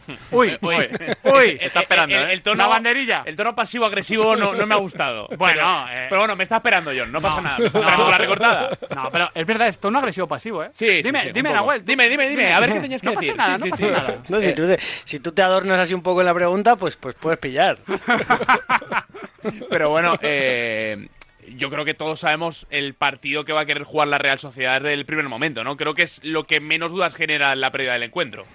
Uy, 0.31 0.57
uy, 0.61 0.89
uy. 1.23 1.57
está 1.61 1.81
esperando, 1.81 2.15
El- 2.15 2.29
¿eh? 2.29 2.33
el 2.33 2.41
tono- 2.43 2.55
¿Una 2.63 2.67
banderilla? 2.67 3.23
El 3.25 3.35
tono 3.35 3.55
pasivo-agresivo 3.55 4.35
no, 4.35 4.53
no 4.53 4.65
me 4.67 4.73
ha 4.75 4.77
gustado. 4.77 5.27
Bueno, 5.37 5.85
pero, 5.87 5.97
eh. 5.99 6.05
pero 6.09 6.21
bueno, 6.21 6.35
me 6.35 6.43
está 6.43 6.57
esperando, 6.57 6.91
John. 6.97 7.11
No, 7.11 7.19
pasa 7.21 7.35
No. 7.37 7.41
nada. 7.41 7.57
Me 7.59 7.65
está 7.67 7.79
esperando 7.79 8.03
No. 8.05 8.11
la 8.11 8.17
recortada. 8.17 8.69
No, 8.95 9.11
pero 9.11 9.29
es 9.33 9.45
verdad, 9.45 9.67
es 9.67 9.79
tono 9.79 9.99
agresivo 9.99 10.27
pasivo, 10.27 10.63
¿eh? 10.63 10.69
Sí, 10.71 10.87
sí, 10.87 11.01
dime, 11.03 11.21
sí, 11.21 11.27
un 11.27 11.33
dime. 11.33 11.51
Nahuel. 11.51 11.83
Dime, 11.85 12.07
dime, 12.09 12.29
dime, 12.29 12.53
a 12.53 12.59
ver 12.59 12.73
qué 12.73 12.79
tenías 12.79 13.01
que 13.01 13.07
no 13.07 13.19
decir. 13.19 13.35
Pasa 13.35 13.47
nada, 13.47 13.57
Sí, 13.59 13.69
no 13.69 13.75
sí, 13.77 13.83
pasa 13.83 14.01
sí. 14.01 14.07
nada. 14.11 14.23
No, 14.29 14.41
si, 14.41 14.53
tú 14.53 14.67
te, 14.67 14.77
si 14.79 15.19
tú 15.19 15.31
te 15.31 15.41
adornas 15.41 15.79
así 15.79 15.93
un 15.93 16.03
poco 16.03 16.21
en 16.21 16.25
la 16.27 16.33
pregunta, 16.33 16.75
pues, 16.75 16.95
pues 16.97 17.15
puedes 17.15 17.39
pillar. 17.39 17.77
Pero 19.69 19.89
bueno, 19.89 20.17
eh, 20.21 21.07
yo 21.55 21.69
creo 21.69 21.85
que 21.85 21.93
todos 21.93 22.19
sabemos 22.21 22.65
el 22.69 22.93
partido 22.95 23.45
que 23.45 23.53
va 23.53 23.61
a 23.61 23.65
querer 23.65 23.83
jugar 23.83 24.07
la 24.07 24.17
Real 24.17 24.39
Sociedad 24.39 24.81
desde 24.81 24.93
el 24.93 25.05
primer 25.05 25.29
momento, 25.29 25.63
¿no? 25.63 25.77
Creo 25.77 25.93
que 25.93 26.03
es 26.03 26.19
lo 26.23 26.45
que 26.45 26.59
menos 26.59 26.91
dudas 26.91 27.15
genera 27.15 27.53
en 27.53 27.61
la 27.61 27.71
previa 27.71 27.93
del 27.93 28.03
encuentro. 28.03 28.45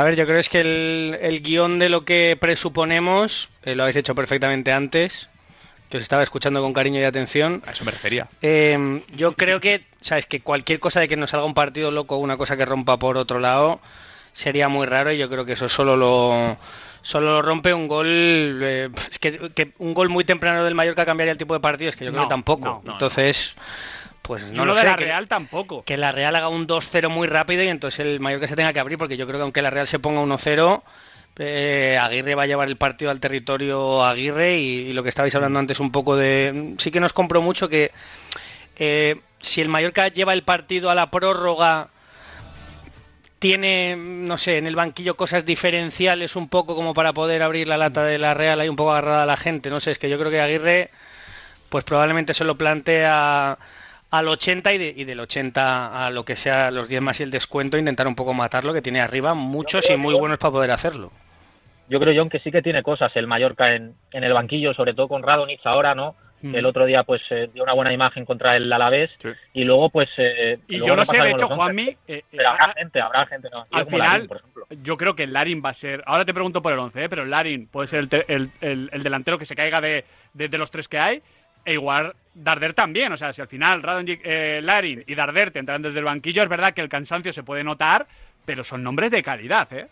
A 0.00 0.02
ver, 0.02 0.16
yo 0.16 0.24
creo 0.24 0.38
es 0.38 0.48
que 0.48 0.62
el, 0.62 1.18
el 1.20 1.42
guion 1.42 1.78
de 1.78 1.90
lo 1.90 2.06
que 2.06 2.34
presuponemos 2.40 3.50
eh, 3.64 3.74
lo 3.74 3.82
habéis 3.82 3.96
hecho 3.96 4.14
perfectamente 4.14 4.72
antes, 4.72 5.28
que 5.90 5.98
os 5.98 6.02
estaba 6.02 6.22
escuchando 6.22 6.62
con 6.62 6.72
cariño 6.72 6.98
y 7.00 7.04
atención. 7.04 7.62
A 7.66 7.72
eso 7.72 7.84
me 7.84 7.90
refería. 7.90 8.26
Eh, 8.40 9.02
yo 9.14 9.34
creo 9.34 9.60
que, 9.60 9.84
sabes, 10.00 10.24
que 10.24 10.40
cualquier 10.40 10.80
cosa 10.80 11.00
de 11.00 11.08
que 11.08 11.18
nos 11.18 11.28
salga 11.28 11.44
un 11.44 11.52
partido 11.52 11.90
loco 11.90 12.16
o 12.16 12.18
una 12.20 12.38
cosa 12.38 12.56
que 12.56 12.64
rompa 12.64 12.96
por 12.96 13.18
otro 13.18 13.40
lado 13.40 13.78
sería 14.32 14.70
muy 14.70 14.86
raro 14.86 15.12
y 15.12 15.18
yo 15.18 15.28
creo 15.28 15.44
que 15.44 15.52
eso 15.52 15.68
solo 15.68 15.98
lo 15.98 16.56
solo 17.02 17.34
lo 17.34 17.42
rompe 17.42 17.74
un 17.74 17.86
gol 17.86 18.06
eh, 18.62 18.88
es 19.10 19.18
que, 19.18 19.50
que 19.50 19.72
un 19.78 19.92
gol 19.92 20.08
muy 20.08 20.24
temprano 20.24 20.64
del 20.64 20.74
Mallorca 20.74 21.04
cambiaría 21.04 21.32
el 21.32 21.38
tipo 21.38 21.52
de 21.52 21.60
partido 21.60 21.90
es 21.90 21.96
que 21.96 22.06
yo 22.06 22.12
creo 22.12 22.22
que 22.22 22.30
tampoco. 22.30 22.64
no, 22.66 22.82
no, 22.84 22.92
Entonces, 22.92 23.54
pues 24.30 24.44
Y 24.44 24.54
no 24.56 24.62
uno 24.62 24.72
lo 24.72 24.74
de 24.78 24.84
la 24.84 24.96
que- 24.96 25.04
Real 25.06 25.26
tampoco. 25.26 25.82
que 25.84 25.96
la 25.96 26.12
Real 26.12 26.36
haga 26.36 26.48
un 26.48 26.66
2-0 26.68 27.08
muy 27.08 27.26
rápido 27.26 27.62
y 27.64 27.68
entonces 27.68 27.98
el 28.00 28.20
Mallorca 28.20 28.46
se 28.46 28.54
tenga 28.56 28.72
que 28.72 28.78
abrir, 28.80 28.96
porque 28.96 29.16
yo 29.16 29.26
creo 29.26 29.38
que 29.38 29.42
aunque 29.42 29.60
la 29.62 29.70
Real 29.70 29.86
se 29.88 29.98
ponga 29.98 30.20
1-0, 30.20 30.82
eh, 31.38 31.98
Aguirre 32.00 32.34
va 32.36 32.44
a 32.44 32.46
llevar 32.46 32.68
el 32.68 32.76
partido 32.76 33.10
al 33.10 33.18
territorio 33.18 34.04
Aguirre 34.04 34.58
y, 34.58 34.66
y 34.88 34.92
lo 34.92 35.02
que 35.02 35.08
estabais 35.08 35.34
hablando 35.34 35.58
antes 35.58 35.80
un 35.80 35.90
poco 35.90 36.16
de... 36.16 36.74
Sí 36.78 36.90
que 36.90 37.00
nos 37.00 37.12
compró 37.12 37.40
mucho 37.42 37.68
que 37.68 37.90
eh, 38.76 39.16
si 39.40 39.60
el 39.60 39.68
Mallorca 39.68 40.08
lleva 40.08 40.32
el 40.32 40.42
partido 40.42 40.90
a 40.90 40.94
la 40.94 41.10
prórroga 41.10 41.88
tiene, 43.38 43.96
no 43.96 44.36
sé, 44.36 44.58
en 44.58 44.66
el 44.66 44.76
banquillo 44.76 45.16
cosas 45.16 45.46
diferenciales 45.46 46.36
un 46.36 46.48
poco 46.48 46.74
como 46.76 46.92
para 46.92 47.12
poder 47.14 47.42
abrir 47.42 47.66
la 47.68 47.78
lata 47.78 48.04
de 48.04 48.18
la 48.18 48.34
Real 48.34 48.60
ahí 48.60 48.68
un 48.68 48.76
poco 48.76 48.90
agarrada 48.92 49.22
a 49.22 49.26
la 49.26 49.36
gente, 49.38 49.70
no 49.70 49.80
sé, 49.80 49.92
es 49.92 49.98
que 49.98 50.10
yo 50.10 50.18
creo 50.18 50.30
que 50.30 50.40
Aguirre 50.40 50.90
pues 51.70 51.84
probablemente 51.84 52.34
se 52.34 52.44
lo 52.44 52.56
plantea 52.58 53.56
al 54.10 54.28
80 54.28 54.72
y, 54.72 54.78
de- 54.78 54.94
y 54.96 55.04
del 55.04 55.20
80 55.20 56.06
a 56.06 56.10
lo 56.10 56.24
que 56.24 56.36
sea 56.36 56.70
los 56.70 56.88
10 56.88 57.00
más 57.02 57.20
y 57.20 57.22
el 57.22 57.30
descuento 57.30 57.78
intentar 57.78 58.06
un 58.08 58.14
poco 58.16 58.34
matarlo 58.34 58.72
que 58.72 58.82
tiene 58.82 59.00
arriba 59.00 59.34
muchos 59.34 59.88
y 59.90 59.96
muy 59.96 60.14
buenos 60.14 60.38
para 60.38 60.50
poder 60.52 60.70
hacerlo. 60.72 61.12
Yo 61.88 61.98
creo, 61.98 62.14
John, 62.16 62.28
que 62.30 62.38
sí 62.38 62.50
que 62.52 62.62
tiene 62.62 62.82
cosas 62.82 63.10
el 63.16 63.26
Mallorca 63.26 63.74
en, 63.74 63.94
en 64.12 64.24
el 64.24 64.32
banquillo, 64.32 64.74
sobre 64.74 64.94
todo 64.94 65.08
con 65.08 65.22
Radonich 65.22 65.60
ahora, 65.64 65.94
¿no? 65.94 66.14
Mm. 66.42 66.54
El 66.54 66.64
otro 66.64 66.86
día, 66.86 67.02
pues, 67.02 67.20
eh, 67.30 67.50
dio 67.52 67.62
una 67.64 67.74
buena 67.74 67.92
imagen 67.92 68.24
contra 68.24 68.56
el 68.56 68.72
Alavés. 68.72 69.10
Y 69.52 69.64
luego, 69.64 69.90
pues... 69.90 70.08
eh, 70.16 70.58
Y 70.68 70.76
luego 70.78 70.86
yo 70.86 70.96
no 70.96 71.04
sé, 71.04 71.20
de 71.20 71.30
hecho. 71.32 71.48
Juanmi, 71.48 71.82
eh, 71.82 71.96
eh, 72.08 72.24
Pero 72.30 72.48
habrá 72.48 72.72
gente, 72.74 73.00
habrá 73.00 73.26
gente, 73.26 73.48
¿no? 73.52 73.66
Al 73.70 73.86
final, 73.86 74.26
por 74.26 74.36
ejemplo. 74.38 74.66
yo 74.70 74.96
creo 74.96 75.14
que 75.14 75.24
el 75.24 75.32
Larin 75.34 75.60
va 75.62 75.70
a 75.70 75.74
ser. 75.74 76.02
Ahora 76.06 76.24
te 76.24 76.32
pregunto 76.32 76.62
por 76.62 76.72
el 76.72 76.78
11, 76.78 77.04
¿eh? 77.04 77.08
pero 77.10 77.24
el 77.24 77.30
Larin 77.30 77.66
puede 77.66 77.88
ser 77.88 77.98
el, 78.00 78.08
te- 78.08 78.24
el- 78.32 78.50
el- 78.62 78.88
el 78.92 79.02
delantero 79.02 79.36
que 79.38 79.44
se 79.44 79.54
caiga 79.54 79.80
de, 79.82 80.04
de- 80.32 80.48
de 80.48 80.58
los 80.58 80.70
tres 80.70 80.88
que 80.88 80.98
hay. 80.98 81.22
E 81.64 81.74
igual 81.74 82.14
Darder 82.34 82.74
también. 82.74 83.12
O 83.12 83.16
sea, 83.16 83.32
si 83.32 83.40
al 83.42 83.48
final 83.48 83.82
Radonjic, 83.82 84.20
eh, 84.24 84.60
Larin 84.62 85.04
y 85.06 85.14
Darder 85.14 85.50
te 85.50 85.58
entran 85.58 85.82
desde 85.82 85.98
el 85.98 86.04
banquillo, 86.04 86.42
es 86.42 86.48
verdad 86.48 86.72
que 86.72 86.80
el 86.80 86.88
cansancio 86.88 87.32
se 87.32 87.42
puede 87.42 87.64
notar, 87.64 88.06
pero 88.44 88.64
son 88.64 88.82
nombres 88.82 89.10
de 89.10 89.22
calidad, 89.22 89.72
¿eh? 89.72 89.88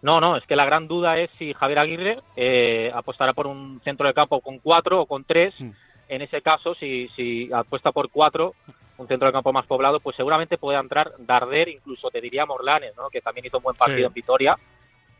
No, 0.00 0.20
no, 0.20 0.36
es 0.36 0.44
que 0.44 0.54
la 0.54 0.64
gran 0.64 0.86
duda 0.86 1.18
es 1.18 1.28
si 1.38 1.52
Javier 1.52 1.80
Aguirre 1.80 2.18
eh, 2.36 2.90
apostará 2.94 3.32
por 3.32 3.48
un 3.48 3.80
centro 3.82 4.06
de 4.06 4.14
campo 4.14 4.40
con 4.40 4.58
cuatro 4.60 5.00
o 5.00 5.06
con 5.06 5.24
tres. 5.24 5.52
Mm. 5.58 5.70
En 6.08 6.22
ese 6.22 6.40
caso, 6.40 6.74
si, 6.76 7.08
si 7.16 7.50
apuesta 7.52 7.90
por 7.90 8.08
cuatro, 8.10 8.54
un 8.96 9.08
centro 9.08 9.26
de 9.26 9.32
campo 9.32 9.52
más 9.52 9.66
poblado, 9.66 10.00
pues 10.00 10.16
seguramente 10.16 10.56
puede 10.56 10.78
entrar 10.78 11.12
Darder, 11.18 11.68
incluso 11.68 12.10
te 12.10 12.20
diría 12.20 12.46
Morlanes, 12.46 12.96
¿no? 12.96 13.10
que 13.10 13.20
también 13.20 13.46
hizo 13.46 13.58
un 13.58 13.64
buen 13.64 13.76
partido 13.76 13.98
Sí. 13.98 14.04
en 14.06 14.12
Vitoria. 14.14 14.56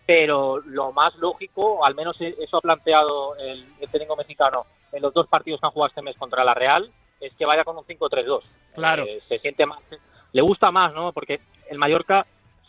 Pero 0.08 0.56
lo 0.64 0.90
más 0.90 1.14
lógico, 1.16 1.84
al 1.84 1.94
menos 1.94 2.18
e- 2.22 2.34
eso 2.40 2.56
ha 2.56 2.60
planteado 2.62 3.36
el, 3.36 3.62
el 3.78 3.90
técnico 3.90 4.16
mexicano 4.16 4.64
en 4.90 5.02
los 5.02 5.12
dos 5.12 5.26
partidos 5.26 5.60
que 5.60 5.66
han 5.66 5.72
jugado 5.72 5.88
este 5.90 6.00
mes 6.00 6.16
contra 6.16 6.42
la 6.44 6.54
Real, 6.54 6.90
es 7.20 7.34
que 7.34 7.44
vaya 7.44 7.62
con 7.62 7.76
un 7.76 7.84
5-3-2. 7.84 8.40
Claro. 8.74 9.04
Eh, 9.04 9.20
se 9.28 9.38
siente 9.38 9.66
más, 9.66 9.80
le 10.32 10.40
gusta 10.40 10.70
más, 10.70 10.94
¿no? 10.94 11.12
Porque 11.12 11.40
el 11.70 11.76
Mallorca, 11.76 12.26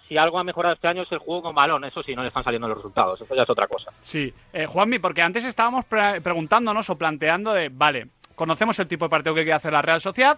si 0.09 0.17
algo 0.17 0.37
ha 0.37 0.43
mejorado 0.43 0.75
este 0.75 0.89
año 0.89 1.03
es 1.03 1.11
el 1.13 1.19
juego 1.19 1.43
con 1.43 1.55
balón, 1.55 1.85
eso 1.85 2.03
sí, 2.03 2.13
no 2.13 2.23
le 2.23 2.27
están 2.27 2.43
saliendo 2.43 2.67
los 2.67 2.75
resultados, 2.75 3.21
eso 3.21 3.33
ya 3.33 3.43
es 3.43 3.49
otra 3.49 3.67
cosa. 3.69 3.89
Sí. 4.01 4.33
Eh, 4.51 4.65
Juanmi, 4.65 4.99
porque 4.99 5.21
antes 5.21 5.45
estábamos 5.45 5.85
pre- 5.85 6.19
preguntándonos 6.19 6.89
o 6.89 6.97
planteando 6.97 7.53
de, 7.53 7.69
vale, 7.69 8.07
conocemos 8.35 8.77
el 8.79 8.87
tipo 8.89 9.05
de 9.05 9.09
partido 9.09 9.33
que 9.33 9.43
quiere 9.43 9.53
hacer 9.55 9.71
la 9.71 9.81
Real 9.81 10.01
Sociedad, 10.01 10.37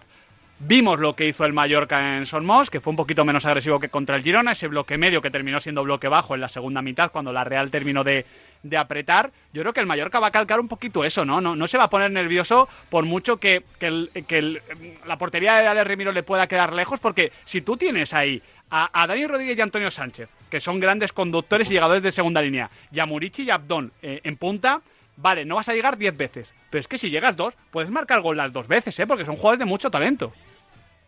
vimos 0.58 1.00
lo 1.00 1.16
que 1.16 1.26
hizo 1.26 1.44
el 1.44 1.52
Mallorca 1.52 2.16
en 2.16 2.26
Solmos, 2.26 2.70
que 2.70 2.80
fue 2.80 2.92
un 2.92 2.96
poquito 2.96 3.24
menos 3.24 3.44
agresivo 3.44 3.80
que 3.80 3.88
contra 3.88 4.16
el 4.16 4.22
Girona, 4.22 4.52
ese 4.52 4.68
bloque 4.68 4.98
medio 4.98 5.20
que 5.20 5.30
terminó 5.30 5.60
siendo 5.60 5.82
bloque 5.82 6.08
bajo 6.08 6.34
en 6.34 6.40
la 6.40 6.48
segunda 6.48 6.82
mitad 6.82 7.10
cuando 7.10 7.32
la 7.32 7.44
Real 7.44 7.70
terminó 7.70 8.04
de, 8.04 8.26
de 8.62 8.76
apretar. 8.76 9.32
Yo 9.52 9.62
creo 9.62 9.72
que 9.72 9.80
el 9.80 9.86
Mallorca 9.86 10.20
va 10.20 10.28
a 10.28 10.30
calcar 10.30 10.60
un 10.60 10.68
poquito 10.68 11.04
eso, 11.04 11.24
¿no? 11.24 11.40
No, 11.40 11.56
no 11.56 11.66
se 11.66 11.78
va 11.78 11.84
a 11.84 11.90
poner 11.90 12.10
nervioso 12.10 12.68
por 12.90 13.04
mucho 13.04 13.38
que, 13.38 13.64
que 13.78 14.60
la 15.06 15.18
portería 15.18 15.56
de 15.56 15.66
Alex 15.66 15.86
Remiro 15.86 16.12
le 16.12 16.22
pueda 16.22 16.46
quedar 16.46 16.72
lejos, 16.72 17.00
porque 17.00 17.32
si 17.44 17.60
tú 17.60 17.76
tienes 17.76 18.14
ahí 18.14 18.40
a, 18.70 19.02
a 19.02 19.06
Dani 19.06 19.26
Rodríguez 19.26 19.58
y 19.58 19.60
Antonio 19.60 19.90
Sánchez, 19.90 20.28
que 20.48 20.60
son 20.60 20.80
grandes 20.80 21.12
conductores 21.12 21.70
y 21.70 21.74
llegadores 21.74 22.02
de 22.02 22.12
segunda 22.12 22.40
línea, 22.40 22.70
y 22.90 23.00
a 23.00 23.06
Murici 23.06 23.42
y 23.42 23.50
Abdón 23.50 23.92
eh, 24.00 24.20
en 24.22 24.36
punta, 24.36 24.80
vale, 25.22 25.44
no 25.44 25.54
vas 25.54 25.68
a 25.68 25.74
llegar 25.74 25.96
10 25.96 26.16
veces, 26.16 26.54
pero 26.70 26.80
es 26.80 26.88
que 26.88 26.98
si 26.98 27.10
llegas 27.10 27.36
dos, 27.36 27.54
puedes 27.70 27.90
marcar 27.90 28.20
gol 28.20 28.36
las 28.36 28.52
dos 28.52 28.68
veces, 28.68 28.98
¿eh? 28.98 29.06
Porque 29.06 29.24
son 29.24 29.36
jugadores 29.36 29.60
de 29.60 29.64
mucho 29.64 29.90
talento. 29.90 30.32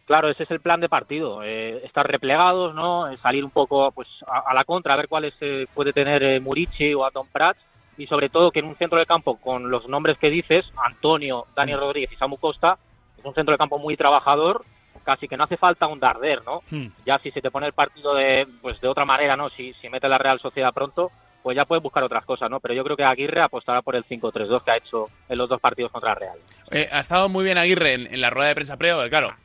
Claro, 0.07 0.29
ese 0.29 0.43
es 0.45 0.51
el 0.51 0.61
plan 0.61 0.81
de 0.81 0.89
partido, 0.89 1.43
eh, 1.43 1.81
estar 1.85 2.07
replegados, 2.07 2.75
¿no? 2.75 3.11
Eh, 3.11 3.17
salir 3.23 3.45
un 3.45 3.51
poco 3.51 3.91
pues 3.93 4.09
a, 4.27 4.51
a 4.51 4.55
la 4.55 4.65
contra, 4.65 4.95
a 4.95 4.97
ver 4.99 5.09
cuáles 5.09 5.35
eh, 5.41 5.67
puede 5.75 5.93
tener 5.93 6.23
eh, 6.23 6.41
Murici 6.41 6.95
o 6.95 7.05
Adon 7.05 7.27
Prats, 7.29 7.61
y 7.97 8.07
sobre 8.07 8.29
todo 8.29 8.51
que 8.51 8.59
en 8.59 8.67
un 8.67 8.77
centro 8.77 8.99
de 8.99 9.07
campo 9.07 9.37
con 9.37 9.71
los 9.71 9.89
nombres 9.89 10.19
que 10.19 10.31
dices, 10.31 10.65
Antonio, 10.77 11.47
Dani 11.55 11.75
Rodríguez 11.75 12.13
y 12.13 12.17
Samu 12.17 12.37
Costa, 12.37 12.79
es 13.19 13.25
un 13.25 13.35
centro 13.35 13.53
de 13.53 13.59
campo 13.59 13.79
muy 13.79 13.97
trabajador 13.97 14.65
casi 15.05 15.29
que 15.29 15.37
no 15.37 15.45
hace 15.45 15.57
falta 15.57 15.87
un 15.87 16.01
darder, 16.01 16.43
¿no? 16.45 16.63
Hmm. 16.71 16.89
Ya 17.07 17.19
si 17.19 17.31
se 17.31 17.41
te 17.41 17.51
pone 17.51 17.67
el 17.67 17.73
partido 17.73 18.15
de, 18.15 18.49
pues 18.63 18.81
de 18.81 18.89
otra 18.89 19.05
manera, 19.05 19.37
¿no? 19.37 19.51
Si, 19.51 19.75
si 19.75 19.89
mete 19.89 20.09
la 20.09 20.19
Real 20.19 20.41
Sociedad 20.41 20.73
pronto, 20.73 21.13
pues 21.45 21.55
ya 21.55 21.67
puedes 21.67 21.83
buscar 21.83 22.03
otras 22.03 22.25
cosas, 22.25 22.49
¿no? 22.51 22.59
Pero 22.59 22.73
yo 22.73 22.83
creo 22.83 22.97
que 22.97 23.05
Aguirre 23.05 23.43
apostará 23.43 23.83
por 23.83 23.95
el 23.97 24.05
5-3-2 24.07 24.65
que 24.65 24.71
ha 24.71 24.77
hecho 24.79 25.11
en 25.29 25.37
los 25.37 25.47
dos 25.47 25.61
partidos 25.61 25.93
contra 25.93 26.15
Real. 26.15 26.39
Eh, 26.71 26.89
ha 26.91 27.01
estado 27.01 27.29
muy 27.29 27.45
bien 27.45 27.59
Aguirre 27.59 27.93
en, 27.93 28.07
en 28.15 28.23
la 28.23 28.31
rueda 28.31 28.49
de 28.49 28.55
prensa 28.55 28.79
previa, 28.79 29.07
claro. 29.11 29.37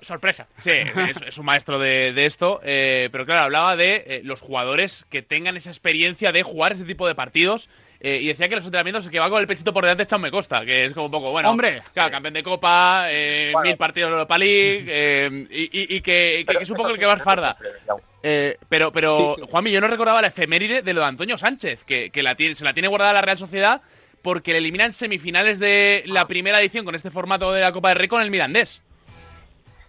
sorpresa. 0.00 0.46
Sí, 0.58 0.70
es, 0.70 1.20
es 1.26 1.38
un 1.38 1.44
maestro 1.46 1.80
de, 1.80 2.12
de 2.12 2.26
esto. 2.26 2.60
eh, 2.62 3.08
pero 3.10 3.26
claro, 3.26 3.40
hablaba 3.42 3.74
de 3.74 4.04
eh, 4.06 4.20
los 4.22 4.40
jugadores 4.40 5.04
que 5.10 5.22
tengan 5.22 5.56
esa 5.56 5.70
experiencia 5.70 6.30
de 6.30 6.44
jugar 6.44 6.70
ese 6.70 6.84
tipo 6.84 7.08
de 7.08 7.16
partidos. 7.16 7.68
Eh, 8.00 8.18
y 8.22 8.28
decía 8.28 8.48
que 8.48 8.56
los 8.56 8.64
entrenamientos 8.64 9.08
que 9.08 9.18
va 9.18 9.28
con 9.28 9.40
el 9.40 9.46
pesito 9.46 9.72
por 9.72 9.84
delante 9.84 10.02
es 10.04 10.08
Chaume 10.08 10.30
Costa, 10.30 10.64
que 10.64 10.86
es 10.86 10.92
como 10.94 11.06
un 11.06 11.12
poco, 11.12 11.30
bueno. 11.30 11.50
Hombre. 11.50 11.82
Claro, 11.92 12.10
campeón 12.10 12.34
de 12.34 12.42
Copa, 12.42 13.06
eh, 13.10 13.52
mil 13.62 13.76
partidos 13.76 14.08
de 14.10 14.14
Europa 14.14 14.38
League, 14.38 14.84
eh, 14.88 15.46
y, 15.50 15.62
y- 15.64 15.96
y 15.96 16.00
que, 16.00 16.44
que- 16.48 16.56
que 16.56 16.62
es 16.62 16.70
un 16.70 16.76
poco 16.76 16.90
el 16.90 16.98
que 16.98 17.06
va 17.06 17.12
a 17.14 17.18
farda. 17.18 17.56
Eh, 18.22 18.56
pero, 18.68 18.90
pero 18.92 19.34
Juanmi, 19.50 19.70
yo 19.70 19.80
no 19.80 19.88
recordaba 19.88 20.20
la 20.22 20.28
efeméride 20.28 20.82
de 20.82 20.92
lo 20.94 21.00
de 21.00 21.06
Antonio 21.06 21.36
Sánchez, 21.38 21.84
que, 21.84 22.10
que 22.10 22.22
la 22.22 22.34
tiene, 22.34 22.54
se 22.54 22.64
la 22.64 22.72
tiene 22.74 22.88
guardada 22.88 23.12
la 23.12 23.22
Real 23.22 23.38
Sociedad 23.38 23.80
porque 24.22 24.52
le 24.52 24.58
eliminan 24.58 24.92
semifinales 24.92 25.58
de 25.58 26.02
la 26.06 26.26
primera 26.26 26.60
edición 26.60 26.84
con 26.84 26.94
este 26.94 27.10
formato 27.10 27.52
de 27.52 27.62
la 27.62 27.72
Copa 27.72 27.88
del 27.90 27.98
Rey 27.98 28.08
con 28.08 28.20
el 28.22 28.30
Mirandés. 28.30 28.82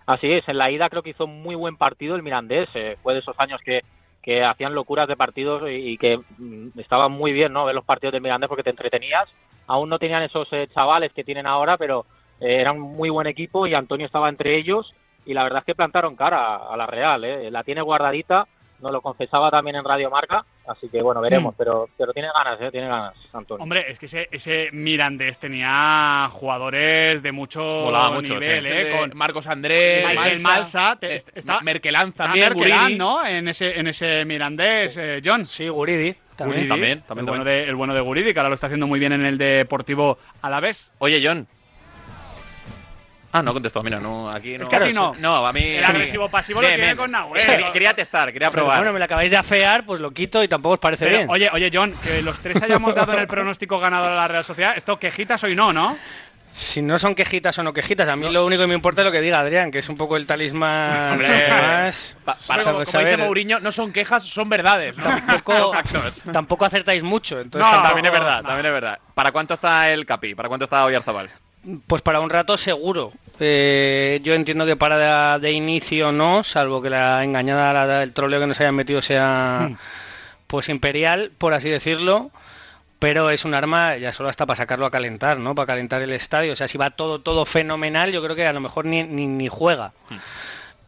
Así 0.05 0.31
es, 0.31 0.47
en 0.47 0.57
la 0.57 0.71
ida 0.71 0.89
creo 0.89 1.03
que 1.03 1.11
hizo 1.11 1.27
muy 1.27 1.55
buen 1.55 1.77
partido 1.77 2.15
el 2.15 2.23
Mirandés. 2.23 2.67
eh, 2.73 2.97
fue 3.03 3.13
de 3.13 3.19
esos 3.19 3.35
años 3.39 3.61
que, 3.63 3.81
que 4.21 4.43
hacían 4.43 4.75
locuras 4.75 5.07
de 5.07 5.15
partidos 5.15 5.63
y, 5.69 5.97
que 5.97 6.17
mm, 6.37 6.79
estaba 6.79 7.07
muy 7.09 7.33
bien 7.33 7.53
no 7.53 7.65
ver 7.65 7.75
los 7.75 7.85
partidos 7.85 8.13
del 8.13 8.21
Mirandés 8.21 8.47
porque 8.47 8.63
te 8.63 8.69
entretenías. 8.69 9.27
Aún 9.67 9.89
no 9.89 9.99
tenían 9.99 10.23
esos 10.23 10.47
eh, 10.51 10.67
chavales 10.73 11.13
que 11.13 11.23
tienen 11.23 11.47
ahora, 11.47 11.77
pero 11.77 12.05
eh, 12.39 12.61
eran 12.61 12.79
muy 12.79 13.09
buen 13.09 13.27
equipo 13.27 13.65
y 13.67 13.73
Antonio 13.73 14.05
estaba 14.05 14.29
entre 14.29 14.57
ellos. 14.57 14.93
Y 15.25 15.33
la 15.33 15.43
verdad 15.43 15.59
es 15.59 15.65
que 15.65 15.75
plantaron 15.75 16.15
cara 16.15 16.55
a, 16.55 16.73
a 16.73 16.77
la 16.77 16.85
Real. 16.87 17.23
eh. 17.23 17.51
La 17.51 17.63
tiene 17.63 17.81
guardadita, 17.81 18.47
nos 18.81 18.91
lo 18.91 19.01
confesaba 19.01 19.49
también 19.51 19.75
en 19.77 19.83
Radio 19.83 20.09
Marca. 20.09 20.43
Así 20.67 20.87
que 20.89 21.01
bueno, 21.01 21.21
veremos. 21.21 21.53
Hmm. 21.53 21.57
Pero, 21.57 21.89
pero 21.97 22.13
tiene 22.13 22.29
ganas, 22.33 22.59
eh, 22.61 22.69
tiene 22.71 22.87
ganas, 22.87 23.13
Antonio. 23.33 23.63
Hombre, 23.63 23.85
es 23.89 23.99
que 23.99 24.05
ese, 24.05 24.27
ese 24.31 24.69
Mirandés 24.71 25.39
tenía 25.39 26.27
jugadores 26.31 27.21
de 27.23 27.31
mucho 27.31 27.61
Volaba 27.61 28.21
nivel. 28.21 28.65
¿eh? 28.65 28.83
De 28.85 28.91
Con 28.97 29.17
Marcos 29.17 29.47
Andrés, 29.47 30.05
Michael 30.07 30.39
Malsa, 30.41 30.97
te- 30.99 31.13
eh, 31.13 31.15
está- 31.17 31.31
está 31.35 31.59
también, 32.13 32.49
Merkelán, 32.49 32.81
Guridi. 32.83 32.97
¿no? 32.97 33.25
En 33.25 33.47
ese, 33.47 33.79
en 33.79 33.87
ese 33.87 34.25
Mirandés, 34.25 34.97
eh, 34.97 35.21
John. 35.23 35.45
Sí, 35.45 35.67
Guridi. 35.67 36.15
También. 36.35 36.67
También, 36.67 37.01
también, 37.01 37.19
el, 37.19 37.25
bueno 37.29 37.43
de, 37.43 37.63
el 37.65 37.75
bueno 37.75 37.93
de 37.93 38.01
Guridi, 38.01 38.33
que 38.33 38.39
ahora 38.39 38.49
lo 38.49 38.55
está 38.55 38.65
haciendo 38.67 38.87
muy 38.87 38.99
bien 38.99 39.13
en 39.13 39.25
el 39.25 39.37
Deportivo 39.37 40.17
Alavés. 40.41 40.91
Oye, 40.97 41.21
John. 41.23 41.47
Ah, 43.33 43.41
no 43.41 43.53
contestó, 43.53 43.81
mira, 43.81 43.97
no, 43.97 44.29
aquí 44.29 44.57
no. 44.57 44.63
Es 44.63 44.69
que 44.69 44.75
a 44.75 44.79
ti 44.83 44.93
no. 44.93 45.15
No, 45.19 45.45
a 45.45 45.53
mí. 45.53 45.61
El 45.77 45.83
agresivo 45.85 46.29
pasivo 46.29 46.61
lo 46.61 46.67
tiene 46.67 46.83
bien. 46.83 46.97
con 46.97 47.11
Nahuel. 47.11 47.39
Es 47.41 47.45
que 47.57 47.71
Quería 47.71 47.93
testar, 47.93 48.33
quería 48.33 48.49
Pero 48.51 48.63
probar. 48.63 48.79
bueno, 48.79 48.91
me 48.93 48.99
la 48.99 49.05
acabáis 49.05 49.31
de 49.31 49.37
afear, 49.37 49.85
pues 49.85 50.01
lo 50.01 50.11
quito 50.11 50.43
y 50.43 50.47
tampoco 50.49 50.73
os 50.73 50.79
parece 50.79 51.05
Pero, 51.05 51.17
bien. 51.17 51.29
oye, 51.29 51.49
oye, 51.53 51.69
John, 51.73 51.93
que 52.03 52.21
los 52.21 52.39
tres 52.41 52.61
hayamos 52.61 52.93
dado 52.93 53.13
en 53.13 53.19
el 53.19 53.27
pronóstico 53.27 53.79
ganador 53.79 54.11
a 54.11 54.15
la 54.15 54.27
Real 54.27 54.43
Sociedad, 54.43 54.73
esto 54.75 54.99
quejitas 54.99 55.41
hoy 55.45 55.55
no, 55.55 55.71
¿no? 55.71 55.97
Si 56.53 56.81
no 56.81 56.99
son 56.99 57.15
quejitas 57.15 57.57
o 57.59 57.63
no 57.63 57.71
quejitas, 57.71 58.09
a 58.09 58.17
mí 58.17 58.29
lo 58.29 58.45
único 58.45 58.63
que 58.63 58.67
me 58.67 58.73
importa 58.75 58.99
es 59.01 59.05
lo 59.05 59.11
que 59.13 59.21
diga 59.21 59.39
Adrián, 59.39 59.71
que 59.71 59.79
es 59.79 59.87
un 59.87 59.95
poco 59.95 60.17
el 60.17 60.25
talismán 60.27 61.13
Hombre, 61.13 61.47
más. 61.47 62.17
Pa- 62.25 62.35
para, 62.45 62.63
como, 62.65 62.83
como 62.83 62.99
dice 62.99 63.15
Mourinho, 63.15 63.59
no 63.61 63.71
son 63.71 63.93
quejas, 63.93 64.23
son 64.25 64.49
verdades. 64.49 64.97
¿no? 64.97 65.05
Tampoco, 65.05 65.71
tampoco 66.33 66.65
acertáis 66.65 67.03
mucho. 67.03 67.39
Entonces 67.39 67.65
No, 67.65 67.71
tampoco- 67.71 67.87
también 67.87 68.05
es 68.07 68.11
verdad, 68.11 68.43
también 68.43 68.65
es 68.65 68.71
verdad. 68.73 68.99
¿Para 69.13 69.31
cuánto 69.31 69.53
está 69.53 69.89
el 69.91 70.05
Capi? 70.05 70.35
¿Para 70.35 70.49
cuánto 70.49 70.65
está 70.65 70.83
Oyarzabal? 70.83 71.29
Pues 71.87 72.01
para 72.01 72.19
un 72.19 72.29
rato 72.29 72.57
seguro. 72.57 73.11
Eh, 73.39 74.19
yo 74.23 74.33
entiendo 74.33 74.65
que 74.65 74.75
para 74.75 75.37
de, 75.37 75.47
de 75.47 75.51
inicio 75.51 76.11
no, 76.11 76.43
salvo 76.43 76.81
que 76.81 76.89
la 76.89 77.23
engañada, 77.23 77.85
la- 77.85 78.03
el 78.03 78.13
troleo 78.13 78.39
que 78.39 78.47
nos 78.47 78.59
hayan 78.59 78.75
metido 78.75 79.01
sea 79.01 79.67
Hmm. 79.69 79.75
pues 80.47 80.69
imperial, 80.69 81.31
por 81.37 81.53
así 81.53 81.69
decirlo. 81.69 82.31
Pero 82.99 83.31
es 83.31 83.45
un 83.45 83.55
arma 83.55 83.97
ya 83.97 84.11
solo 84.11 84.29
hasta 84.29 84.45
para 84.45 84.57
sacarlo 84.57 84.85
a 84.85 84.91
calentar, 84.91 85.39
¿no? 85.39 85.55
Para 85.55 85.65
calentar 85.67 86.03
el 86.03 86.13
estadio. 86.13 86.53
O 86.53 86.55
sea, 86.55 86.67
si 86.67 86.77
va 86.77 86.91
todo 86.91 87.19
todo 87.19 87.45
fenomenal, 87.45 88.11
yo 88.11 88.21
creo 88.23 88.35
que 88.35 88.45
a 88.45 88.53
lo 88.53 88.59
mejor 88.59 88.85
ni, 88.85 89.01
ni, 89.03 89.25
ni 89.25 89.47
juega. 89.47 89.91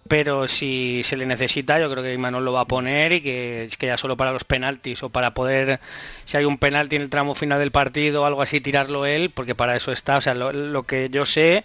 Pero 0.07 0.47
si 0.47 1.01
se 1.03 1.15
le 1.15 1.25
necesita, 1.25 1.79
yo 1.79 1.89
creo 1.89 2.03
que 2.03 2.13
Imanol 2.13 2.43
lo 2.43 2.51
va 2.53 2.61
a 2.61 2.65
poner 2.65 3.13
y 3.13 3.21
que 3.21 3.63
es 3.63 3.77
que 3.77 3.87
ya 3.87 3.97
solo 3.97 4.17
para 4.17 4.31
los 4.33 4.43
penaltis 4.43 5.01
o 5.01 5.09
para 5.09 5.33
poder, 5.33 5.79
si 6.25 6.35
hay 6.37 6.43
un 6.45 6.57
penalti 6.57 6.97
en 6.97 7.03
el 7.03 7.09
tramo 7.09 7.35
final 7.35 7.59
del 7.59 7.71
partido 7.71 8.21
o 8.21 8.25
algo 8.25 8.41
así, 8.41 8.59
tirarlo 8.59 9.05
él, 9.05 9.31
porque 9.33 9.55
para 9.55 9.75
eso 9.77 9.91
está. 9.93 10.17
O 10.17 10.21
sea, 10.21 10.33
lo, 10.33 10.51
lo 10.51 10.83
que 10.83 11.09
yo 11.09 11.25
sé 11.25 11.63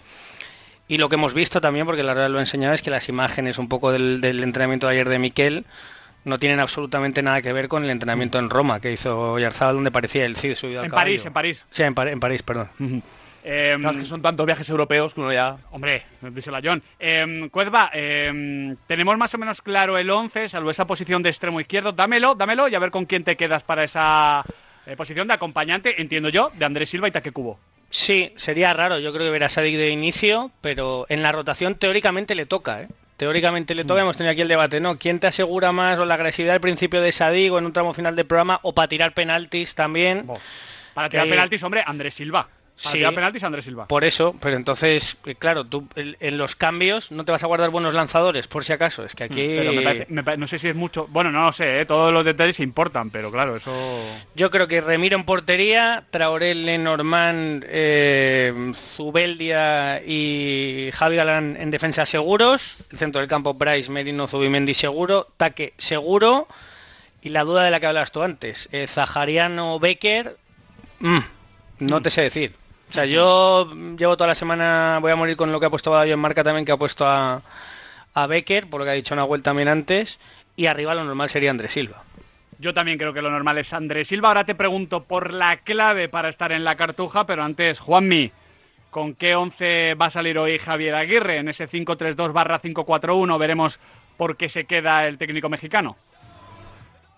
y 0.87 0.99
lo 0.99 1.09
que 1.09 1.17
hemos 1.17 1.35
visto 1.35 1.61
también, 1.61 1.85
porque 1.85 2.05
la 2.05 2.15
verdad 2.15 2.31
lo 2.31 2.39
he 2.39 2.43
enseñado, 2.43 2.75
es 2.75 2.81
que 2.83 2.91
las 2.91 3.09
imágenes 3.09 3.59
un 3.59 3.69
poco 3.69 3.91
del, 3.93 4.21
del 4.21 4.43
entrenamiento 4.45 4.87
de 4.87 4.93
ayer 4.95 5.09
de 5.09 5.19
Miquel 5.19 5.67
no 6.25 6.39
tienen 6.39 6.61
absolutamente 6.61 7.23
nada 7.23 7.43
que 7.43 7.53
ver 7.53 7.69
con 7.69 7.85
el 7.85 7.91
entrenamiento 7.91 8.39
en 8.39 8.51
Roma 8.51 8.81
que 8.81 8.93
hizo 8.93 9.33
Oyarzabal, 9.33 9.75
donde 9.75 9.91
parecía 9.91 10.25
el 10.25 10.37
Cid 10.37 10.55
subido 10.55 10.81
al 10.81 10.87
En 10.87 10.91
caballo. 10.91 11.07
París, 11.07 11.27
en 11.27 11.33
París. 11.33 11.65
Sí, 11.71 11.83
en, 11.83 11.95
Par- 11.95 12.09
en 12.09 12.21
París, 12.21 12.43
perdón. 12.43 12.69
Claro, 13.79 13.91
es 13.99 14.05
que 14.05 14.09
son 14.09 14.21
tantos 14.23 14.45
viajes 14.47 14.69
europeos 14.69 15.15
que 15.15 15.21
uno 15.21 15.33
ya. 15.33 15.57
Hombre, 15.71 16.05
díselo 16.21 16.57
a 16.59 16.61
John. 16.63 16.83
Eh, 16.99 17.49
Cuezba, 17.51 17.91
em, 17.93 18.77
tenemos 18.87 19.17
más 19.17 19.35
o 19.35 19.39
menos 19.39 19.63
claro 19.63 19.97
el 19.97 20.11
11, 20.11 20.49
salvo 20.49 20.71
esa 20.71 20.87
posición 20.87 21.23
de 21.23 21.31
extremo 21.31 21.61
izquierdo. 21.61 21.93
Dámelo, 21.93 22.35
dámelo 22.35 22.69
y 22.69 22.75
a 22.75 22.79
ver 22.79 22.91
con 22.91 23.07
quién 23.07 23.25
te 23.25 23.37
quedas 23.37 23.63
para 23.63 23.85
esa 23.85 24.45
eh, 24.87 24.97
posición 24.97 25.29
de 25.29 25.35
acompañante, 25.35 26.01
entiendo 26.01 26.29
yo, 26.29 26.51
de 26.55 26.65
Andrés 26.65 26.91
Silva 26.91 27.09
y 27.09 27.11
Taque 27.11 27.33
Cubo. 27.33 27.59
Sí, 27.91 28.33
sería 28.37 28.75
raro. 28.75 28.99
Yo 28.99 29.13
creo 29.13 29.25
que 29.25 29.31
ver 29.31 29.45
a 29.45 29.49
Sadik 29.49 29.77
de 29.77 29.89
inicio, 29.91 30.51
pero 30.61 31.07
en 31.09 31.23
la 31.23 31.33
rotación 31.33 31.75
teóricamente 31.77 32.35
le 32.35 32.45
toca, 32.45 32.83
¿eh? 32.83 32.89
Teóricamente 33.17 33.75
le 33.75 33.85
toca, 33.85 34.01
hemos 34.03 34.17
tenido 34.17 34.31
aquí 34.33 34.43
el 34.43 34.49
debate, 34.49 34.79
¿no? 34.79 34.97
¿Quién 34.99 35.19
te 35.19 35.27
asegura 35.27 35.73
más 35.73 35.99
o 35.99 36.05
la 36.05 36.15
agresividad 36.15 36.55
al 36.55 36.61
principio 36.61 37.01
de 37.01 37.11
Sadik 37.11 37.51
o 37.53 37.59
en 37.59 37.65
un 37.67 37.73
tramo 37.73 37.93
final 37.93 38.15
del 38.15 38.27
programa 38.27 38.61
o 38.63 38.73
para 38.75 38.87
tirar 38.89 39.13
penaltis 39.13 39.75
también? 39.75 40.25
Para 40.95 41.09
tirar 41.09 41.25
Que- 41.27 41.31
penaltis, 41.31 41.63
hombre, 41.65 41.83
Andrés 41.85 42.15
Silva. 42.15 42.47
Sí. 42.79 42.99
penaltis, 43.15 43.43
Andrés 43.43 43.65
Silva. 43.65 43.87
Por 43.89 44.05
eso, 44.05 44.35
pero 44.41 44.57
entonces, 44.57 45.17
eh, 45.27 45.35
claro, 45.35 45.65
tú 45.65 45.89
en 45.97 46.39
los 46.39 46.55
cambios 46.57 47.11
no 47.11 47.25
te 47.25 47.33
vas 47.33 47.43
a 47.43 47.47
guardar 47.49 47.71
buenos 47.71 47.93
lanzadores, 47.93 48.47
por 48.47 48.65
si 48.65 48.73
acaso. 48.73 49.05
Es 49.05 49.15
que 49.15 49.25
aquí. 49.25 49.47
Pero 49.49 49.73
me 49.73 49.83
parece- 49.83 50.07
me 50.09 50.23
parece- 50.23 50.41
no 50.41 50.47
sé 50.47 50.59
si 50.59 50.69
es 50.69 50.77
mucho. 50.77 51.07
Bueno, 51.09 51.31
no 51.33 51.45
lo 51.47 51.53
sé, 51.53 51.81
¿eh? 51.81 51.87
todos 51.87 52.13
los 52.13 52.25
detalles 52.25 52.61
importan, 52.61 53.11
pero 53.11 53.31
claro, 53.33 53.57
eso. 53.57 53.73
Yo 54.37 54.51
creo 54.51 54.69
que 54.69 54.81
Remiro 54.81 55.17
en 55.17 55.25
portería, 55.25 56.05
Traoré, 56.11 56.55
Lenormand, 56.55 57.65
eh, 57.69 58.73
Zubeldia 58.75 60.03
y 60.05 60.91
Javi 60.93 61.17
Galán 61.17 61.57
en 61.59 61.71
defensa 61.71 62.07
seguros. 62.07 62.85
El 62.93 62.99
centro 62.99 63.21
del 63.21 63.29
campo, 63.29 63.55
Bryce, 63.55 63.91
Merino, 63.91 64.27
Zubimendi 64.29 64.75
seguro. 64.75 65.29
Taque 65.37 65.75
seguro. 65.79 66.47
Y 67.23 67.31
la 67.31 67.43
duda 67.43 67.65
de 67.65 67.71
la 67.73 67.81
que 67.81 67.87
hablas 67.87 68.13
tú 68.13 68.23
antes, 68.23 68.69
eh, 68.71 68.87
Zahariano 68.87 69.81
Becker, 69.81 70.37
mm, 71.01 71.19
no 71.81 72.01
te 72.01 72.11
sé 72.11 72.23
decir. 72.23 72.55
O 72.89 72.93
sea, 72.93 73.05
yo 73.05 73.71
llevo 73.99 74.17
toda 74.17 74.29
la 74.29 74.35
semana, 74.35 74.99
voy 75.01 75.13
a 75.13 75.17
morir 75.17 75.37
con 75.37 75.53
lo 75.53 75.61
que 75.61 75.67
ha 75.67 75.71
puesto 75.71 75.93
David 75.93 76.13
en 76.13 76.19
marca 76.19 76.43
también, 76.43 76.65
que 76.65 76.73
ha 76.73 76.77
puesto 76.77 77.07
a, 77.07 77.43
a 78.15 78.27
Becker, 78.27 78.69
por 78.69 78.81
lo 78.81 78.85
que 78.85 78.93
ha 78.93 78.95
dicho 78.95 79.15
Nahuel 79.15 79.43
también 79.43 79.69
antes. 79.69 80.19
Y 80.57 80.67
arriba 80.67 80.95
lo 80.95 81.05
normal 81.05 81.29
sería 81.29 81.51
Andrés 81.51 81.73
Silva. 81.73 82.03
Yo 82.59 82.75
también 82.75 82.99
creo 82.99 83.13
que 83.13 83.23
lo 83.23 83.31
normal 83.31 83.59
es 83.59 83.73
Andrés 83.73 84.09
Silva. 84.09 84.29
Ahora 84.29 84.45
te 84.45 84.55
pregunto 84.55 85.05
por 85.05 85.33
la 85.33 85.59
clave 85.59 86.09
para 86.09 86.29
estar 86.29 86.51
en 86.51 86.65
la 86.65 86.77
cartuja, 86.77 87.25
pero 87.27 87.45
antes, 87.45 87.79
Juanmi, 87.79 88.33
¿con 88.91 89.15
qué 89.15 89.37
11 89.37 89.95
va 89.95 90.07
a 90.07 90.11
salir 90.11 90.39
hoy 90.39 90.59
Javier 90.59 90.97
Aguirre? 90.97 91.37
En 91.37 91.49
ese 91.49 91.69
5-3-2 91.69 92.33
barra 92.33 92.61
5-4-1 92.61 93.39
veremos 93.39 93.79
por 94.17 94.37
qué 94.37 94.49
se 94.49 94.65
queda 94.65 95.07
el 95.07 95.19
técnico 95.19 95.49
mexicano. 95.49 95.97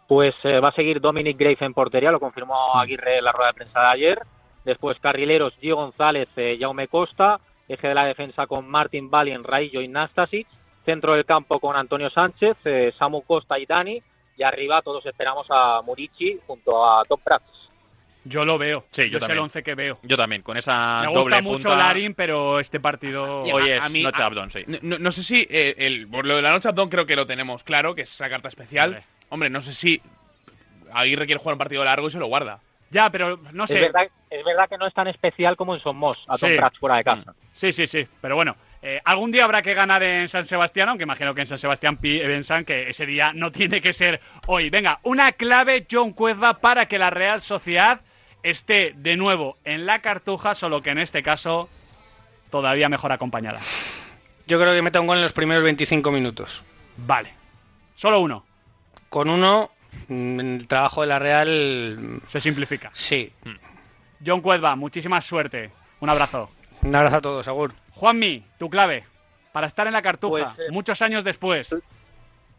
Pues 0.09 0.35
eh, 0.43 0.61
va 0.61 0.69
a 0.69 0.73
seguir 0.73 1.01
Dominic 1.01 1.39
Grave 1.39 1.57
en 1.61 1.73
portería, 1.73 2.11
lo 2.11 2.21
confirmó 2.21 2.79
Aguirre 2.79 3.19
en 3.19 3.25
la 3.25 3.33
rueda 3.33 3.53
de 3.53 3.55
prensa 3.55 3.81
de 3.81 3.87
ayer. 3.87 4.23
Después 4.65 4.99
carrileros, 5.01 5.55
Gio 5.61 5.77
González, 5.77 6.29
eh, 6.37 6.57
Jaume 6.61 6.89
Costa. 6.89 7.41
Eje 7.69 7.89
de 7.89 7.95
la 7.95 8.05
defensa 8.05 8.47
con 8.47 8.69
Martin 8.69 9.11
Valien, 9.11 9.45
Raillo 9.45 9.81
y 9.81 9.89
Nastasic. 9.89 10.47
Centro 10.85 11.15
del 11.15 11.25
campo 11.25 11.61
con 11.61 11.77
Antonio 11.77 12.11
Sánchez, 12.11 12.57
eh, 12.65 12.93
Samu 12.99 13.23
Costa 13.23 13.59
y 13.59 13.67
Dani. 13.67 14.03
Y 14.37 14.43
arriba 14.43 14.83
todos 14.83 15.05
esperamos 15.07 15.47
a 15.51 15.81
Murici 15.83 16.39
junto 16.47 16.85
a 16.85 17.05
Tom 17.05 17.21
Prats. 17.23 17.61
Yo 18.25 18.45
lo 18.45 18.59
veo. 18.59 18.85
Sí, 18.91 19.09
yo 19.09 19.19
es 19.19 19.29
el. 19.29 19.39
11 19.39 19.63
que 19.63 19.75
veo. 19.75 19.99
Yo 20.03 20.17
también, 20.17 20.43
con 20.43 20.57
esa 20.57 21.03
Me 21.07 21.13
doble 21.13 21.23
gusta 21.23 21.43
mucho 21.43 21.69
punta. 21.69 21.85
Larin, 21.85 22.15
pero 22.15 22.61
este 22.61 22.79
partido 22.79 23.43
Hoy 23.43 23.71
es 23.71 23.83
noche 23.83 24.19
de 24.19 24.25
Abdón, 24.25 24.51
sí. 24.51 24.61
No, 24.83 24.99
no 24.99 25.13
sé 25.13 25.23
si 25.23 25.47
eh, 25.49 25.75
el, 25.79 26.07
por 26.07 26.27
lo 26.27 26.37
de 26.37 26.43
la 26.43 26.51
noche 26.51 26.69
Abdón 26.69 26.91
creo 26.91 27.07
que 27.07 27.17
lo 27.17 27.27
tenemos 27.27 27.65
claro, 27.65 27.95
que 27.95 28.03
es 28.03 28.13
esa 28.13 28.29
carta 28.29 28.49
especial. 28.49 29.03
Hombre, 29.31 29.49
no 29.49 29.61
sé 29.61 29.73
si 29.73 30.03
Aguirre 30.93 31.27
quiere 31.27 31.39
jugar 31.39 31.55
un 31.55 31.59
partido 31.59 31.85
largo 31.85 32.09
y 32.09 32.11
se 32.11 32.19
lo 32.19 32.27
guarda. 32.27 32.61
Ya, 32.91 33.09
pero 33.11 33.37
no 33.53 33.65
Es 33.65 33.71
sé. 33.71 33.81
verdad, 33.81 34.03
es 34.29 34.45
verdad 34.45 34.69
que 34.69 34.77
no 34.77 34.87
es 34.87 34.93
tan 34.95 35.07
especial 35.09 35.57
como 35.57 35.75
en 35.75 35.81
Somos, 35.81 36.17
a 36.29 36.37
Tom 36.37 36.51
Sí. 36.51 36.57
Prats 36.57 36.79
fuera 36.79 36.97
de 36.97 37.05
casa. 37.05 37.35
Sí, 37.53 37.73
sí, 37.73 37.87
sí. 37.87 38.07
Pero 38.21 38.35
bueno, 38.35 38.57
eh, 38.83 39.01
algún 39.05 39.31
día 39.31 39.45
habrá 39.45 39.63
que 39.63 39.75
ganar 39.75 40.03
en 40.03 40.29
San 40.29 40.45
Sebastián, 40.45 40.89
aunque 40.89 41.05
imagino 41.05 41.33
que 41.35 41.43
en 41.43 41.47
San 41.47 41.59
Sebastián 41.59 41.97
pi- 41.99 42.19
piensan 42.19 42.65
que 42.65 42.91
ese 42.91 43.07
día 43.07 43.33
no 43.33 43.53
tiene 43.53 43.81
que 43.81 43.93
ser 43.93 44.21
hoy. 44.47 44.71
Venga, 44.71 44.99
una 45.05 45.33
clave, 45.33 45.87
John 45.91 46.13
Cuezba, 46.13 46.55
para 46.55 46.87
que 46.87 46.99
la 46.99 47.11
Real 47.11 47.41
Sociedad 47.41 48.01
esté 48.43 48.93
de 48.97 49.17
nuevo 49.17 49.59
en 49.65 49.87
la 49.87 50.01
cartuja, 50.01 50.55
solo 50.55 50.83
que 50.83 50.91
en 50.91 50.99
este 50.99 51.23
caso 51.23 51.69
todavía 52.51 52.89
mejor 52.89 53.13
acompañada. 53.13 53.61
Yo 54.47 54.59
creo 54.61 54.75
que 54.75 54.83
meta 54.83 55.01
un 55.01 55.07
gol 55.07 55.19
en 55.19 55.23
los 55.23 55.33
primeros 55.33 55.63
25 55.63 56.11
minutos. 56.11 56.65
Vale. 56.97 57.33
Solo 57.95 58.19
uno. 58.21 58.45
Con 59.09 59.29
uno, 59.29 59.71
mm, 59.71 59.80
el 60.09 60.67
trabajo 60.69 61.01
de 61.03 61.07
la 61.07 61.19
Real 61.19 62.21
Se 62.27 62.41
simplifica. 62.41 62.91
Sí. 62.93 63.33
John 64.25 64.41
Cuedva, 64.41 64.77
muchísima 64.77 65.21
suerte. 65.21 65.71
Un 66.01 66.11
abrazo. 66.11 66.51
Un 66.83 66.95
abrazo 66.95 67.17
a 67.17 67.21
todos, 67.21 67.49
Agur. 67.49 67.73
Juanmi, 67.95 68.45
tu 68.59 68.69
clave 68.71 69.05
para 69.53 69.67
estar 69.67 69.87
en 69.87 69.93
la 69.93 70.03
cartuja 70.03 70.55
Pues, 70.57 70.69
eh, 70.69 70.73
muchos 70.73 71.03
años 71.03 71.25
después. 71.25 71.75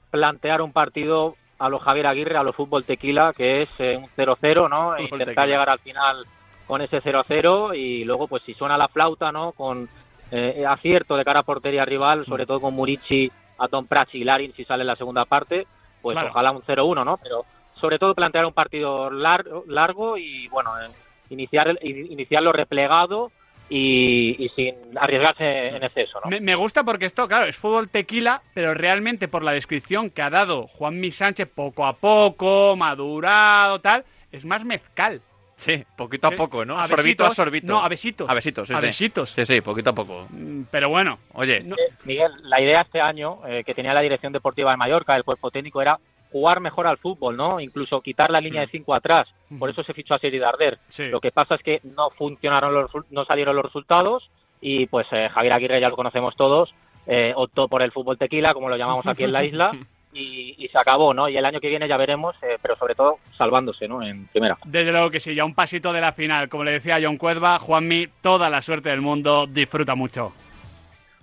plantear 0.09 0.61
un 0.61 0.71
partido 0.73 1.35
a 1.57 1.69
los 1.69 1.81
Javier 1.81 2.07
Aguirre, 2.07 2.37
a 2.37 2.43
los 2.43 2.55
fútbol 2.55 2.83
tequila, 2.83 3.33
que 3.35 3.61
es 3.63 3.69
eh, 3.79 3.95
un 3.97 4.09
0-0, 4.17 4.69
¿no? 4.69 4.95
E 4.97 5.03
intentar 5.03 5.27
tequila. 5.27 5.45
llegar 5.45 5.69
al 5.69 5.79
final 5.79 6.25
con 6.67 6.81
ese 6.81 7.01
0-0 7.01 7.75
y 7.77 8.03
luego, 8.03 8.27
pues 8.27 8.43
si 8.43 8.53
suena 8.53 8.77
la 8.77 8.87
flauta, 8.87 9.31
¿no? 9.31 9.51
Con 9.51 9.87
eh, 10.31 10.65
acierto 10.67 11.15
de 11.17 11.23
cara 11.25 11.41
a 11.41 11.43
portería 11.43 11.85
rival, 11.85 12.25
sobre 12.25 12.45
todo 12.45 12.59
con 12.61 12.73
Murici, 12.73 13.31
Atom 13.57 13.85
Prats 13.85 14.15
y 14.15 14.23
Larin 14.23 14.53
si 14.55 14.65
sale 14.65 14.81
en 14.81 14.87
la 14.87 14.95
segunda 14.95 15.25
parte, 15.25 15.67
pues 16.01 16.15
Claro. 16.15 16.29
ojalá 16.29 16.51
un 16.51 16.61
0-1, 16.63 17.05
¿no? 17.05 17.17
Pero 17.17 17.45
sobre 17.75 17.97
todo 17.99 18.13
plantear 18.15 18.45
un 18.45 18.53
partido 18.53 19.09
largo, 19.09 19.63
largo 19.67 20.17
y, 20.17 20.47
bueno, 20.49 20.71
eh, 20.81 20.87
iniciar, 21.29 21.77
iniciarlo 21.83 22.51
replegado 22.51 23.31
y, 23.69 24.35
y 24.43 24.49
sin 24.49 24.75
arriesgarse 24.99 25.69
en 25.69 25.83
exceso, 25.83 26.19
¿no? 26.23 26.29
Me, 26.29 26.41
me 26.41 26.55
gusta 26.55 26.83
porque 26.83 27.05
esto, 27.05 27.27
claro, 27.27 27.47
es 27.47 27.57
fútbol 27.57 27.89
tequila, 27.89 28.41
pero 28.53 28.73
realmente 28.73 29.27
por 29.29 29.43
la 29.43 29.53
descripción 29.53 30.09
que 30.09 30.21
ha 30.21 30.29
dado 30.29 30.67
Juanmi 30.67 31.11
Sánchez 31.11 31.49
poco 31.53 31.85
a 31.85 31.93
poco, 31.93 32.75
madurado, 32.75 33.79
tal, 33.79 34.03
es 34.31 34.43
más 34.45 34.65
mezcal. 34.65 35.21
Sí, 35.61 35.83
poquito 35.95 36.25
a 36.27 36.31
poco, 36.31 36.65
¿no? 36.65 36.79
A 36.79 36.87
sorbito 36.87 37.03
besitos. 37.03 37.27
a 37.27 37.35
sorbito. 37.35 37.67
No, 37.67 37.83
a 37.83 37.87
besitos. 37.87 38.27
A 38.27 38.33
besitos, 38.33 38.67
sí, 38.67 38.73
A 38.73 38.79
sí. 38.79 38.85
besitos. 38.87 39.29
Sí, 39.29 39.45
sí, 39.45 39.61
poquito 39.61 39.91
a 39.91 39.93
poco. 39.93 40.25
Mm, 40.31 40.63
Pero 40.71 40.89
bueno. 40.89 41.19
Oye, 41.33 41.57
Eh, 41.57 41.75
Miguel, 42.05 42.31
la 42.43 42.59
idea 42.59 42.81
este 42.81 42.99
año 42.99 43.37
eh, 43.47 43.63
que 43.63 43.75
tenía 43.75 43.93
la 43.93 44.01
dirección 44.01 44.33
deportiva 44.33 44.71
de 44.71 44.77
Mallorca, 44.77 45.15
el 45.15 45.23
cuerpo 45.23 45.51
técnico, 45.51 45.79
era 45.79 45.99
jugar 46.31 46.61
mejor 46.61 46.87
al 46.87 46.97
fútbol, 46.97 47.37
¿no? 47.37 47.59
Incluso 47.59 48.01
quitar 48.01 48.31
la 48.31 48.41
línea 48.41 48.61
de 48.61 48.67
cinco 48.69 48.95
atrás. 48.95 49.27
Por 49.59 49.69
eso 49.69 49.83
se 49.83 49.93
fichó 49.93 50.15
a 50.15 50.19
Seri 50.19 50.39
Darder. 50.39 50.79
Sí. 50.87 51.09
Lo 51.09 51.21
que 51.21 51.31
pasa 51.31 51.53
es 51.55 51.61
que 51.61 51.79
no 51.83 52.09
funcionaron 52.09 52.73
los, 52.73 52.89
no 53.11 53.23
salieron 53.25 53.55
los 53.55 53.65
resultados 53.65 54.31
y 54.61 54.87
pues 54.87 55.05
eh, 55.11 55.29
Javier 55.31 55.53
Aguirre 55.53 55.79
ya 55.81 55.89
lo 55.89 55.95
conocemos 55.95 56.35
todos, 56.35 56.73
eh, 57.05 57.33
optó 57.35 57.67
por 57.67 57.83
el 57.83 57.91
fútbol 57.91 58.17
tequila, 58.17 58.53
como 58.53 58.67
lo 58.69 58.77
llamamos 58.77 59.05
aquí 59.05 59.23
en 59.25 59.31
la 59.33 59.43
isla, 59.43 59.71
y, 60.13 60.55
y 60.57 60.67
se 60.67 60.77
acabó, 60.77 61.13
¿no? 61.13 61.29
Y 61.29 61.37
el 61.37 61.45
año 61.45 61.59
que 61.59 61.69
viene 61.69 61.87
ya 61.87 61.97
veremos, 61.97 62.35
eh, 62.41 62.57
pero 62.61 62.75
sobre 62.75 62.95
todo 62.95 63.19
salvándose, 63.37 63.87
¿no? 63.87 64.01
En 64.03 64.27
primera. 64.27 64.57
Desde 64.65 64.91
luego 64.91 65.09
que 65.11 65.19
sí, 65.19 65.33
ya 65.35 65.45
un 65.45 65.53
pasito 65.55 65.93
de 65.93 66.01
la 66.01 66.11
final. 66.13 66.49
Como 66.49 66.63
le 66.63 66.71
decía 66.71 66.99
John 67.01 67.17
Cuedva, 67.17 67.59
Juanmi, 67.59 68.07
toda 68.21 68.49
la 68.49 68.61
suerte 68.61 68.89
del 68.89 69.01
mundo, 69.01 69.47
disfruta 69.47 69.95
mucho. 69.95 70.33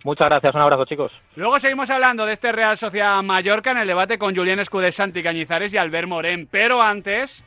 Muchas 0.05 0.28
gracias, 0.28 0.55
un 0.55 0.62
abrazo, 0.62 0.84
chicos. 0.84 1.12
Luego 1.34 1.59
seguimos 1.59 1.91
hablando 1.91 2.24
de 2.24 2.32
este 2.32 2.53
Real 2.53 2.76
Sociedad 2.78 3.20
Mallorca 3.22 3.72
en 3.72 3.78
el 3.78 3.86
debate 3.89 4.16
con 4.16 4.34
Julián 4.34 4.61
Escudés, 4.61 4.95
Santi 4.95 5.22
Cañizares 5.22 5.74
y 5.74 5.76
Albert 5.76 6.07
Morén. 6.09 6.47
Pero 6.51 6.80
antes, 6.80 7.45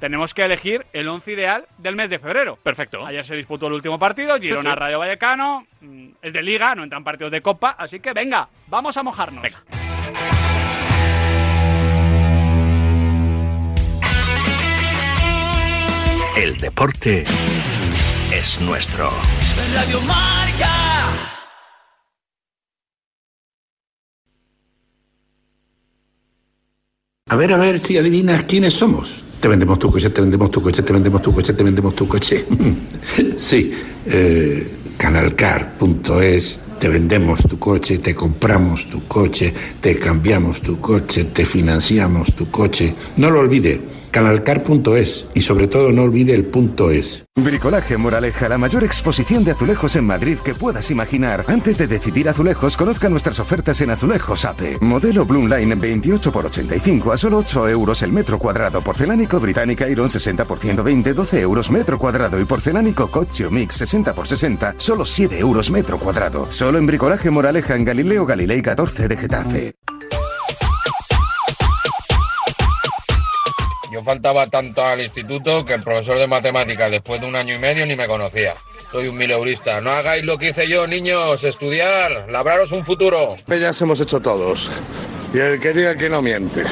tenemos 0.00 0.34
que 0.34 0.42
elegir 0.44 0.84
el 0.92 1.08
once 1.08 1.32
ideal 1.32 1.64
del 1.78 1.94
mes 1.94 2.10
de 2.10 2.18
febrero. 2.18 2.58
Perfecto. 2.62 3.06
Ayer 3.06 3.24
se 3.24 3.36
disputó 3.36 3.68
el 3.68 3.74
último 3.74 3.96
partido, 3.98 4.38
Girona 4.40 4.70
sí. 4.72 4.76
Rayo 4.76 4.98
Vallecano. 4.98 5.66
mm, 5.80 6.08
Es 6.20 6.32
de 6.32 6.42
liga, 6.42 6.74
no 6.74 6.82
entran 6.82 7.04
partidos 7.04 7.30
de 7.30 7.40
copa, 7.40 7.76
así 7.78 8.00
que 8.00 8.12
venga, 8.12 8.48
vamos 8.66 8.96
a 8.96 9.04
mojarnos. 9.04 9.44
El 16.36 16.56
deporte 16.58 17.24
es 18.32 18.60
nuestro. 18.60 19.10
Radio 19.74 20.00
Marca. 20.02 20.70
A 27.28 27.34
ver, 27.34 27.52
a 27.52 27.56
ver 27.56 27.80
si 27.80 27.96
adivinas 27.96 28.44
quiénes 28.44 28.74
somos. 28.74 29.24
Te 29.40 29.48
vendemos 29.48 29.78
tu 29.78 29.90
coche, 29.90 30.10
te 30.10 30.20
vendemos 30.20 30.50
tu 30.50 30.62
coche, 30.62 30.82
te 30.82 30.92
vendemos 30.92 31.22
tu 31.22 31.32
coche, 31.32 31.52
te 31.52 31.64
vendemos 31.64 31.96
tu 31.96 32.06
coche. 32.06 32.46
sí, 33.36 33.72
eh, 34.06 34.70
canalcar.es, 34.96 36.58
te 36.78 36.88
vendemos 36.88 37.40
tu 37.48 37.58
coche, 37.58 37.98
te 37.98 38.14
compramos 38.14 38.88
tu 38.88 39.06
coche, 39.06 39.52
te 39.80 39.98
cambiamos 39.98 40.60
tu 40.60 40.80
coche, 40.80 41.24
te 41.24 41.44
financiamos 41.44 42.34
tu 42.34 42.50
coche. 42.50 42.94
No 43.16 43.30
lo 43.30 43.40
olvide, 43.40 43.80
canalcar.es 44.10 45.26
y 45.34 45.42
sobre 45.42 45.68
todo 45.68 45.92
no 45.92 46.02
olvide 46.02 46.34
el 46.34 46.44
punto 46.44 46.90
es. 46.90 47.24
Bricolaje 47.34 47.98
Moraleja, 47.98 48.48
la 48.48 48.56
mayor 48.56 48.82
exposición 48.82 49.44
de 49.44 49.50
azulejos 49.50 49.94
en 49.96 50.04
Madrid 50.04 50.38
que 50.38 50.54
puedas 50.54 50.90
imaginar. 50.90 51.44
Antes 51.48 51.76
de 51.76 51.86
decidir 51.86 52.28
azulejos, 52.28 52.76
conozca 52.76 53.10
nuestras 53.10 53.38
ofertas 53.40 53.80
en 53.82 53.90
Azulejos 53.90 54.44
APE. 54.44 54.78
Modelo 54.80 55.26
Bloom 55.26 55.50
Line 55.50 55.74
28 55.74 56.32
por 56.32 56.46
85 56.46 57.12
a 57.12 57.18
solo 57.18 57.38
8 57.38 57.68
euros 57.68 58.02
el 58.02 58.12
metro 58.12 58.38
cuadrado. 58.38 58.80
Porcelánico 58.80 59.38
Británica 59.38 59.88
Iron 59.88 60.08
60 60.08 60.46
por 60.46 60.58
120, 60.58 61.12
12 61.12 61.40
euros 61.40 61.70
metro 61.70 61.98
cuadrado. 61.98 62.40
Y 62.40 62.46
porcelánico 62.46 63.10
Cochio 63.10 63.50
Mix 63.50 63.76
60 63.76 64.14
por 64.14 64.26
60, 64.26 64.74
solo 64.78 65.04
7 65.04 65.38
euros 65.38 65.70
metro 65.70 65.98
cuadrado. 65.98 66.46
Solo 66.50 66.78
en 66.78 66.86
Bricolaje 66.86 67.30
Moraleja 67.30 67.76
en 67.76 67.84
Galileo 67.84 68.24
Galilei 68.24 68.62
14 68.62 69.08
de 69.08 69.16
Getafe. 69.16 69.74
Yo 73.96 74.04
faltaba 74.04 74.46
tanto 74.48 74.84
al 74.84 75.00
instituto 75.00 75.64
que 75.64 75.72
el 75.72 75.82
profesor 75.82 76.18
de 76.18 76.26
matemáticas 76.26 76.90
después 76.90 77.18
de 77.18 77.26
un 77.26 77.34
año 77.34 77.54
y 77.54 77.58
medio 77.58 77.86
ni 77.86 77.96
me 77.96 78.06
conocía. 78.06 78.52
Soy 78.92 79.08
un 79.08 79.16
mileurista. 79.16 79.80
No 79.80 79.90
hagáis 79.90 80.22
lo 80.22 80.36
que 80.36 80.50
hice 80.50 80.68
yo, 80.68 80.86
niños. 80.86 81.42
Estudiar, 81.42 82.30
labraros 82.30 82.72
un 82.72 82.84
futuro. 82.84 83.36
Peñas 83.46 83.80
hemos 83.80 83.98
hecho 83.98 84.20
todos. 84.20 84.68
Y 85.32 85.38
el 85.38 85.58
que 85.58 85.72
diga 85.72 85.96
que 85.96 86.10
no 86.10 86.20
miente. 86.20 86.62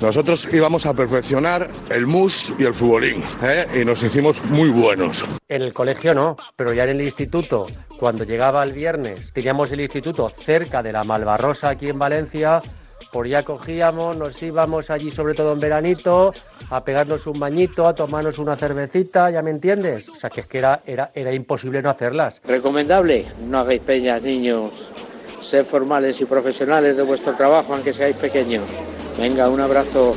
Nosotros 0.00 0.48
íbamos 0.52 0.84
a 0.84 0.94
perfeccionar 0.94 1.70
el 1.90 2.08
mus 2.08 2.52
y 2.58 2.64
el 2.64 2.74
futbolín, 2.74 3.22
¿eh? 3.44 3.66
y 3.80 3.84
nos 3.84 4.02
hicimos 4.02 4.44
muy 4.46 4.68
buenos. 4.68 5.24
En 5.48 5.62
el 5.62 5.72
colegio 5.72 6.12
no, 6.12 6.36
pero 6.56 6.72
ya 6.72 6.82
en 6.82 6.90
el 6.90 7.02
instituto, 7.02 7.68
cuando 8.00 8.24
llegaba 8.24 8.64
el 8.64 8.72
viernes, 8.72 9.32
teníamos 9.32 9.70
el 9.70 9.80
instituto 9.80 10.28
cerca 10.28 10.82
de 10.82 10.90
la 10.90 11.04
Malvarrosa 11.04 11.68
aquí 11.68 11.88
en 11.88 12.00
Valencia, 12.00 12.60
por 13.12 13.28
ya 13.28 13.42
cogíamos, 13.42 14.16
nos 14.16 14.42
íbamos 14.42 14.90
allí 14.90 15.10
sobre 15.10 15.34
todo 15.34 15.52
en 15.52 15.60
veranito, 15.60 16.34
a 16.70 16.84
pegarnos 16.84 17.26
un 17.26 17.38
bañito, 17.38 17.86
a 17.86 17.94
tomarnos 17.94 18.38
una 18.38 18.56
cervecita, 18.56 19.30
¿ya 19.30 19.42
me 19.42 19.50
entiendes? 19.50 20.08
O 20.08 20.16
sea 20.16 20.30
que 20.30 20.40
es 20.40 20.46
que 20.46 20.58
era, 20.58 20.82
era, 20.86 21.10
era 21.14 21.32
imposible 21.32 21.82
no 21.82 21.90
hacerlas. 21.90 22.40
Recomendable, 22.44 23.26
no 23.46 23.58
hagáis 23.58 23.82
peñas, 23.82 24.22
niños. 24.22 24.72
Sed 25.40 25.66
formales 25.66 26.20
y 26.20 26.24
profesionales 26.24 26.96
de 26.96 27.02
vuestro 27.02 27.34
trabajo, 27.34 27.74
aunque 27.74 27.92
seáis 27.92 28.16
pequeños. 28.16 28.64
Venga, 29.18 29.48
un 29.48 29.60
abrazo. 29.60 30.16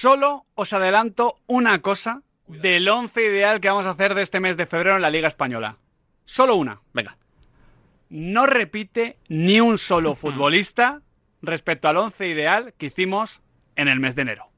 Solo 0.00 0.46
os 0.54 0.72
adelanto 0.72 1.36
una 1.46 1.82
cosa 1.82 2.22
del 2.46 2.88
once 2.88 3.22
ideal 3.22 3.60
que 3.60 3.68
vamos 3.68 3.84
a 3.84 3.90
hacer 3.90 4.14
de 4.14 4.22
este 4.22 4.40
mes 4.40 4.56
de 4.56 4.64
febrero 4.64 4.96
en 4.96 5.02
la 5.02 5.10
Liga 5.10 5.28
Española. 5.28 5.76
Solo 6.24 6.56
una. 6.56 6.80
Venga. 6.94 7.18
No 8.08 8.46
repite 8.46 9.18
ni 9.28 9.60
un 9.60 9.76
solo 9.76 10.14
futbolista 10.22 11.02
respecto 11.42 11.86
al 11.86 11.98
once 11.98 12.26
ideal 12.26 12.72
que 12.78 12.86
hicimos 12.86 13.42
en 13.76 13.88
el 13.88 14.00
mes 14.00 14.14
de 14.14 14.22
enero. 14.22 14.49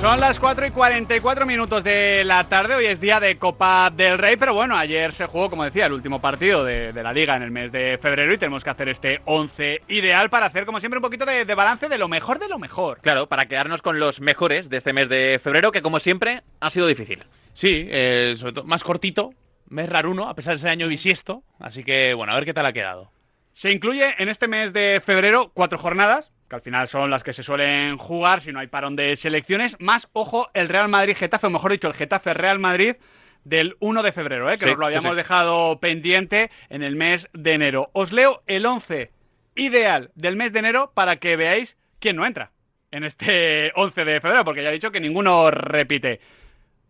Son 0.00 0.20
las 0.20 0.38
4 0.38 0.66
y 0.66 0.70
44 0.70 1.44
minutos 1.44 1.82
de 1.82 2.22
la 2.24 2.44
tarde, 2.44 2.76
hoy 2.76 2.86
es 2.86 3.00
día 3.00 3.18
de 3.18 3.36
Copa 3.36 3.90
del 3.90 4.16
Rey, 4.16 4.36
pero 4.36 4.54
bueno, 4.54 4.76
ayer 4.76 5.12
se 5.12 5.26
jugó, 5.26 5.50
como 5.50 5.64
decía, 5.64 5.86
el 5.86 5.92
último 5.92 6.20
partido 6.20 6.64
de, 6.64 6.92
de 6.92 7.02
la 7.02 7.12
liga 7.12 7.34
en 7.34 7.42
el 7.42 7.50
mes 7.50 7.72
de 7.72 7.98
febrero 8.00 8.32
y 8.32 8.38
tenemos 8.38 8.62
que 8.62 8.70
hacer 8.70 8.88
este 8.88 9.20
11 9.24 9.82
ideal 9.88 10.30
para 10.30 10.46
hacer, 10.46 10.66
como 10.66 10.78
siempre, 10.78 10.98
un 10.98 11.02
poquito 11.02 11.26
de, 11.26 11.44
de 11.44 11.54
balance 11.56 11.88
de 11.88 11.98
lo 11.98 12.06
mejor 12.06 12.38
de 12.38 12.48
lo 12.48 12.60
mejor. 12.60 13.00
Claro, 13.00 13.28
para 13.28 13.46
quedarnos 13.46 13.82
con 13.82 13.98
los 13.98 14.20
mejores 14.20 14.68
de 14.70 14.76
este 14.76 14.92
mes 14.92 15.08
de 15.08 15.40
febrero, 15.42 15.72
que 15.72 15.82
como 15.82 15.98
siempre 15.98 16.42
ha 16.60 16.70
sido 16.70 16.86
difícil. 16.86 17.24
Sí, 17.52 17.88
eh, 17.90 18.34
sobre 18.36 18.52
todo 18.52 18.64
más 18.66 18.84
cortito, 18.84 19.34
mes 19.68 19.88
raruno, 19.88 20.28
a 20.28 20.34
pesar 20.34 20.54
de 20.54 20.58
ser 20.60 20.70
año 20.70 20.86
bisiesto. 20.86 21.42
Así 21.58 21.82
que, 21.82 22.14
bueno, 22.14 22.32
a 22.32 22.36
ver 22.36 22.44
qué 22.44 22.54
tal 22.54 22.66
ha 22.66 22.72
quedado. 22.72 23.10
Se 23.52 23.72
incluye 23.72 24.14
en 24.18 24.28
este 24.28 24.46
mes 24.46 24.72
de 24.72 25.02
febrero 25.04 25.50
cuatro 25.52 25.76
jornadas, 25.76 26.30
que 26.48 26.56
al 26.56 26.62
final 26.62 26.88
son 26.88 27.10
las 27.10 27.22
que 27.22 27.32
se 27.32 27.42
suelen 27.42 27.96
jugar 27.98 28.40
si 28.40 28.52
no 28.52 28.60
hay 28.60 28.66
parón 28.68 28.96
de 28.96 29.14
selecciones, 29.16 29.76
más, 29.80 30.08
ojo, 30.12 30.50
el 30.54 30.68
Real 30.68 30.88
Madrid-Getafe, 30.88 31.46
o 31.46 31.50
mejor 31.50 31.72
dicho, 31.72 31.88
el 31.88 31.94
Getafe-Real 31.94 32.58
Madrid 32.58 32.96
del 33.44 33.76
1 33.80 34.02
de 34.02 34.12
febrero, 34.12 34.50
¿eh? 34.50 34.56
que 34.58 34.64
Sí, 34.64 34.70
nos 34.70 34.78
lo 34.78 34.86
habíamos 34.86 35.10
sí. 35.10 35.16
dejado 35.16 35.78
pendiente 35.80 36.50
en 36.70 36.82
el 36.82 36.96
mes 36.96 37.28
de 37.32 37.52
enero. 37.54 37.90
Os 37.92 38.12
leo 38.12 38.42
el 38.46 38.64
11 38.66 39.10
ideal 39.56 40.10
del 40.14 40.36
mes 40.36 40.52
de 40.52 40.58
enero 40.60 40.92
para 40.94 41.16
que 41.16 41.36
veáis 41.36 41.76
quién 41.98 42.16
no 42.16 42.24
entra 42.26 42.52
en 42.90 43.04
este 43.04 43.72
11 43.76 44.04
de 44.04 44.20
febrero, 44.20 44.44
porque 44.44 44.62
ya 44.62 44.70
he 44.70 44.74
dicho 44.74 44.90
que 44.92 45.00
ninguno 45.00 45.50
repite. 45.50 46.20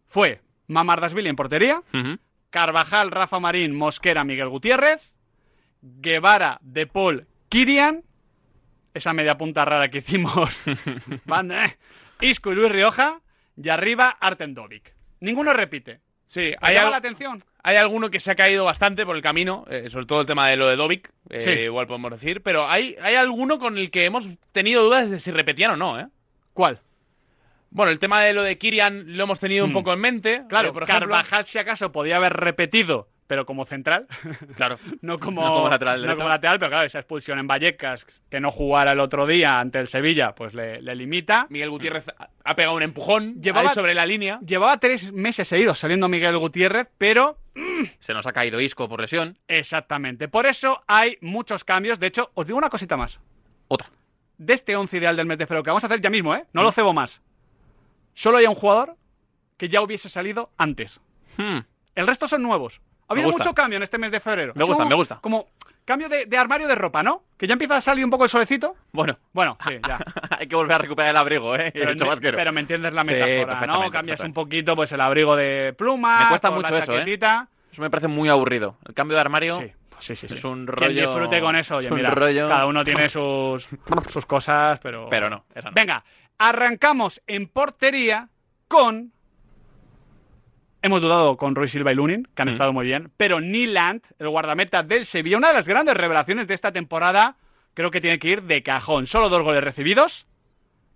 Fue 0.07 0.41
Mamardasvili 0.69 1.29
en 1.29 1.37
portería, 1.37 1.83
Carvajal, 2.51 3.11
Rafa 3.11 3.41
Marín, 3.41 3.75
Mosquera, 3.77 4.25
Miguel 4.25 4.49
Gutiérrez, 4.49 5.13
Guevara, 5.83 6.59
De 6.63 6.87
Paul, 6.87 7.27
Kirian, 7.49 8.03
esa 8.99 9.13
media 9.13 9.37
punta 9.39 9.65
rara 9.65 9.89
que 9.91 9.99
hicimos, 9.99 10.61
Van, 11.25 11.51
eh, 11.51 11.77
Isco 12.21 12.53
y 12.53 12.55
Luis 12.55 12.71
Rioja, 12.71 13.21
y 13.57 13.69
arriba 13.71 14.11
Arten 14.21 14.55
Dovic. 14.55 14.95
Ninguno 15.21 15.53
repite. 15.53 16.01
Sí, 16.27 16.53
¿Os 16.61 16.69
hay, 16.69 16.77
al- 16.77 16.91
la 16.91 16.99
atención? 16.99 17.43
hay 17.63 17.77
alguno 17.77 18.11
que 18.11 18.21
se 18.21 18.31
ha 18.31 18.35
caído 18.35 18.65
bastante 18.65 19.07
por 19.07 19.17
el 19.17 19.23
camino, 19.23 19.65
eh, 19.71 19.89
sobre 19.91 20.05
todo 20.07 20.21
el 20.21 20.27
tema 20.27 20.47
de 20.49 20.57
lo 20.57 20.69
de 20.69 20.77
Dovic, 20.77 21.11
eh, 21.31 21.41
Sí. 21.41 21.51
igual 21.51 21.87
podemos 21.87 22.11
decir, 22.13 22.43
pero 22.43 22.69
hay, 22.69 22.97
hay 23.03 23.15
alguno 23.15 23.59
con 23.59 23.79
el 23.79 23.91
que 23.91 24.05
hemos 24.05 24.27
tenido 24.53 24.85
dudas 24.85 25.11
de 25.11 25.21
si 25.21 25.31
repetían 25.31 25.71
o 25.73 25.77
no, 25.77 25.99
¿eh? 25.99 26.07
¿Cuál? 26.53 26.81
Bueno, 27.71 27.91
el 27.93 27.99
tema 27.99 28.23
de 28.23 28.33
lo 28.33 28.43
de 28.43 28.57
Kirian 28.59 29.17
lo 29.17 29.25
hemos 29.25 29.41
tenido 29.41 29.65
un 29.65 29.71
Hmm. 29.71 29.75
poco 29.75 29.93
en 29.93 30.01
mente. 30.01 30.43
Claro, 30.49 30.69
eh, 30.69 30.73
por 30.73 30.83
ejemplo. 30.85 31.09
Carvajal 31.09 31.47
si 31.47 31.59
acaso 31.59 31.93
podía 31.93 32.17
haber 32.17 32.33
repetido, 32.35 33.09
pero 33.29 33.47
como 33.47 33.65
central. 33.65 34.09
Claro. 34.57 34.79
no 35.03 35.21
como, 35.21 35.43
No 35.45 35.55
como 35.55 35.69
lateral 35.69 36.05
no 36.05 36.17
como 36.17 36.29
lateral, 36.29 36.59
pero 36.59 36.71
claro, 36.71 36.87
esa 36.87 36.99
expulsión 36.99 37.39
en 37.39 37.47
Vallecas, 37.47 38.05
que 38.29 38.41
no 38.41 38.51
jugara 38.51 38.91
el 38.93 38.99
otro 39.01 39.25
día 39.29 39.61
ante 39.61 39.79
el 39.79 39.87
Sevilla, 39.87 40.35
pues 40.35 40.55
le, 40.55 40.83
le 40.83 40.97
limita. 40.97 41.47
Miguel 41.51 41.71
Gutiérrez 41.71 42.07
ha- 42.45 42.55
pegado 42.57 42.75
un 42.77 42.83
empujón 42.83 43.41
Llevaba- 43.41 43.69
ahí 43.69 43.75
sobre 43.75 43.95
la 43.95 44.05
línea. 44.07 44.41
Llevaba 44.45 44.79
tres 44.79 45.13
meses 45.13 45.47
seguidos 45.47 45.79
saliendo 45.79 46.09
Miguel 46.09 46.37
Gutiérrez, 46.39 46.89
pero 46.99 47.39
Se 48.01 48.13
nos 48.15 48.27
ha 48.27 48.33
caído 48.33 48.61
Isco 48.61 48.89
por 48.89 49.01
lesión. 49.01 49.39
Exactamente. 49.47 50.27
Por 50.29 50.47
eso 50.47 50.83
hay 50.89 51.19
muchos 51.21 51.63
cambios. 51.63 52.01
De 52.01 52.07
hecho, 52.09 52.31
os 52.35 52.47
digo 52.47 52.59
una 52.59 52.71
cosita 52.71 52.97
más. 52.97 53.21
Otra. 53.69 53.91
De 54.39 54.55
este 54.55 54.75
11 54.75 54.97
ideal 54.97 55.17
del 55.17 55.27
mes 55.27 55.37
de 55.39 55.47
febrero, 55.47 55.63
que 55.63 55.71
vamos 55.71 55.85
a 55.85 55.89
hacer 55.89 56.01
ya 56.01 56.09
mismo, 56.11 56.35
¿eh? 56.35 56.47
No 56.53 56.63
lo 56.63 56.73
cebo 56.73 56.93
más. 56.93 57.21
Solo 58.15 58.39
hay 58.39 58.47
un 58.47 58.55
jugador 58.55 58.97
que 59.57 59.69
ya 59.69 59.83
hubiese 59.83 60.09
salido 60.09 60.51
antes. 60.57 61.01
Hmm. 61.37 61.59
El 61.95 62.07
resto 62.07 62.27
son 62.29 62.43
nuevos. 62.43 62.81
Ha 63.09 63.13
habido 63.15 63.31
mucho 63.31 63.55
cambio 63.55 63.77
en 63.79 63.83
este 63.83 63.99
mes 63.99 64.11
de 64.11 64.21
febrero. 64.21 64.53
Me 64.55 64.65
gusta, 64.65 64.77
como- 64.79 64.89
me 64.91 64.95
gusta. 64.95 65.19
Como 65.21 65.49
cambio 65.85 66.09
de, 66.11 66.27
de 66.27 66.37
armario 66.37 66.69
de 66.69 66.75
ropa, 66.75 67.03
¿no? 67.03 67.23
Que 67.39 67.47
ya 67.47 67.55
empieza 67.55 67.79
a 67.79 67.81
salir 67.81 68.05
un 68.05 68.11
poco 68.11 68.25
el 68.25 68.31
solecito. 68.31 68.77
Bueno, 68.93 69.19
Bueno, 69.33 69.57
sí, 69.67 69.79
ya. 69.87 69.99
hay 70.39 70.47
que 70.47 70.55
volver 70.55 70.75
a 70.75 70.79
recuperar 70.79 71.11
el 71.11 71.17
abrigo, 71.17 71.57
¿eh? 71.57 71.71
Pero, 71.73 71.91
El 71.91 71.97
chubasquero. 71.97 72.37
pero 72.37 72.53
me 72.53 72.61
entiendes 72.61 72.93
la 72.93 73.05
Sí, 73.05 73.13
metáfora, 73.13 73.67
¿no? 73.67 73.91
Cambias 73.91 74.21
un 74.21 74.35
poquito 74.35 74.77
pues 74.77 74.93
el 74.93 75.01
abrigo 75.01 75.35
de 75.37 75.75
pluma. 75.77 76.21
Me 76.25 76.29
cuesta 76.29 76.51
mucho 76.51 76.73
la 76.73 76.79
eso, 76.81 76.99
¿eh? 76.99 77.19
Eso 77.73 77.83
me 77.83 77.89
parece 77.91 78.09
muy 78.09 78.29
aburrido. 78.29 78.77
El 78.87 78.95
cambio 78.95 79.15
de 79.15 79.21
armario 79.23 79.57
Sí, 80.01 80.15
sí, 80.15 80.29
sí. 80.29 80.35
es 80.35 80.45
un 80.45 80.67
Quien 80.67 80.91
rollo. 80.91 81.11
disfrute 81.11 81.41
con 81.41 81.57
eso, 81.57 81.77
oye, 81.77 81.89
es 81.89 81.93
mira, 81.93 82.11
rollo- 82.15 82.49
cada 82.49 82.67
uno 82.67 82.85
tiene 82.85 83.09
sus, 83.09 83.67
sus 84.13 84.27
cosas, 84.27 84.79
pero... 84.81 85.09
Pero 85.11 85.29
no, 85.29 85.45
esa 85.55 85.71
no. 85.71 85.75
Venga, 85.75 86.05
arrancamos 86.39 87.21
en 87.27 87.47
portería 87.49 88.29
con... 88.69 89.13
Hemos 90.83 91.03
dudado 91.03 91.37
con 91.37 91.55
Roy 91.55 91.69
Silva 91.69 91.93
y 91.93 91.97
Lunin, 91.97 92.29
que 92.35 92.43
han 92.43 92.49
Mm. 92.49 92.53
estado 92.53 92.73
muy 92.73 92.87
bien, 92.87 93.11
pero 93.17 93.41
Niland, 93.41 94.03
el 94.19 94.29
guardameta 94.29 94.83
del 94.83 95.05
Sevilla, 95.05 95.37
una 95.37 95.49
de 95.49 95.55
las 95.55 95.67
grandes 95.69 95.97
revelaciones 95.97 96.47
de 96.47 96.55
esta 96.55 96.71
temporada, 96.73 97.37
creo 97.75 97.91
que 97.91 98.01
tiene 98.01 98.19
que 98.19 98.29
ir 98.29 98.43
de 98.45 98.63
cajón. 98.63 99.07
Solo 99.07 99.29
dos 99.29 99.43
goles 99.43 99.63
recibidos 99.65 100.27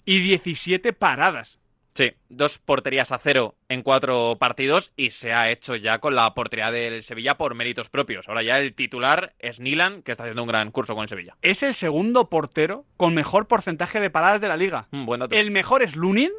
y 0.04 0.20
17 0.20 0.92
paradas. 0.92 1.58
Sí, 1.94 2.12
dos 2.30 2.58
porterías 2.58 3.12
a 3.12 3.18
cero 3.18 3.54
en 3.68 3.82
cuatro 3.82 4.36
partidos 4.40 4.92
y 4.96 5.10
se 5.10 5.34
ha 5.34 5.50
hecho 5.50 5.76
ya 5.76 5.98
con 5.98 6.14
la 6.14 6.32
portería 6.32 6.70
del 6.70 7.02
Sevilla 7.02 7.36
por 7.36 7.54
méritos 7.54 7.90
propios. 7.90 8.28
Ahora 8.28 8.42
ya 8.42 8.58
el 8.60 8.72
titular 8.74 9.34
es 9.38 9.60
Nilan, 9.60 10.00
que 10.02 10.12
está 10.12 10.24
haciendo 10.24 10.42
un 10.42 10.48
gran 10.48 10.70
curso 10.70 10.94
con 10.94 11.02
el 11.02 11.10
Sevilla. 11.10 11.36
Es 11.42 11.62
el 11.62 11.74
segundo 11.74 12.30
portero 12.30 12.86
con 12.96 13.12
mejor 13.12 13.46
porcentaje 13.46 14.00
de 14.00 14.08
paradas 14.08 14.40
de 14.40 14.48
la 14.48 14.56
liga. 14.56 14.86
Mm, 14.90 15.04
buen 15.04 15.20
dato. 15.20 15.34
El 15.34 15.50
mejor 15.50 15.82
es 15.82 15.94
Lunin. 15.94 16.30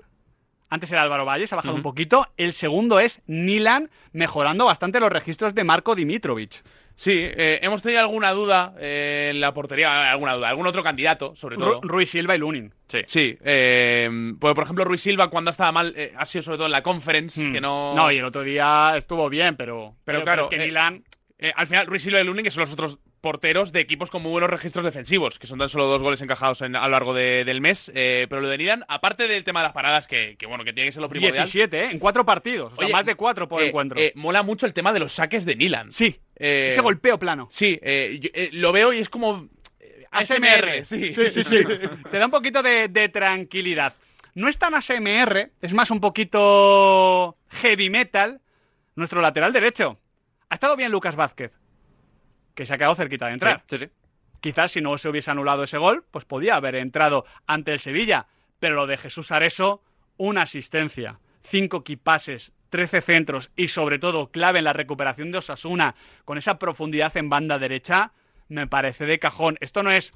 Antes 0.74 0.92
era 0.92 1.04
Álvaro 1.04 1.24
Valles, 1.24 1.54
ha 1.54 1.56
bajado 1.56 1.76
un 1.76 1.84
poquito. 1.84 2.26
El 2.36 2.52
segundo 2.54 3.00
es 3.00 3.22
Nilan, 3.28 3.92
mejorando 4.12 4.66
bastante 4.66 5.00
los 5.00 5.12
registros 5.12 5.54
de 5.54 5.64
Marco 5.64 5.94
Dimitrovic. 5.94 6.64
Sí, 6.96 7.12
eh, 7.16 7.60
hemos 7.62 7.84
tenido 7.84 8.00
alguna 8.00 8.32
duda 8.32 8.74
eh, 8.80 9.30
en 9.32 9.40
la 9.40 9.54
portería, 9.54 10.12
alguna 10.12 10.34
duda, 10.34 10.50
algún 10.50 10.66
otro 10.66 10.82
candidato, 10.82 11.36
sobre 11.36 11.58
todo. 11.58 11.80
Ru- 11.80 11.88
Ruiz 11.88 12.10
Silva 12.10 12.34
y 12.36 12.40
Lunin. 12.40 12.74
Sí. 12.88 13.02
Sí, 13.06 13.38
eh, 13.44 14.10
pues, 14.40 14.56
por 14.56 14.64
ejemplo, 14.64 14.84
Ruiz 14.84 15.02
Silva 15.02 15.30
cuando 15.30 15.52
estaba 15.52 15.72
mal 15.72 15.94
eh, 15.96 16.12
ha 16.18 16.26
sido 16.26 16.42
sobre 16.42 16.58
todo 16.58 16.66
en 16.66 16.72
la 16.72 16.82
conference, 16.82 17.40
Hmm. 17.40 17.54
que 17.54 17.62
no... 17.62 17.94
No, 17.96 18.12
y 18.12 18.18
el 18.18 18.26
otro 18.26 18.42
día 18.42 18.94
estuvo 18.98 19.30
bien, 19.30 19.56
pero. 19.56 19.96
Pero 20.06 20.24
claro, 20.24 20.42
es 20.44 20.48
que 20.48 20.56
eh, 20.56 20.66
Nilan. 20.66 21.04
Eh, 21.38 21.54
al 21.56 21.68
final, 21.68 21.86
Ruiz 21.86 22.02
Silva 22.02 22.20
y 22.20 22.24
Lunin, 22.24 22.44
que 22.44 22.50
son 22.52 22.62
los 22.62 22.74
otros 22.74 22.98
porteros 23.24 23.72
de 23.72 23.80
equipos 23.80 24.10
con 24.12 24.22
muy 24.22 24.32
buenos 24.32 24.50
registros 24.50 24.84
defensivos, 24.84 25.40
que 25.40 25.48
son 25.48 25.58
tan 25.58 25.70
solo 25.70 25.86
dos 25.86 26.04
goles 26.04 26.22
encajados 26.22 26.62
en- 26.62 26.76
a 26.76 26.84
lo 26.84 26.90
largo 26.92 27.14
de- 27.14 27.46
del 27.46 27.62
mes. 27.62 27.90
eh, 27.96 28.28
pero 28.30 28.42
lo 28.42 28.50
de 28.50 28.58
Nilan, 28.58 28.84
aparte 28.90 29.30
del 29.30 29.46
tema 29.46 29.62
de 29.62 29.68
las 29.68 29.74
paradas, 29.74 30.08
que, 30.08 30.36
que, 30.38 30.46
bueno, 30.46 30.66
que 30.66 30.74
tiene 30.74 30.90
que 30.90 30.92
ser 30.92 31.02
lo 31.02 31.08
primordial. 31.08 31.46
17, 31.46 31.86
¿eh? 31.86 31.90
En 31.92 32.00
cuatro 32.00 32.26
partidos. 32.26 32.74
O 32.74 32.76
sea, 32.76 32.86
Oye, 32.86 32.92
más 32.94 33.06
de 33.06 33.16
cuatro 33.16 33.48
por 33.48 33.62
eh, 33.64 33.70
encuentro. 33.70 33.98
eh, 33.98 34.12
mola 34.16 34.44
mucho 34.44 34.66
el 34.66 34.74
tema 34.74 34.92
de 34.92 35.00
los 35.00 35.14
saques 35.14 35.46
de 35.46 35.56
Nilan. 35.56 35.92
sí. 35.92 36.20
Ese 36.36 36.82
golpeo 36.82 37.18
plano. 37.18 37.48
Sí, 37.52 37.80
yo, 38.20 38.30
lo 38.52 38.72
veo 38.74 38.92
y 38.92 38.98
es 39.00 39.08
como. 39.08 39.48
ASMR. 40.12 40.86
sí. 40.86 41.14
sí, 41.14 41.30
sí. 41.30 41.44
sí. 41.44 41.58
Te 42.12 42.18
da 42.20 42.26
un 42.26 42.32
poquito 42.32 42.62
de, 42.62 42.88
de 42.90 43.08
tranquilidad. 43.10 43.94
No 44.36 44.50
es 44.50 44.58
tan 44.58 44.74
ASMR, 44.76 45.52
es 45.62 45.74
más 45.74 45.90
un 45.92 46.02
poquito 46.02 47.38
heavy 47.62 47.90
metal. 47.90 48.42
Nuestro 48.96 49.22
lateral 49.22 49.54
derecho. 49.54 50.00
Ha 50.50 50.56
estado 50.56 50.76
bien 50.76 50.92
Lucas 50.92 51.16
Vázquez, 51.16 51.52
que 52.54 52.66
se 52.66 52.74
ha 52.74 52.78
quedado 52.78 52.96
cerquita 52.96 53.28
de 53.28 53.34
entrar. 53.34 53.64
Sí, 53.68 53.78
sí, 53.78 53.86
sí. 53.86 53.92
Quizás 54.42 54.72
si 54.72 54.82
no 54.82 54.98
se 54.98 55.10
hubiese 55.10 55.32
anulado 55.32 55.64
ese 55.64 55.78
gol, 55.78 56.04
pues 56.12 56.26
podía 56.26 56.56
haber 56.56 56.76
entrado 56.76 57.26
ante 57.48 57.72
el 57.72 57.80
Sevilla. 57.80 58.28
Pero 58.60 58.76
lo 58.76 58.88
de 58.88 58.98
Jesús 58.98 59.32
Areso, 59.32 59.82
una 60.18 60.42
asistencia, 60.42 61.20
cinco 61.44 61.84
kipases, 61.84 62.52
13 62.74 63.02
centros 63.02 63.52
y 63.56 63.68
sobre 63.68 64.00
todo 64.00 64.32
clave 64.32 64.58
en 64.58 64.66
la 64.66 64.74
recuperación 64.74 65.32
de 65.32 65.38
Osasuna, 65.38 65.96
con 66.26 66.40
esa 66.40 66.58
profundidad 66.58 67.16
en 67.18 67.30
banda 67.30 67.60
derecha, 67.60 68.14
me 68.50 68.66
parece 68.66 69.06
de 69.06 69.20
cajón. 69.20 69.58
Esto 69.62 69.84
no 69.84 69.92
es 69.92 70.12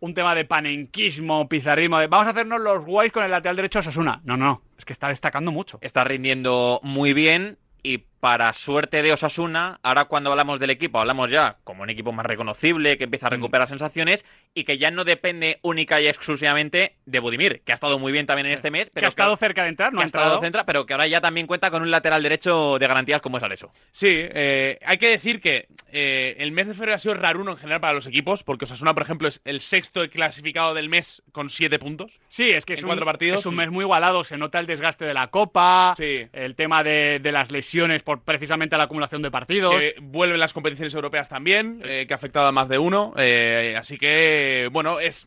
un 0.00 0.12
tema 0.12 0.34
de 0.34 0.44
panenquismo, 0.44 1.48
pizarrismo, 1.48 1.98
de 1.98 2.06
vamos 2.06 2.26
a 2.26 2.30
hacernos 2.30 2.60
los 2.60 2.84
guays 2.84 3.12
con 3.12 3.24
el 3.24 3.30
lateral 3.30 3.56
derecho 3.56 3.78
de 3.78 3.88
Osasuna. 3.88 4.20
No, 4.24 4.36
no, 4.36 4.62
es 4.76 4.84
que 4.84 4.92
está 4.92 5.08
destacando 5.08 5.50
mucho. 5.52 5.78
Está 5.80 6.04
rindiendo 6.04 6.80
muy 6.82 7.14
bien 7.14 7.58
y 7.82 8.04
para 8.26 8.52
suerte 8.54 9.02
de 9.02 9.12
Osasuna, 9.12 9.78
ahora 9.84 10.06
cuando 10.06 10.32
hablamos 10.32 10.58
del 10.58 10.70
equipo, 10.70 10.98
hablamos 10.98 11.30
ya 11.30 11.58
como 11.62 11.84
un 11.84 11.90
equipo 11.90 12.10
más 12.10 12.26
reconocible, 12.26 12.98
que 12.98 13.04
empieza 13.04 13.28
a 13.28 13.30
recuperar 13.30 13.68
sensaciones 13.68 14.24
y 14.52 14.64
que 14.64 14.78
ya 14.78 14.90
no 14.90 15.04
depende 15.04 15.60
única 15.62 16.00
y 16.00 16.08
exclusivamente 16.08 16.96
de 17.04 17.20
Budimir, 17.20 17.60
que 17.64 17.70
ha 17.70 17.76
estado 17.76 18.00
muy 18.00 18.10
bien 18.10 18.26
también 18.26 18.48
en 18.48 18.54
este 18.54 18.72
mes, 18.72 18.90
pero 18.92 19.02
que 19.02 19.06
ha 19.06 19.08
estado 19.10 19.36
cerca 19.36 19.62
de 19.62 19.68
entrar, 19.68 19.92
no 19.92 19.98
que 20.00 20.02
ha 20.02 20.06
estado 20.06 20.40
centra, 20.40 20.66
pero 20.66 20.86
que 20.86 20.94
ahora 20.94 21.06
ya 21.06 21.20
también 21.20 21.46
cuenta 21.46 21.70
con 21.70 21.82
un 21.82 21.90
lateral 21.92 22.20
derecho 22.20 22.80
de 22.80 22.86
garantías 22.88 23.20
como 23.20 23.36
es 23.38 23.44
Areso. 23.44 23.70
Sí, 23.92 24.08
eh, 24.10 24.80
hay 24.84 24.98
que 24.98 25.08
decir 25.08 25.40
que 25.40 25.68
eh, 25.92 26.34
el 26.40 26.50
mes 26.50 26.66
de 26.66 26.74
febrero 26.74 26.96
ha 26.96 26.98
sido 26.98 27.14
raruno 27.14 27.52
en 27.52 27.58
general 27.58 27.80
para 27.80 27.92
los 27.92 28.08
equipos, 28.08 28.42
porque 28.42 28.64
Osasuna, 28.64 28.92
por 28.92 29.04
ejemplo, 29.04 29.28
es 29.28 29.40
el 29.44 29.60
sexto 29.60 30.00
clasificado 30.10 30.74
del 30.74 30.88
mes 30.88 31.22
con 31.30 31.48
siete 31.48 31.78
puntos. 31.78 32.18
Sí, 32.28 32.50
es 32.50 32.66
que 32.66 32.72
En 32.72 32.78
es 32.78 32.82
un, 32.82 32.88
cuatro 32.88 33.04
partidos. 33.06 33.38
es 33.38 33.46
un 33.46 33.54
mes 33.54 33.70
muy 33.70 33.84
igualado. 33.84 34.24
Se 34.24 34.36
nota 34.36 34.58
el 34.58 34.66
desgaste 34.66 35.04
de 35.04 35.14
la 35.14 35.28
Copa, 35.28 35.94
Sí. 35.96 36.26
el 36.32 36.56
tema 36.56 36.82
de, 36.82 37.20
de 37.22 37.30
las 37.30 37.52
lesiones 37.52 38.02
por 38.02 38.15
precisamente 38.24 38.76
la 38.76 38.84
acumulación 38.84 39.22
de 39.22 39.30
partidos. 39.30 39.74
Que 39.74 39.96
vuelven 40.00 40.40
las 40.40 40.52
competiciones 40.52 40.94
europeas 40.94 41.28
también, 41.28 41.80
eh, 41.84 42.04
que 42.06 42.14
ha 42.14 42.16
afectado 42.16 42.46
a 42.46 42.52
más 42.52 42.68
de 42.68 42.78
uno. 42.78 43.12
eh, 43.16 43.76
así 43.78 43.98
que, 43.98 44.68
bueno, 44.72 45.00
es. 45.00 45.26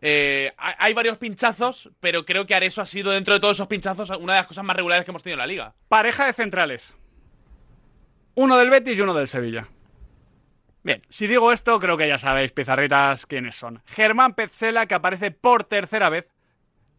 eh, 0.00 0.52
hay 0.58 0.74
hay 0.78 0.94
varios 0.94 1.18
pinchazos, 1.18 1.90
pero 2.00 2.24
creo 2.24 2.46
que 2.46 2.54
Areso 2.54 2.82
ha 2.82 2.86
sido, 2.86 3.12
dentro 3.12 3.34
de 3.34 3.40
todos 3.40 3.56
esos 3.56 3.68
pinchazos, 3.68 4.10
una 4.10 4.34
de 4.34 4.40
las 4.40 4.46
cosas 4.46 4.64
más 4.64 4.76
regulares 4.76 5.04
que 5.04 5.10
hemos 5.10 5.22
tenido 5.22 5.36
en 5.36 5.40
la 5.40 5.46
liga. 5.46 5.74
Pareja 5.88 6.26
de 6.26 6.32
centrales. 6.32 6.94
Uno 8.34 8.56
del 8.58 8.70
Betis 8.70 8.98
y 8.98 9.00
uno 9.00 9.14
del 9.14 9.28
Sevilla. 9.28 9.68
Bien. 10.82 11.00
Si 11.08 11.26
digo 11.26 11.50
esto, 11.52 11.80
creo 11.80 11.96
que 11.96 12.06
ya 12.06 12.18
sabéis, 12.18 12.52
pizarritas, 12.52 13.24
quiénes 13.24 13.56
son. 13.56 13.80
Germán 13.86 14.34
Petzela, 14.34 14.84
que 14.84 14.94
aparece 14.94 15.30
por 15.30 15.64
tercera 15.64 16.10
vez 16.10 16.26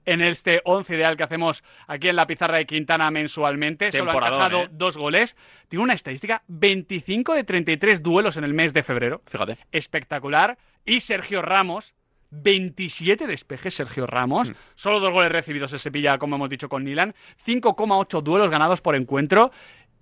en 0.05 0.21
este 0.21 0.61
11 0.63 0.95
ideal 0.95 1.17
que 1.17 1.23
hacemos 1.23 1.63
aquí 1.87 2.09
en 2.09 2.15
la 2.15 2.27
pizarra 2.27 2.57
de 2.57 2.65
Quintana 2.65 3.11
mensualmente. 3.11 3.91
Solo 3.91 4.11
ha 4.11 4.15
encajado 4.15 4.63
¿eh? 4.63 4.69
dos 4.71 4.97
goles. 4.97 5.35
Tiene 5.67 5.83
una 5.83 5.93
estadística 5.93 6.43
25 6.47 7.33
de 7.33 7.43
33 7.43 8.03
duelos 8.03 8.37
en 8.37 8.43
el 8.43 8.53
mes 8.53 8.73
de 8.73 8.83
febrero. 8.83 9.21
Fíjate. 9.25 9.57
Espectacular. 9.71 10.57
Y 10.85 10.99
Sergio 10.99 11.41
Ramos, 11.41 11.95
27 12.31 13.27
despejes 13.27 13.73
Sergio 13.73 14.05
Ramos. 14.05 14.49
Mm. 14.51 14.53
Solo 14.75 14.99
dos 14.99 15.11
goles 15.11 15.31
recibidos 15.31 15.73
el 15.73 15.79
Sevilla, 15.79 16.17
como 16.17 16.35
hemos 16.35 16.49
dicho 16.49 16.69
con 16.69 16.83
Nilan. 16.83 17.15
5,8 17.45 18.21
duelos 18.21 18.49
ganados 18.49 18.81
por 18.81 18.95
encuentro. 18.95 19.51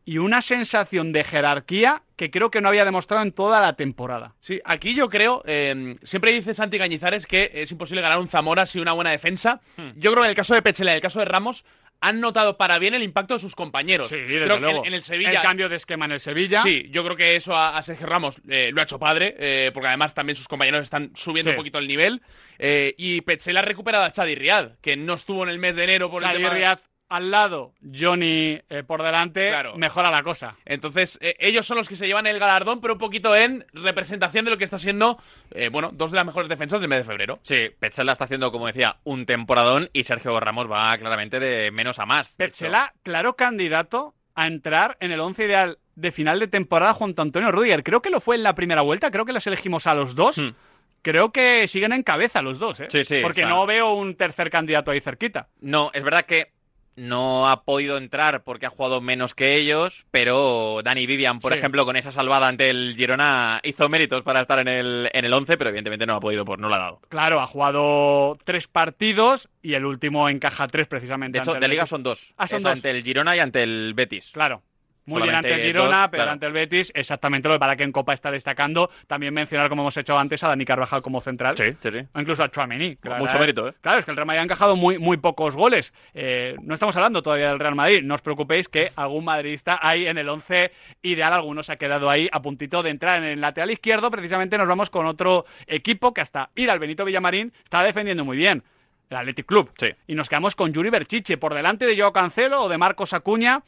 Y 0.05 0.17
una 0.17 0.41
sensación 0.41 1.11
de 1.13 1.23
jerarquía 1.23 2.03
que 2.15 2.29
creo 2.29 2.51
que 2.51 2.61
no 2.61 2.69
había 2.69 2.85
demostrado 2.85 3.23
en 3.23 3.31
toda 3.31 3.59
la 3.61 3.73
temporada. 3.75 4.35
Sí, 4.39 4.59
aquí 4.65 4.93
yo 4.95 5.09
creo, 5.09 5.41
eh, 5.45 5.95
siempre 6.03 6.31
dice 6.31 6.53
Santi 6.53 6.77
Cañizares 6.77 7.25
que 7.25 7.51
es 7.53 7.71
imposible 7.71 8.01
ganar 8.01 8.19
un 8.19 8.27
Zamora 8.27 8.65
sin 8.65 8.81
una 8.81 8.93
buena 8.93 9.11
defensa. 9.11 9.61
Hmm. 9.77 9.91
Yo 9.95 10.11
creo 10.11 10.23
que 10.23 10.27
en 10.27 10.31
el 10.31 10.35
caso 10.35 10.53
de 10.53 10.61
Pechela 10.61 10.91
y 10.91 10.93
en 10.93 10.95
el 10.97 11.01
caso 11.01 11.19
de 11.19 11.25
Ramos 11.25 11.65
han 12.01 12.19
notado 12.19 12.57
para 12.57 12.79
bien 12.79 12.93
el 12.95 13.01
impacto 13.01 13.33
de 13.35 13.39
sus 13.39 13.55
compañeros. 13.55 14.09
Sí, 14.09 14.17
desde 14.17 14.43
Creo 14.43 14.59
luego. 14.59 14.79
en, 14.81 14.87
en 14.87 14.93
el 14.93 15.03
Sevilla. 15.03 15.31
El 15.31 15.41
cambio 15.41 15.69
de 15.69 15.77
esquema 15.77 16.03
en 16.03 16.11
el 16.11 16.19
Sevilla. 16.19 16.61
Sí, 16.61 16.89
yo 16.91 17.01
creo 17.05 17.15
que 17.15 17.37
eso 17.37 17.55
a, 17.55 17.77
a 17.77 17.81
Sergio 17.81 18.07
Ramos 18.07 18.41
eh, 18.49 18.71
lo 18.73 18.81
ha 18.81 18.83
hecho 18.83 18.99
padre, 18.99 19.35
eh, 19.39 19.71
porque 19.73 19.87
además 19.87 20.13
también 20.13 20.35
sus 20.35 20.49
compañeros 20.49 20.81
están 20.81 21.11
subiendo 21.15 21.51
Sí. 21.51 21.53
un 21.53 21.57
poquito 21.57 21.79
el 21.79 21.87
nivel. 21.87 22.21
Eh, 22.59 22.93
y 22.97 23.21
Pechela 23.21 23.61
ha 23.61 23.63
recuperado 23.63 24.03
a 24.03 24.11
Chadi 24.11 24.35
Riad, 24.35 24.71
que 24.81 24.97
no 24.97 25.13
estuvo 25.13 25.43
en 25.43 25.49
el 25.49 25.59
mes 25.59 25.77
de 25.77 25.83
enero 25.85 26.11
por 26.11 26.21
Xavi 26.23 26.35
el 26.35 26.41
tema 26.41 26.53
de- 26.53 26.59
Riad 26.59 26.79
al 27.13 27.29
lado, 27.29 27.73
Johnny 27.95 28.59
eh, 28.69 28.81
por 28.87 29.03
delante, 29.03 29.53
mejora 29.75 30.09
la 30.09 30.23
cosa. 30.23 30.55
Entonces, 30.65 31.19
eh, 31.21 31.35
ellos 31.39 31.63
son 31.63 31.77
los 31.77 31.87
que 31.87 31.95
se 31.95 32.07
llevan 32.07 32.25
el 32.25 32.39
galardón, 32.39 32.81
pero 32.81 32.93
un 32.93 32.99
poquito 32.99 33.35
en 33.35 33.67
representación 33.71 34.45
de 34.45 34.49
lo 34.49 34.57
que 34.57 34.63
está 34.63 34.79
siendo, 34.79 35.21
eh, 35.51 35.69
bueno, 35.69 35.91
dos 35.93 36.09
de 36.09 36.15
las 36.15 36.25
mejores 36.25 36.49
defensas 36.49 36.79
del 36.79 36.89
mes 36.89 36.99
de 36.99 37.03
febrero. 37.03 37.37
Sí, 37.43 37.69
Petzela 37.77 38.13
está 38.13 38.23
haciendo, 38.23 38.51
como 38.51 38.65
decía, 38.65 38.97
un 39.03 39.27
temporadón 39.27 39.91
y 39.93 40.05
Sergio 40.05 40.39
Ramos 40.39 40.71
va 40.71 40.97
claramente 40.97 41.39
de 41.39 41.69
menos 41.69 41.99
a 41.99 42.07
más. 42.07 42.35
Petzela, 42.35 42.95
claro 43.03 43.35
candidato 43.35 44.15
a 44.33 44.47
entrar 44.47 44.97
en 44.99 45.11
el 45.11 45.19
once 45.19 45.45
ideal 45.45 45.77
de 45.93 46.11
final 46.11 46.39
de 46.39 46.47
temporada 46.47 46.95
junto 46.95 47.21
a 47.21 47.25
Antonio 47.25 47.51
Rudiger. 47.51 47.83
Creo 47.83 48.01
que 48.01 48.09
lo 48.09 48.21
fue 48.21 48.37
en 48.37 48.41
la 48.41 48.55
primera 48.55 48.81
vuelta, 48.81 49.11
creo 49.11 49.25
que 49.25 49.33
los 49.33 49.45
elegimos 49.45 49.85
a 49.85 49.93
los 49.93 50.15
dos. 50.15 50.41
Creo 51.03 51.31
que 51.31 51.67
siguen 51.67 51.91
en 51.91 52.01
cabeza 52.01 52.41
los 52.41 52.57
dos, 52.57 52.79
¿eh? 52.79 52.85
Hmm. 52.85 52.91
Sí, 52.91 53.03
sí, 53.03 53.19
Porque 53.21 53.41
está. 53.41 53.53
no 53.53 53.67
veo 53.67 53.93
un 53.93 54.15
tercer 54.15 54.49
candidato 54.49 54.89
ahí 54.89 54.99
cerquita. 54.99 55.49
No, 55.59 55.91
es 55.93 56.03
verdad 56.03 56.25
que 56.25 56.53
no 56.95 57.49
ha 57.49 57.63
podido 57.63 57.97
entrar 57.97 58.43
porque 58.43 58.65
ha 58.65 58.69
jugado 58.69 59.01
menos 59.01 59.33
que 59.35 59.55
ellos, 59.55 60.05
pero 60.11 60.81
Dani 60.83 61.05
Vivian, 61.07 61.39
por 61.39 61.51
Sí. 61.53 61.57
ejemplo, 61.57 61.85
con 61.85 61.95
esa 61.95 62.11
salvada 62.11 62.47
ante 62.47 62.69
el 62.69 62.93
Girona, 62.95 63.59
hizo 63.63 63.89
méritos 63.89 64.21
para 64.23 64.41
estar 64.41 64.59
en 64.59 64.67
el, 64.67 65.09
en 65.13 65.25
el 65.25 65.33
11, 65.33 65.57
pero 65.57 65.69
evidentemente 65.69 66.05
no 66.05 66.15
ha 66.15 66.19
podido, 66.19 66.45
por 66.45 66.59
no 66.59 66.69
lo 66.69 66.75
ha 66.75 66.79
dado. 66.79 67.01
Claro, 67.09 67.41
ha 67.41 67.47
jugado 67.47 68.37
tres 68.43 68.67
partidos 68.67 69.49
y 69.61 69.73
el 69.73 69.85
último 69.85 70.29
encaja 70.29 70.67
tres 70.67 70.87
precisamente. 70.87 71.37
De 71.37 71.41
hecho, 71.43 71.51
ante 71.51 71.57
el 71.57 71.61
de 71.61 71.67
liga 71.69 71.83
Betis. 71.83 71.89
son 71.89 72.03
dos. 72.03 72.33
Ah, 72.37 72.47
son 72.47 72.57
Es 72.57 72.63
dos. 72.63 72.71
ante 72.73 72.91
el 72.91 73.03
Girona 73.03 73.35
y 73.35 73.39
ante 73.39 73.63
el 73.63 73.93
Betis. 73.95 74.31
Claro. 74.33 74.61
Muy 75.05 75.21
bien 75.21 75.35
ante 75.35 75.53
el 75.53 75.61
Girona, 75.61 76.01
dos, 76.01 76.07
pero 76.11 76.21
claro. 76.21 76.31
ante 76.31 76.45
el 76.45 76.53
Betis, 76.53 76.91
exactamente 76.95 77.47
lo 77.47 77.55
que 77.55 77.59
para 77.59 77.75
que 77.75 77.83
en 77.83 77.91
Copa 77.91 78.13
está 78.13 78.31
destacando. 78.31 78.89
También 79.07 79.33
mencionar, 79.33 79.69
como 79.69 79.81
hemos 79.81 79.97
hecho 79.97 80.17
antes, 80.17 80.43
a 80.43 80.47
Dani 80.47 80.65
Carvajal 80.65 81.01
como 81.01 81.19
central. 81.19 81.57
Sí, 81.57 81.75
sí, 81.81 81.91
sí. 81.91 81.99
O 82.13 82.19
incluso 82.19 82.43
a 82.43 82.49
Chouameni. 82.49 82.97
la 83.03 83.17
Mucho 83.17 83.37
mérito, 83.37 83.67
¿eh? 83.67 83.73
Claro, 83.81 83.99
es 83.99 84.05
que 84.05 84.11
el 84.11 84.17
Real 84.17 84.27
Madrid 84.27 84.39
ha 84.39 84.43
encajado 84.43 84.75
muy, 84.75 84.97
muy 84.99 85.17
pocos 85.17 85.55
goles. 85.55 85.93
Eh, 86.13 86.55
no 86.61 86.73
estamos 86.73 86.95
hablando 86.95 87.21
todavía 87.21 87.49
del 87.49 87.59
Real 87.59 87.75
Madrid. 87.75 88.01
No 88.03 88.15
os 88.15 88.21
preocupéis 88.21 88.69
que 88.69 88.91
algún 88.95 89.25
madridista 89.25 89.79
hay 89.81 90.07
en 90.07 90.17
el 90.17 90.29
11 90.29 90.71
ideal. 91.01 91.33
Algunos 91.33 91.65
se 91.65 91.73
ha 91.73 91.75
quedado 91.75 92.09
ahí 92.09 92.29
a 92.31 92.41
puntito 92.41 92.81
de 92.81 92.89
entrar 92.89 93.21
en 93.21 93.29
el 93.29 93.41
lateral 93.41 93.71
izquierdo. 93.71 94.09
Precisamente 94.09 94.57
nos 94.57 94.67
vamos 94.67 94.89
con 94.89 95.05
otro 95.05 95.45
equipo 95.67 96.13
que 96.13 96.21
hasta 96.21 96.49
ir 96.55 96.71
al 96.71 96.79
Benito 96.79 97.03
Villamarín 97.03 97.51
está 97.63 97.83
defendiendo 97.83 98.23
muy 98.23 98.37
bien. 98.37 98.63
El 99.09 99.17
Athletic 99.17 99.45
Club. 99.45 99.71
Sí. 99.77 99.87
Y 100.07 100.15
nos 100.15 100.29
quedamos 100.29 100.55
con 100.55 100.73
Yuri 100.73 100.89
Berchiche 100.89 101.37
por 101.37 101.53
delante 101.53 101.85
de 101.85 101.97
Joao 101.97 102.13
Cancelo 102.13 102.63
o 102.63 102.69
de 102.69 102.77
Marcos 102.77 103.13
Acuña. 103.13 103.61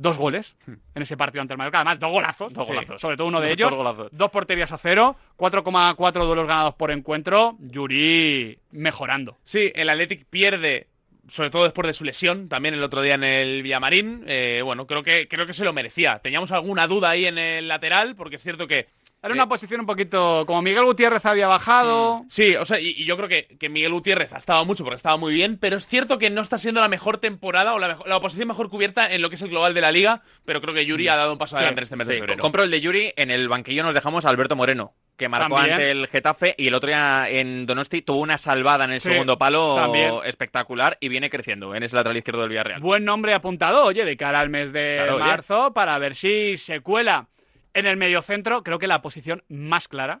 Dos 0.00 0.16
goles 0.16 0.56
en 0.66 1.02
ese 1.02 1.14
partido 1.18 1.42
ante 1.42 1.52
el 1.52 1.58
Mallorca. 1.58 1.78
Además, 1.80 1.98
dos 2.00 2.10
golazos. 2.10 2.52
Dos 2.54 2.66
Sí, 2.66 2.72
golazos. 2.72 2.98
Sobre 3.02 3.18
todo 3.18 3.26
uno 3.26 3.38
de 3.38 3.48
Dos 3.48 3.54
ellos. 3.58 3.74
golazos. 3.76 4.08
Dos 4.12 4.30
porterías 4.30 4.72
a 4.72 4.78
cero. 4.78 5.14
4,4 5.36 6.24
duelos 6.24 6.46
ganados 6.46 6.74
por 6.74 6.90
encuentro. 6.90 7.56
Yuri 7.60 8.58
mejorando. 8.70 9.36
Sí, 9.44 9.70
el 9.74 9.90
Athletic 9.90 10.24
pierde, 10.24 10.86
sobre 11.28 11.50
todo 11.50 11.64
después 11.64 11.86
de 11.86 11.92
su 11.92 12.04
lesión, 12.04 12.48
también 12.48 12.74
el 12.74 12.82
otro 12.82 13.02
día 13.02 13.14
en 13.16 13.24
el 13.24 13.62
Villamarín. 13.62 14.24
Eh, 14.26 14.62
bueno, 14.64 14.86
creo 14.86 15.02
que, 15.02 15.28
creo 15.28 15.46
que 15.46 15.52
se 15.52 15.64
lo 15.64 15.74
merecía. 15.74 16.18
Teníamos 16.20 16.50
alguna 16.50 16.86
duda 16.86 17.10
ahí 17.10 17.26
en 17.26 17.36
el 17.36 17.68
lateral, 17.68 18.16
porque 18.16 18.36
es 18.36 18.42
cierto 18.42 18.66
que 18.66 18.86
Era 19.22 19.34
una 19.34 19.48
posición 19.48 19.80
un 19.80 19.86
poquito. 19.86 20.44
Como 20.46 20.62
Miguel 20.62 20.84
Gutiérrez 20.84 21.26
había 21.26 21.46
bajado. 21.46 22.24
Sí, 22.28 22.56
o 22.56 22.64
sea, 22.64 22.80
y, 22.80 22.88
y 22.96 23.04
yo 23.04 23.16
creo 23.18 23.28
que, 23.28 23.46
que 23.58 23.68
Miguel 23.68 23.92
Gutiérrez 23.92 24.32
ha 24.32 24.38
estado 24.38 24.64
mucho 24.64 24.82
porque 24.82 24.96
estaba 24.96 25.18
muy 25.18 25.34
bien, 25.34 25.58
pero 25.58 25.76
es 25.76 25.86
cierto 25.86 26.18
que 26.18 26.30
no 26.30 26.40
está 26.40 26.56
siendo 26.56 26.80
la 26.80 26.88
mejor 26.88 27.18
temporada 27.18 27.74
o 27.74 27.78
la, 27.78 27.88
mejo- 27.88 28.06
la 28.06 28.16
oposición 28.16 28.48
mejor 28.48 28.70
cubierta 28.70 29.12
en 29.12 29.20
lo 29.20 29.28
que 29.28 29.34
es 29.34 29.42
el 29.42 29.50
global 29.50 29.74
de 29.74 29.82
la 29.82 29.92
liga, 29.92 30.22
pero 30.46 30.62
creo 30.62 30.72
que 30.74 30.86
Yuri 30.86 31.08
ha 31.08 31.16
dado 31.16 31.32
un 31.32 31.38
paso 31.38 31.56
Sí, 31.56 31.58
adelante 31.58 31.80
en 31.80 31.82
este 31.82 31.96
mes 31.96 32.06
de 32.08 32.14
febrero. 32.14 32.40
Compro 32.40 32.62
el 32.62 32.70
de 32.70 32.80
Yuri. 32.80 33.12
En 33.16 33.30
el 33.30 33.46
banquillo 33.48 33.82
nos 33.82 33.92
dejamos 33.94 34.24
a 34.24 34.30
Alberto 34.30 34.56
Moreno, 34.56 34.94
que 35.18 35.28
marcó 35.28 35.54
También. 35.56 35.74
ante 35.74 35.90
el 35.90 36.06
Getafe 36.06 36.54
y 36.56 36.68
el 36.68 36.74
otro 36.74 36.88
día 36.88 37.28
en 37.28 37.66
Donosti 37.66 38.00
tuvo 38.00 38.20
una 38.20 38.38
salvada 38.38 38.84
en 38.86 38.92
el 38.92 39.00
Sí, 39.02 39.10
segundo 39.10 39.36
palo 39.36 39.74
también. 39.76 40.14
espectacular 40.24 40.96
y 40.98 41.08
viene 41.10 41.28
creciendo 41.28 41.74
en 41.74 41.82
ese 41.82 41.94
lateral 41.94 42.16
izquierdo 42.16 42.40
del 42.40 42.48
Villarreal. 42.48 42.80
Buen 42.80 43.04
nombre 43.04 43.34
apuntado, 43.34 43.84
oye, 43.84 44.06
de 44.06 44.16
cara 44.16 44.40
al 44.40 44.48
mes 44.48 44.72
de 44.72 44.94
Claro, 44.96 45.16
oye. 45.16 45.24
marzo, 45.26 45.74
para 45.74 45.98
ver 45.98 46.14
si 46.14 46.56
se 46.56 46.80
cuela 46.80 47.26
en 47.74 47.86
el 47.86 47.96
mediocentro. 47.96 48.62
Creo 48.62 48.78
que 48.78 48.86
la 48.86 49.02
posición 49.02 49.42
más 49.48 49.88
clara 49.88 50.20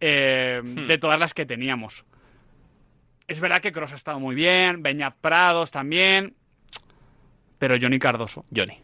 eh, 0.00 0.60
Hmm. 0.62 0.86
de 0.86 0.98
todas 0.98 1.18
las 1.18 1.34
que 1.34 1.44
teníamos. 1.46 2.04
Es 3.26 3.40
verdad 3.40 3.60
que 3.60 3.72
Cross 3.72 3.92
ha 3.92 3.96
estado 3.96 4.20
muy 4.20 4.34
bien, 4.34 4.82
Beñat 4.82 5.16
Prados 5.20 5.70
también, 5.70 6.34
pero 7.58 7.76
Johnny 7.80 7.98
Cardoso. 7.98 8.44
Johnny. 8.54 8.78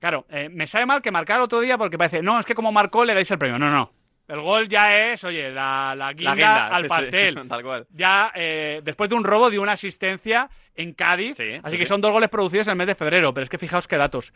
Claro, 0.00 0.26
eh, 0.30 0.48
me 0.48 0.66
sabe 0.66 0.86
mal 0.86 1.00
que 1.00 1.12
marcar 1.12 1.40
otro 1.40 1.60
día 1.60 1.78
porque 1.78 1.96
parece, 1.98 2.22
no, 2.22 2.40
es 2.40 2.46
que 2.46 2.54
como 2.54 2.72
marcó 2.72 3.04
le 3.04 3.14
dais 3.14 3.30
el 3.30 3.38
premio. 3.38 3.58
No, 3.58 3.70
no. 3.70 3.92
El 4.26 4.40
gol 4.40 4.68
ya 4.68 5.12
es, 5.12 5.22
oye, 5.24 5.50
la, 5.50 5.94
la 5.96 6.12
guinda, 6.12 6.30
La 6.30 6.34
guinda, 6.36 6.66
al 6.68 6.82
sí, 6.82 6.88
sí, 6.88 6.88
pastel. 6.88 7.34
tal 7.48 7.62
cual. 7.62 7.86
Ya 7.90 8.32
eh, 8.34 8.80
después 8.82 9.10
de 9.10 9.16
un 9.16 9.24
robo 9.24 9.50
de 9.50 9.58
una 9.58 9.72
asistencia 9.72 10.48
en 10.74 10.94
Cádiz. 10.94 11.36
Sí, 11.36 11.52
así 11.62 11.72
sí, 11.72 11.78
que 11.78 11.86
son 11.86 12.00
dos 12.00 12.10
goles 12.10 12.30
producidos 12.30 12.66
en 12.68 12.72
el 12.72 12.76
mes 12.78 12.86
de 12.86 12.94
febrero. 12.94 13.32
Pero 13.34 13.44
es 13.44 13.50
que 13.50 13.58
fijaos 13.58 13.86
qué 13.86 13.96
datos. 13.96 14.32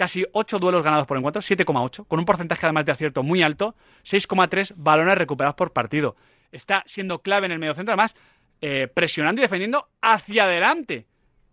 Casi 0.00 0.24
8 0.32 0.58
duelos 0.58 0.82
ganados 0.82 1.06
por 1.06 1.18
encuentro, 1.18 1.42
7,8, 1.42 2.06
con 2.08 2.18
un 2.18 2.24
porcentaje 2.24 2.64
además 2.64 2.86
de 2.86 2.92
acierto 2.92 3.22
muy 3.22 3.42
alto, 3.42 3.74
6,3 4.02 4.72
balones 4.74 5.18
recuperados 5.18 5.54
por 5.56 5.74
partido. 5.74 6.16
Está 6.52 6.82
siendo 6.86 7.18
clave 7.18 7.44
en 7.44 7.52
el 7.52 7.58
mediocentro, 7.58 7.92
además, 7.92 8.14
eh, 8.62 8.88
presionando 8.94 9.42
y 9.42 9.44
defendiendo 9.44 9.90
hacia 10.00 10.44
adelante, 10.44 11.06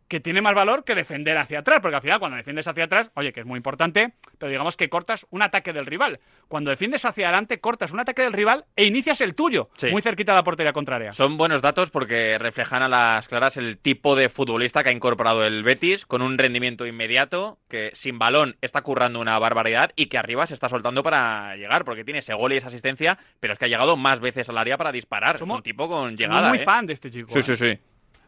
que 0.07 0.19
tiene 0.19 0.41
más 0.41 0.55
valor 0.55 0.83
que 0.83 0.95
defender 0.95 1.37
hacia 1.37 1.59
atrás, 1.59 1.79
porque 1.81 1.95
al 1.97 2.01
final 2.01 2.19
cuando 2.19 2.37
defiendes 2.37 2.67
hacia 2.67 2.85
atrás, 2.85 3.11
oye, 3.15 3.33
que 3.33 3.41
es 3.41 3.45
muy 3.45 3.57
importante, 3.57 4.13
pero 4.37 4.49
digamos 4.49 4.77
que 4.77 4.89
cortas 4.89 5.27
un 5.31 5.41
ataque 5.41 5.73
del 5.73 5.85
rival. 5.85 6.19
Cuando 6.47 6.69
defiendes 6.69 7.03
hacia 7.03 7.27
adelante, 7.27 7.59
cortas 7.59 7.91
un 7.91 7.99
ataque 7.99 8.21
del 8.21 8.31
rival 8.33 8.65
e 8.75 8.85
inicias 8.85 9.19
el 9.21 9.35
tuyo, 9.35 9.69
Sí. 9.77 9.87
muy 9.91 10.01
cerquita 10.01 10.31
de 10.31 10.37
la 10.37 10.43
portería 10.43 10.71
contraria. 10.71 11.11
Son 11.11 11.35
buenos 11.37 11.61
datos 11.61 11.89
porque 11.89 12.37
reflejan 12.37 12.83
a 12.83 12.87
las 12.87 13.27
claras 13.27 13.57
el 13.57 13.77
tipo 13.77 14.15
de 14.15 14.29
futbolista 14.29 14.81
que 14.83 14.89
ha 14.89 14.93
incorporado 14.93 15.45
el 15.45 15.63
Betis 15.63 16.05
con 16.05 16.21
un 16.21 16.37
rendimiento 16.37 16.85
inmediato 16.85 17.59
que 17.67 17.91
sin 17.93 18.17
balón 18.17 18.55
está 18.61 18.81
currando 18.83 19.19
una 19.19 19.37
barbaridad 19.39 19.91
y 19.95 20.05
que 20.05 20.17
arriba 20.17 20.47
se 20.47 20.53
está 20.53 20.69
soltando 20.69 21.03
para 21.03 21.55
llegar 21.57 21.83
porque 21.83 22.05
tiene 22.05 22.19
ese 22.19 22.33
gol 22.33 22.53
y 22.53 22.57
esa 22.57 22.67
asistencia, 22.67 23.17
pero 23.41 23.51
es 23.53 23.59
que 23.59 23.65
ha 23.65 23.67
llegado 23.67 23.97
más 23.97 24.19
veces 24.21 24.47
al 24.47 24.57
área 24.57 24.77
para 24.77 24.91
disparar. 24.93 25.37
Somos- 25.37 25.55
es 25.55 25.59
un 25.59 25.63
tipo 25.63 25.89
con 25.89 26.15
llegada. 26.15 26.47
muy 26.49 26.59
¿eh? 26.59 26.63
fan 26.63 26.85
de 26.85 26.93
este 26.93 27.11
chico. 27.11 27.29
Sí, 27.33 27.39
¿eh? 27.39 27.43
sí, 27.43 27.55
sí. 27.57 27.77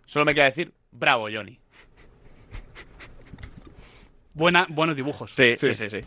Solo 0.06 0.26
me 0.26 0.34
queda 0.34 0.46
decir, 0.46 0.74
bravo, 0.92 1.28
Johnny. 1.32 1.60
Buena, 4.40 4.66
buenos 4.70 4.96
dibujos. 4.96 5.32
Sí, 5.36 5.56
sí, 5.58 5.74
sí, 5.76 5.90
sí. 5.90 6.00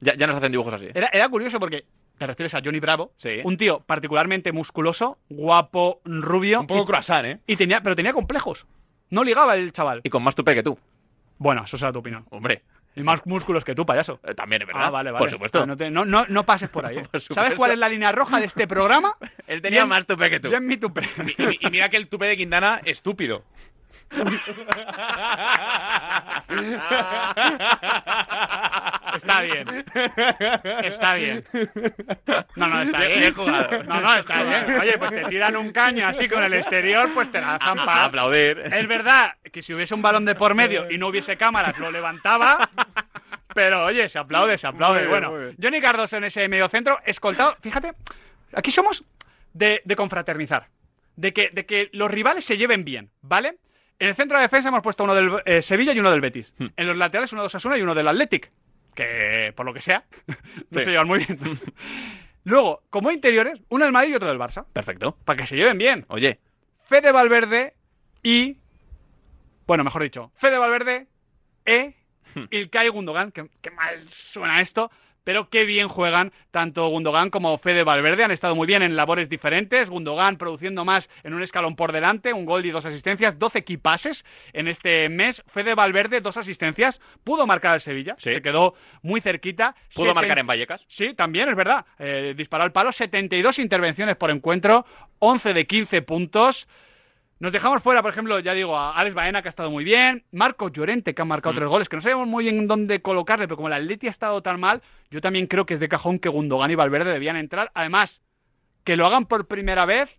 Ya, 0.00 0.14
ya 0.14 0.26
nos 0.26 0.36
hacen 0.36 0.52
dibujos 0.52 0.74
así. 0.74 0.88
Era, 0.94 1.08
era 1.12 1.28
curioso 1.30 1.58
porque 1.58 1.84
te 2.18 2.26
refieres 2.26 2.54
a 2.54 2.60
Johnny 2.64 2.78
Bravo, 2.78 3.12
Sí. 3.16 3.40
un 3.42 3.56
tío 3.56 3.80
particularmente 3.80 4.52
musculoso, 4.52 5.18
guapo, 5.30 6.00
rubio. 6.04 6.60
Un 6.60 6.66
poco 6.66 6.82
y- 6.82 6.86
croissant, 6.86 7.24
¿eh? 7.26 7.40
Y 7.46 7.56
tenía, 7.56 7.80
pero 7.82 7.96
tenía 7.96 8.12
complejos. 8.12 8.66
No 9.10 9.24
ligaba 9.24 9.56
el 9.56 9.72
chaval. 9.72 10.02
Y 10.04 10.10
con 10.10 10.22
más 10.22 10.34
tupe 10.34 10.54
que 10.54 10.62
tú. 10.62 10.78
Bueno, 11.38 11.64
eso 11.64 11.76
será 11.78 11.90
tu 11.92 11.98
opinión. 12.00 12.26
Hombre. 12.30 12.62
Y 12.96 13.02
más 13.02 13.26
músculos 13.26 13.64
que 13.64 13.74
tú, 13.74 13.84
payaso. 13.84 14.20
Eh, 14.24 14.34
también 14.34 14.62
es 14.62 14.68
verdad. 14.68 14.84
Ah, 14.84 14.90
vale, 14.90 15.10
vale. 15.10 15.22
Por 15.22 15.30
supuesto. 15.30 15.62
Ah, 15.62 15.66
No, 15.66 15.76
te- 15.76 15.90
no, 15.90 16.04
no, 16.04 16.24
no 16.28 16.44
pases 16.46 16.68
por 16.68 16.86
ahí. 16.86 16.98
¿eh? 16.98 17.06
Por 17.10 17.20
¿Sabes 17.20 17.54
cuál 17.56 17.72
es 17.72 17.78
la 17.78 17.88
línea 17.88 18.12
roja 18.12 18.38
de 18.38 18.46
este 18.46 18.68
programa? 18.68 19.16
Él 19.48 19.60
tenía 19.62 19.84
más 19.86 20.06
tupe 20.06 20.30
que 20.30 20.38
tú. 20.38 20.48
Bien 20.48 20.64
mi 20.66 20.76
tupe. 20.76 21.00
Y, 21.38 21.42
y- 21.42 21.58
y 21.66 21.70
mira 21.70 21.88
que 21.88 21.96
el 21.96 22.08
tupe 22.08 22.26
de 22.26 22.36
Quintana, 22.36 22.80
estúpido. 22.84 23.42
Está 29.16 29.42
bien. 29.42 29.66
Está 30.82 31.14
bien. 31.14 31.44
No, 32.56 32.66
no, 32.66 32.82
está 32.82 32.98
Bien- 33.06 33.34
jugado. 33.34 33.82
No, 33.84 34.00
no, 34.00 34.14
está 34.18 34.42
bien. 34.42 34.80
Oye, 34.80 34.98
pues 34.98 35.10
te 35.10 35.24
tiran 35.26 35.56
un 35.56 35.70
caño 35.72 36.06
así 36.06 36.28
con 36.28 36.42
el 36.42 36.54
exterior, 36.54 37.10
pues 37.14 37.30
te 37.30 37.40
la 37.40 37.58
zampan. 37.62 37.88
A 37.88 38.04
aplaudir. 38.06 38.58
Es 38.58 38.88
verdad 38.88 39.34
que 39.52 39.62
si 39.62 39.72
hubiese 39.74 39.94
un 39.94 40.02
balón 40.02 40.24
de 40.24 40.34
por 40.34 40.54
medio 40.54 40.90
y 40.90 40.98
no 40.98 41.08
hubiese 41.08 41.36
cámaras, 41.36 41.78
lo 41.78 41.90
levantaba. 41.90 42.68
Pero 43.54 43.84
oye, 43.84 44.08
se 44.08 44.18
aplaude, 44.18 44.58
se 44.58 44.66
aplaude. 44.66 45.06
Bien, 45.06 45.10
bueno. 45.10 45.52
Johnny 45.62 45.80
Cardoso 45.80 46.16
en 46.16 46.24
ese 46.24 46.48
medio 46.48 46.68
centro, 46.68 46.98
escoltado. 47.04 47.56
Fíjate, 47.62 47.92
aquí 48.52 48.72
somos 48.72 49.04
de, 49.52 49.80
de 49.84 49.96
confraternizar. 49.96 50.68
De 51.16 51.32
que, 51.32 51.50
de 51.52 51.64
que 51.64 51.88
los 51.92 52.10
rivales 52.10 52.44
se 52.44 52.56
lleven 52.56 52.84
bien, 52.84 53.10
¿vale? 53.22 53.58
En 53.98 54.08
el 54.08 54.14
centro 54.16 54.36
de 54.38 54.42
defensa 54.42 54.68
hemos 54.68 54.82
puesto 54.82 55.04
uno 55.04 55.14
del 55.14 55.30
eh, 55.46 55.62
Sevilla 55.62 55.92
y 55.92 56.00
uno 56.00 56.10
del 56.10 56.20
Betis. 56.20 56.52
Hmm. 56.58 56.66
En 56.76 56.86
los 56.86 56.96
laterales 56.96 57.32
uno 57.32 57.42
de 57.42 57.46
Osasuna 57.46 57.78
y 57.78 57.82
uno 57.82 57.94
del 57.94 58.08
Athletic. 58.08 58.50
Que, 58.94 59.52
por 59.56 59.66
lo 59.66 59.74
que 59.74 59.80
sea, 59.80 60.04
no 60.26 60.78
Sí. 60.80 60.84
se 60.84 60.90
llevan 60.90 61.06
muy 61.08 61.18
bien. 61.24 61.38
Luego, 62.44 62.82
como 62.90 63.10
interiores, 63.10 63.60
uno 63.70 63.84
del 63.84 63.92
Madrid 63.92 64.12
y 64.12 64.14
otro 64.16 64.28
del 64.28 64.38
Barça. 64.38 64.66
Perfecto. 64.72 65.16
Para 65.24 65.38
que 65.38 65.46
se 65.46 65.56
lleven 65.56 65.78
bien. 65.78 66.04
Oye, 66.08 66.40
Fede 66.84 67.10
Valverde 67.12 67.74
y. 68.22 68.58
Bueno, 69.66 69.82
mejor 69.82 70.02
dicho, 70.02 70.30
Fede 70.36 70.58
Valverde 70.58 71.08
e 71.64 71.94
Ilkay 72.50 72.88
Gundogan, 72.88 73.32
que, 73.32 73.48
que 73.62 73.70
mal 73.70 74.06
suena 74.08 74.60
esto, 74.60 74.90
pero 75.24 75.48
qué 75.48 75.64
bien 75.64 75.88
juegan 75.88 76.32
tanto 76.50 76.86
Gundogan 76.88 77.30
como 77.30 77.58
Fede 77.58 77.82
Valverde. 77.82 78.24
Han 78.24 78.30
estado 78.30 78.54
muy 78.54 78.66
bien 78.66 78.82
en 78.82 78.94
labores 78.94 79.28
diferentes. 79.28 79.90
Gundogan 79.90 80.36
produciendo 80.36 80.84
más 80.84 81.10
en 81.22 81.34
un 81.34 81.42
escalón 81.42 81.76
por 81.76 81.92
delante, 81.92 82.32
un 82.32 82.44
gol 82.44 82.64
y 82.66 82.70
dos 82.70 82.86
asistencias, 82.86 83.38
12 83.38 83.64
pases 83.78 84.24
en 84.52 84.68
este 84.68 85.08
mes. 85.08 85.42
Fede 85.46 85.74
Valverde, 85.74 86.20
dos 86.20 86.36
asistencias. 86.36 87.00
Pudo 87.24 87.46
marcar 87.46 87.72
al 87.72 87.80
Sevilla, 87.80 88.14
se 88.18 88.40
quedó 88.42 88.74
muy 89.02 89.20
cerquita. 89.20 89.74
Pudo 89.94 90.10
Seten- 90.10 90.14
marcar 90.14 90.38
en 90.38 90.46
Vallecas. 90.46 90.84
Sí, 90.88 91.14
también 91.14 91.48
es 91.48 91.56
verdad. 91.56 91.86
Eh, 91.98 92.34
disparó 92.36 92.64
al 92.64 92.72
palo, 92.72 92.92
72 92.92 93.58
intervenciones 93.58 94.16
por 94.16 94.30
encuentro, 94.30 94.84
11 95.18 95.54
de 95.54 95.66
15 95.66 96.02
puntos. 96.02 96.68
Nos 97.40 97.52
dejamos 97.52 97.82
fuera, 97.82 98.00
por 98.00 98.12
ejemplo, 98.12 98.38
ya 98.38 98.54
digo, 98.54 98.76
a 98.76 98.92
Alex 98.92 99.14
Baena, 99.14 99.42
que 99.42 99.48
ha 99.48 99.50
estado 99.50 99.70
muy 99.70 99.84
bien. 99.84 100.24
Marco 100.30 100.68
Llorente, 100.68 101.14
que 101.14 101.22
ha 101.22 101.24
marcado 101.24 101.54
tres 101.54 101.68
goles, 101.68 101.88
que 101.88 101.96
no 101.96 102.02
sabemos 102.02 102.28
muy 102.28 102.44
bien 102.44 102.68
dónde 102.68 103.02
colocarle, 103.02 103.46
pero 103.46 103.56
como 103.56 103.68
el 103.68 103.74
Atleti 103.74 104.06
ha 104.06 104.10
estado 104.10 104.40
tan 104.42 104.60
mal, 104.60 104.82
yo 105.10 105.20
también 105.20 105.46
creo 105.46 105.66
que 105.66 105.74
es 105.74 105.80
de 105.80 105.88
cajón 105.88 106.18
que 106.20 106.28
Gundogan 106.28 106.70
y 106.70 106.74
Valverde 106.76 107.12
debían 107.12 107.36
entrar. 107.36 107.70
Además, 107.74 108.22
que 108.84 108.96
lo 108.96 109.06
hagan 109.06 109.26
por 109.26 109.46
primera 109.46 109.84
vez, 109.84 110.16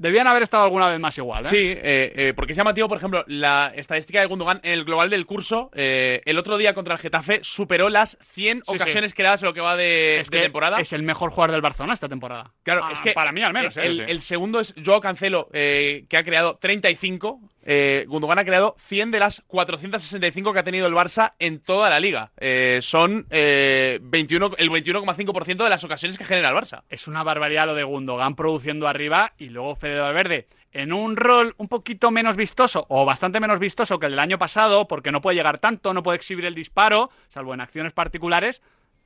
debían 0.00 0.26
haber 0.26 0.42
estado 0.42 0.64
alguna 0.64 0.88
vez 0.88 0.98
más 0.98 1.16
igual. 1.18 1.44
¿eh? 1.44 1.48
Sí, 1.48 1.56
eh, 1.58 2.12
eh, 2.16 2.32
porque 2.34 2.52
es 2.52 2.56
llamativo, 2.56 2.88
por 2.88 2.96
ejemplo, 2.98 3.22
la 3.28 3.70
estadística 3.76 4.18
de 4.20 4.26
Gundogan 4.26 4.58
en 4.62 4.72
el 4.72 4.84
global 4.84 5.10
del 5.10 5.26
curso. 5.26 5.70
eh, 5.74 6.22
el 6.24 6.38
otro 6.38 6.56
día 6.56 6.72
contra 6.74 6.94
el 6.94 7.00
Getafe 7.00 7.40
superó 7.42 7.90
las 7.90 8.16
100 8.22 8.62
Sí, 8.64 8.74
ocasiones 8.74 9.10
sí. 9.12 9.16
creadas 9.16 9.42
en 9.42 9.46
lo 9.48 9.54
que 9.54 9.60
va 9.60 9.76
de, 9.76 10.20
Es 10.20 10.30
de 10.30 10.38
que 10.38 10.42
temporada. 10.44 10.80
es 10.80 10.92
el 10.94 11.02
mejor 11.02 11.30
jugador 11.30 11.52
del 11.52 11.60
Barcelona 11.60 11.92
esta 11.94 12.08
temporada. 12.08 12.50
Claro, 12.62 12.80
Ah, 12.84 12.92
es 12.92 13.00
que 13.00 13.12
para 13.12 13.30
mí 13.32 13.42
al 13.42 13.52
menos. 13.52 13.76
¿eh? 13.76 13.80
El, 13.84 14.00
el 14.00 14.20
segundo 14.22 14.58
es 14.60 14.74
Joao 14.84 15.00
Cancelo, 15.02 15.48
que 15.52 16.06
ha 16.16 16.24
creado 16.24 16.56
35. 16.56 17.40
Eh, 17.62 18.06
Gundogan 18.08 18.38
ha 18.38 18.44
creado 18.44 18.74
100 18.78 19.10
de 19.10 19.18
las 19.18 19.42
465 19.46 20.52
que 20.52 20.58
ha 20.58 20.64
tenido 20.64 20.86
el 20.86 20.94
Barça 20.94 21.34
en 21.38 21.60
toda 21.60 21.90
la 21.90 22.00
liga. 22.00 22.32
Eh, 22.38 22.80
son 22.82 23.26
eh, 23.30 23.98
21, 24.02 24.52
el 24.58 24.70
21,5% 24.70 25.64
de 25.64 25.70
las 25.70 25.84
ocasiones 25.84 26.18
que 26.18 26.24
genera 26.24 26.50
el 26.50 26.56
Barça. 26.56 26.82
Es 26.88 27.08
una 27.08 27.22
barbaridad 27.22 27.66
lo 27.66 27.74
de 27.74 27.84
Gundogan 27.84 28.34
produciendo 28.34 28.88
arriba 28.88 29.32
y 29.38 29.50
luego 29.50 29.76
Fede 29.76 30.00
Valverde 30.00 30.48
en 30.72 30.92
un 30.92 31.16
rol 31.16 31.54
un 31.58 31.68
poquito 31.68 32.10
menos 32.10 32.36
vistoso 32.36 32.86
o 32.88 33.04
bastante 33.04 33.40
menos 33.40 33.58
vistoso 33.58 33.98
que 33.98 34.06
el 34.06 34.12
del 34.12 34.20
año 34.20 34.38
pasado 34.38 34.86
porque 34.86 35.12
no 35.12 35.20
puede 35.20 35.36
llegar 35.36 35.58
tanto, 35.58 35.92
no 35.92 36.02
puede 36.02 36.16
exhibir 36.16 36.44
el 36.44 36.54
disparo, 36.54 37.10
salvo 37.28 37.54
en 37.54 37.60
acciones 37.60 37.92
particulares, 37.92 38.62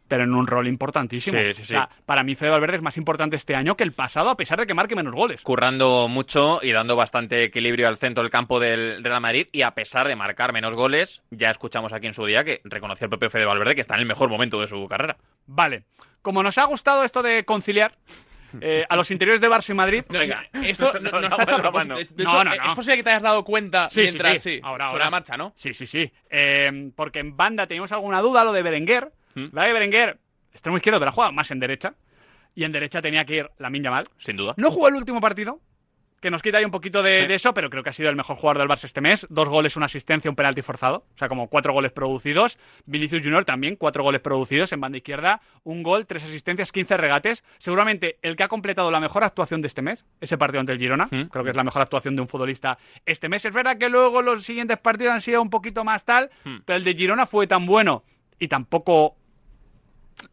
pero 0.09 0.25
en 0.25 0.35
un 0.35 0.47
rol 0.47 0.67
importantísimo. 0.69 1.39
Sí, 1.39 1.55
sí, 1.55 1.63
o 1.63 1.65
sea, 1.65 1.89
sí. 1.91 2.03
para 2.05 2.23
mí 2.23 2.35
Fede 2.35 2.51
Valverde 2.51 2.77
es 2.77 2.83
más 2.83 2.97
importante 2.97 3.37
este 3.37 3.55
año 3.55 3.77
que 3.77 3.85
el 3.85 3.93
pasado 3.93 4.29
a 4.31 4.37
pesar 4.37 4.59
de 4.61 4.67
que 4.67 4.75
marque 4.75 4.95
menos 4.95 5.15
goles. 5.15 5.41
currando 5.43 6.09
mucho 6.09 6.61
y 6.63 6.73
dando 6.73 6.95
bastante 6.97 7.43
equilibrio 7.45 7.89
al 7.89 7.97
centro 7.97 8.23
del 8.23 8.31
campo 8.31 8.61
del 8.61 9.03
Real 9.03 9.21
Madrid 9.21 9.49
y 9.53 9.63
a 9.63 9.71
pesar 9.73 10.07
de 10.07 10.17
marcar 10.17 10.53
menos 10.53 10.75
goles, 10.75 11.23
ya 11.31 11.51
escuchamos 11.51 11.93
aquí 11.93 12.07
en 12.07 12.15
su 12.15 12.27
día 12.27 12.45
que 12.45 12.61
reconoció 12.65 13.05
el 13.07 13.11
propio 13.11 13.31
Fede 13.31 13.45
Valverde 13.47 13.75
que 13.75 13.81
está 13.81 13.95
en 13.95 14.01
el 14.01 14.07
mejor 14.07 14.29
momento 14.29 14.61
de 14.61 14.67
su 14.67 14.87
carrera. 14.89 15.17
Vale. 15.47 15.85
Como 16.23 16.43
nos 16.43 16.59
ha 16.59 16.65
gustado 16.65 17.05
esto 17.05 17.23
de 17.23 17.45
conciliar 17.45 17.97
eh, 18.61 18.85
a 18.89 18.97
los 18.97 19.11
interiores 19.11 19.41
de 19.41 19.49
Barça 19.49 19.71
y 19.71 19.75
Madrid, 19.75 20.05
Venga, 20.09 20.45
esto 20.53 20.93
no, 21.01 21.11
no 21.21 21.27
está 21.27 21.43
hecho 21.43 21.57
a 21.57 21.63
propósito. 21.63 21.95
De 21.97 22.25
No, 22.25 22.31
hecho, 22.31 22.45
no, 22.45 22.53
eh, 22.55 22.59
no. 22.59 22.71
es 22.71 22.75
posible 22.77 22.97
que 22.99 23.03
te 23.03 23.11
hayas 23.11 23.23
dado 23.23 23.43
cuenta 23.45 23.89
Sí, 23.89 23.97
sí, 23.97 24.13
mientras 24.13 24.43
sí. 24.43 24.61
Ahora, 24.63 24.87
sobre 24.87 24.93
ahora. 24.93 25.05
la 25.07 25.11
marcha, 25.11 25.37
¿no? 25.37 25.53
Sí, 25.57 25.75
sí, 25.75 25.87
sí. 25.87 26.13
Eh, 26.31 26.91
porque 26.95 27.19
en 27.21 27.37
banda 27.37 27.67
teníamos 27.67 27.91
alguna 27.93 28.21
duda, 28.21 28.45
lo 28.45 28.53
de 28.53 28.63
Berenguer. 28.63 29.13
¿Mm? 29.35 29.51
¿Verdad 29.53 29.66
que 29.68 29.72
Berenguer, 29.72 30.18
extremo 30.53 30.76
izquierdo, 30.76 30.99
pero 31.01 31.11
ha 31.11 31.12
jugado 31.12 31.32
más 31.32 31.51
en 31.51 31.61
derecha? 31.61 31.95
Y 32.55 32.64
en 32.64 32.72
derecha 32.72 33.03
tenía 33.03 33.24
que 33.24 33.35
ir 33.37 33.51
la 33.59 33.70
mal. 33.70 34.09
Sin 34.18 34.37
duda. 34.37 34.55
No 34.57 34.70
jugó 34.70 34.89
el 34.89 34.95
último 34.95 35.20
partido, 35.20 35.61
que 36.20 36.30
nos 36.30 36.41
quita 36.41 36.57
ahí 36.57 36.64
un 36.64 36.70
poquito 36.70 37.03
de, 37.03 37.20
Sí. 37.22 37.26
de 37.26 37.35
eso, 37.35 37.53
pero 37.53 37.68
creo 37.68 37.82
que 37.82 37.91
ha 37.91 37.93
sido 37.93 38.09
el 38.09 38.16
mejor 38.16 38.37
jugador 38.37 38.57
del 38.59 38.68
Barça 38.68 38.85
este 38.85 39.03
mes. 39.03 39.26
Dos 39.28 39.47
goles, 39.47 39.76
una 39.76 39.85
asistencia, 39.87 40.30
un 40.30 40.37
penalti 40.37 40.62
forzado. 40.62 41.05
O 41.14 41.18
sea, 41.18 41.28
como 41.28 41.49
cuatro 41.49 41.74
goles 41.74 41.93
producidos. 41.93 42.59
Vinicius 42.87 43.22
Junior 43.22 43.45
también, 43.45 43.76
cuatro 43.76 44.03
goles 44.03 44.22
producidos 44.22 44.72
en 44.72 44.80
banda 44.80 44.97
izquierda. 44.97 45.43
Un 45.64 45.82
gol, 45.82 46.07
tres 46.07 46.24
asistencias, 46.24 46.72
15 46.72 46.97
regates. 46.97 47.45
Seguramente 47.59 48.18
el 48.22 48.37
que 48.37 48.43
ha 48.43 48.49
completado 48.49 48.91
la 48.91 49.01
mejor 49.01 49.22
actuación 49.22 49.61
de 49.61 49.66
este 49.68 49.82
mes, 49.82 50.07
ese 50.20 50.39
partido 50.39 50.61
ante 50.61 50.72
el 50.72 50.78
Girona. 50.78 51.09
¿Mm? 51.11 51.24
Creo 51.24 51.45
que 51.45 51.51
es 51.51 51.57
la 51.57 51.64
mejor 51.64 51.82
actuación 51.82 52.16
de 52.16 52.22
un 52.22 52.28
futbolista 52.28 52.78
este 53.05 53.28
mes. 53.28 53.45
Es 53.45 53.53
verdad 53.53 53.76
que 53.76 53.91
luego 53.91 54.22
los 54.22 54.45
siguientes 54.45 54.78
partidos 54.78 55.12
han 55.12 55.20
sido 55.20 55.43
un 55.43 55.51
poquito 55.51 55.85
más 55.85 56.07
tal, 56.07 56.30
¿Mm? 56.45 56.59
pero 56.64 56.78
el 56.78 56.85
de 56.85 56.95
Girona 56.95 57.26
fue 57.26 57.47
tan 57.47 57.66
bueno 57.66 58.03
y 58.39 58.49
tampoco 58.49 59.16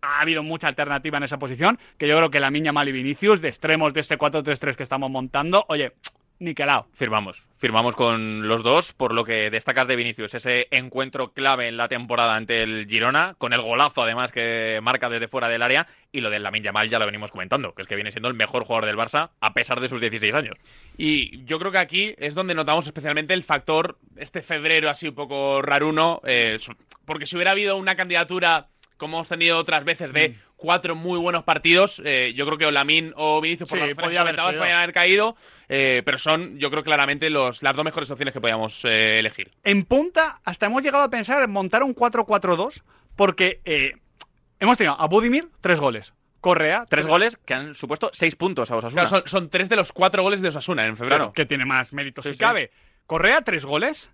ha 0.02 0.22
habido 0.22 0.44
mucha 0.44 0.68
alternativa 0.68 1.18
en 1.18 1.24
esa 1.24 1.40
posición, 1.40 1.80
que 1.98 2.08
yo 2.08 2.18
creo 2.18 2.32
que 2.32 2.40
la 2.40 2.52
Miña 2.52 2.72
Mal 2.72 2.90
y 2.90 2.92
Vinicius, 2.92 3.42
de 3.42 3.50
extremos 3.50 3.94
de 3.94 4.02
este 4.02 4.18
4-3-3 4.18 4.76
que 4.76 4.84
estamos 4.84 5.10
montando, 5.10 5.66
oye, 5.68 5.94
niquelado. 6.42 6.88
Firmamos, 6.94 7.46
firmamos 7.58 7.96
con 7.96 8.48
los 8.48 8.64
dos, 8.64 8.94
por 8.94 9.14
lo 9.14 9.24
que 9.24 9.50
destacas 9.50 9.88
de 9.88 9.96
Vinicius, 9.96 10.34
ese 10.34 10.68
encuentro 10.72 11.34
clave 11.34 11.68
en 11.68 11.78
la 11.78 11.88
temporada 11.88 12.36
ante 12.36 12.64
el 12.64 12.88
Girona, 12.88 13.36
con 13.38 13.54
el 13.54 13.62
golazo 13.62 14.02
además 14.02 14.32
que 14.32 14.80
marca 14.82 15.10
desde 15.10 15.28
fuera 15.28 15.48
del 15.48 15.62
área, 15.62 15.88
y 16.12 16.22
lo 16.22 16.30
del 16.30 16.44
Lamin 16.44 16.64
Yamal 16.64 16.90
ya 16.90 17.00
lo 17.00 17.06
venimos 17.06 17.32
comentando, 17.32 17.74
que 17.74 17.84
es 17.84 17.88
que 17.88 17.96
viene 17.96 18.12
siendo 18.12 18.28
el 18.28 18.34
mejor 18.34 18.66
jugador 18.66 18.88
del 18.88 18.98
Barça 18.98 19.30
a 19.40 19.54
pesar 19.54 19.80
de 19.80 19.90
sus 19.90 20.02
16 20.02 20.34
años. 20.34 20.58
Y 20.98 21.46
yo 21.46 21.60
creo 21.60 21.72
que 21.72 21.78
aquí 21.78 22.16
es 22.18 22.34
donde 22.34 22.56
notamos 22.56 22.88
especialmente 22.88 23.34
el 23.34 23.44
factor, 23.44 24.00
este 24.18 24.42
febrero 24.42 24.90
así 24.90 25.10
un 25.10 25.16
poco 25.16 25.62
raruno, 25.62 26.22
eh, 26.26 26.60
porque 27.06 27.28
si 27.28 27.36
hubiera 27.36 27.52
habido 27.52 27.78
una 27.78 27.96
candidatura, 27.96 28.68
como 29.02 29.18
hemos 29.18 29.28
tenido 29.30 29.58
otras 29.58 29.84
veces, 29.84 30.14
de 30.14 30.36
cuatro 30.56 30.96
muy 30.96 31.18
buenos 31.18 31.44
partidos, 31.44 32.00
eh, 32.06 32.34
yo 32.36 32.46
creo 32.46 32.60
que 32.60 32.68
o 32.68 32.72
Lamin 32.72 33.14
o 33.16 33.42
Vinicius 33.42 33.68
por 33.68 33.80
Sí, 33.80 33.86
las 33.88 33.96
podía 33.98 34.22
haber 34.22 34.36
podían 34.36 34.78
haber 34.78 34.94
caído, 34.94 35.36
eh, 35.68 36.04
pero 36.06 36.20
son, 36.20 36.60
yo 36.60 36.70
creo 36.70 36.84
claramente 36.84 37.32
los, 37.32 37.64
las 37.64 37.76
dos 37.76 37.84
mejores 37.84 38.12
opciones 38.12 38.32
que 38.32 38.40
podíamos 38.40 38.86
eh, 38.86 39.18
elegir. 39.18 39.50
En 39.64 39.86
punta, 39.86 40.40
hasta 40.44 40.68
hemos 40.68 40.84
llegado 40.84 41.04
a 41.04 41.10
pensar 41.10 41.42
en 41.42 41.50
montar 41.50 41.82
un 41.82 41.96
4-4-2, 41.96 42.84
porque 43.16 43.60
hemos 44.60 44.78
tenido 44.78 44.96
a 45.02 45.08
Budimir, 45.08 45.50
tres 45.62 45.80
goles. 45.80 46.14
Correa, 46.40 46.86
Tres 46.88 47.08
goles 47.08 47.38
que 47.38 47.56
han 47.56 47.74
supuesto 47.74 48.12
seis 48.14 48.36
puntos 48.36 48.70
a 48.70 48.76
Osasuna. 48.76 49.06
Claro, 49.08 49.26
son, 49.26 49.28
son 49.28 49.50
tres 49.50 49.68
de 49.68 49.78
los 49.78 49.92
cuatro 49.92 50.22
goles 50.22 50.42
de 50.42 50.50
Osasuna 50.50 50.86
en 50.86 50.96
febrero. 50.96 51.18
Claro, 51.18 51.34
que 51.34 51.46
tiene 51.48 51.66
más 51.66 51.92
méritos 51.92 52.24
Sí, 52.24 52.30
si 52.30 52.36
sí. 52.36 52.40
cabe. 52.40 52.70
Correa, 53.08 53.42
tres 53.42 53.66
goles. 53.66 54.12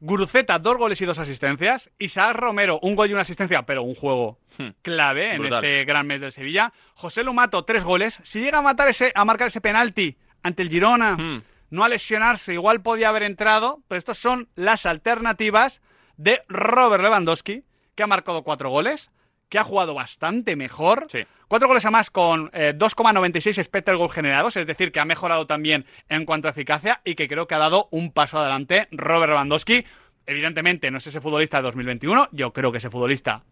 Guruceta, 0.00 0.58
dos 0.58 0.76
goles 0.76 1.00
y 1.00 1.04
dos 1.06 1.18
asistencias. 1.18 1.90
Isaac 1.98 2.36
Romero, 2.36 2.78
un 2.82 2.94
gol 2.94 3.10
y 3.10 3.12
una 3.12 3.22
asistencia, 3.22 3.62
pero 3.62 3.82
un 3.82 3.94
juego 3.94 4.38
Hmm. 4.58 4.68
clave 4.82 5.34
en 5.34 5.44
este 5.46 5.84
gran 5.84 6.06
mes 6.06 6.20
del 6.20 6.32
Sevilla. 6.32 6.72
José 6.94 7.22
Lumato, 7.22 7.64
tres 7.64 7.84
goles. 7.84 8.18
Si 8.22 8.40
llega 8.40 8.58
a, 8.58 8.62
matar 8.62 8.88
ese, 8.88 9.12
a 9.14 9.24
marcar 9.24 9.48
ese 9.48 9.60
penalti 9.60 10.16
ante 10.42 10.62
el 10.62 10.68
Girona, 10.68 11.16
Hmm. 11.16 11.42
no 11.70 11.84
a 11.84 11.88
lesionarse, 11.88 12.52
igual 12.54 12.80
podía 12.82 13.08
haber 13.08 13.22
entrado, 13.24 13.82
pero 13.88 13.98
estas 13.98 14.18
son 14.18 14.48
las 14.54 14.86
alternativas 14.86 15.80
de 16.16 16.42
Robert 16.48 17.02
Lewandowski, 17.02 17.64
que 17.94 18.02
ha 18.02 18.06
marcado 18.06 18.42
cuatro 18.42 18.70
goles, 18.70 19.10
que 19.48 19.58
ha 19.58 19.64
jugado 19.64 19.94
bastante 19.94 20.56
mejor. 20.56 21.06
Cuatro 21.48 21.68
goles 21.68 21.84
a 21.86 21.90
más 21.90 22.10
con 22.10 22.50
eh, 22.52 22.74
2,96 22.76 23.58
expected 23.58 23.96
goal 23.96 24.10
generados, 24.10 24.56
es 24.56 24.66
decir, 24.66 24.92
que 24.92 25.00
ha 25.00 25.04
mejorado 25.04 25.46
también 25.46 25.86
en 26.08 26.26
cuanto 26.26 26.48
a 26.48 26.50
eficacia 26.50 27.00
y 27.04 27.14
que 27.14 27.28
creo 27.28 27.46
que 27.46 27.54
ha 27.54 27.58
dado 27.58 27.88
un 27.90 28.12
paso 28.12 28.38
adelante 28.38 28.88
Robert 28.90 29.30
Lewandowski. 29.30 29.84
Evidentemente 30.26 30.90
no 30.90 30.98
es 30.98 31.06
ese 31.06 31.22
futbolista 31.22 31.56
de 31.56 31.62
2021, 31.62 32.28
yo 32.32 32.52
creo 32.52 32.70
que 32.70 32.78
ese 32.78 32.90
futbolista, 32.90 33.44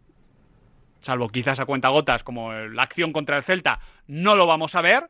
salvo 1.00 1.28
quizás 1.30 1.58
a 1.60 1.64
cuentagotas 1.64 2.22
como 2.22 2.52
la 2.52 2.82
acción 2.82 3.12
contra 3.12 3.38
el 3.38 3.44
Celta, 3.44 3.80
no 4.06 4.36
lo 4.36 4.46
vamos 4.46 4.74
a 4.74 4.82
ver, 4.82 5.08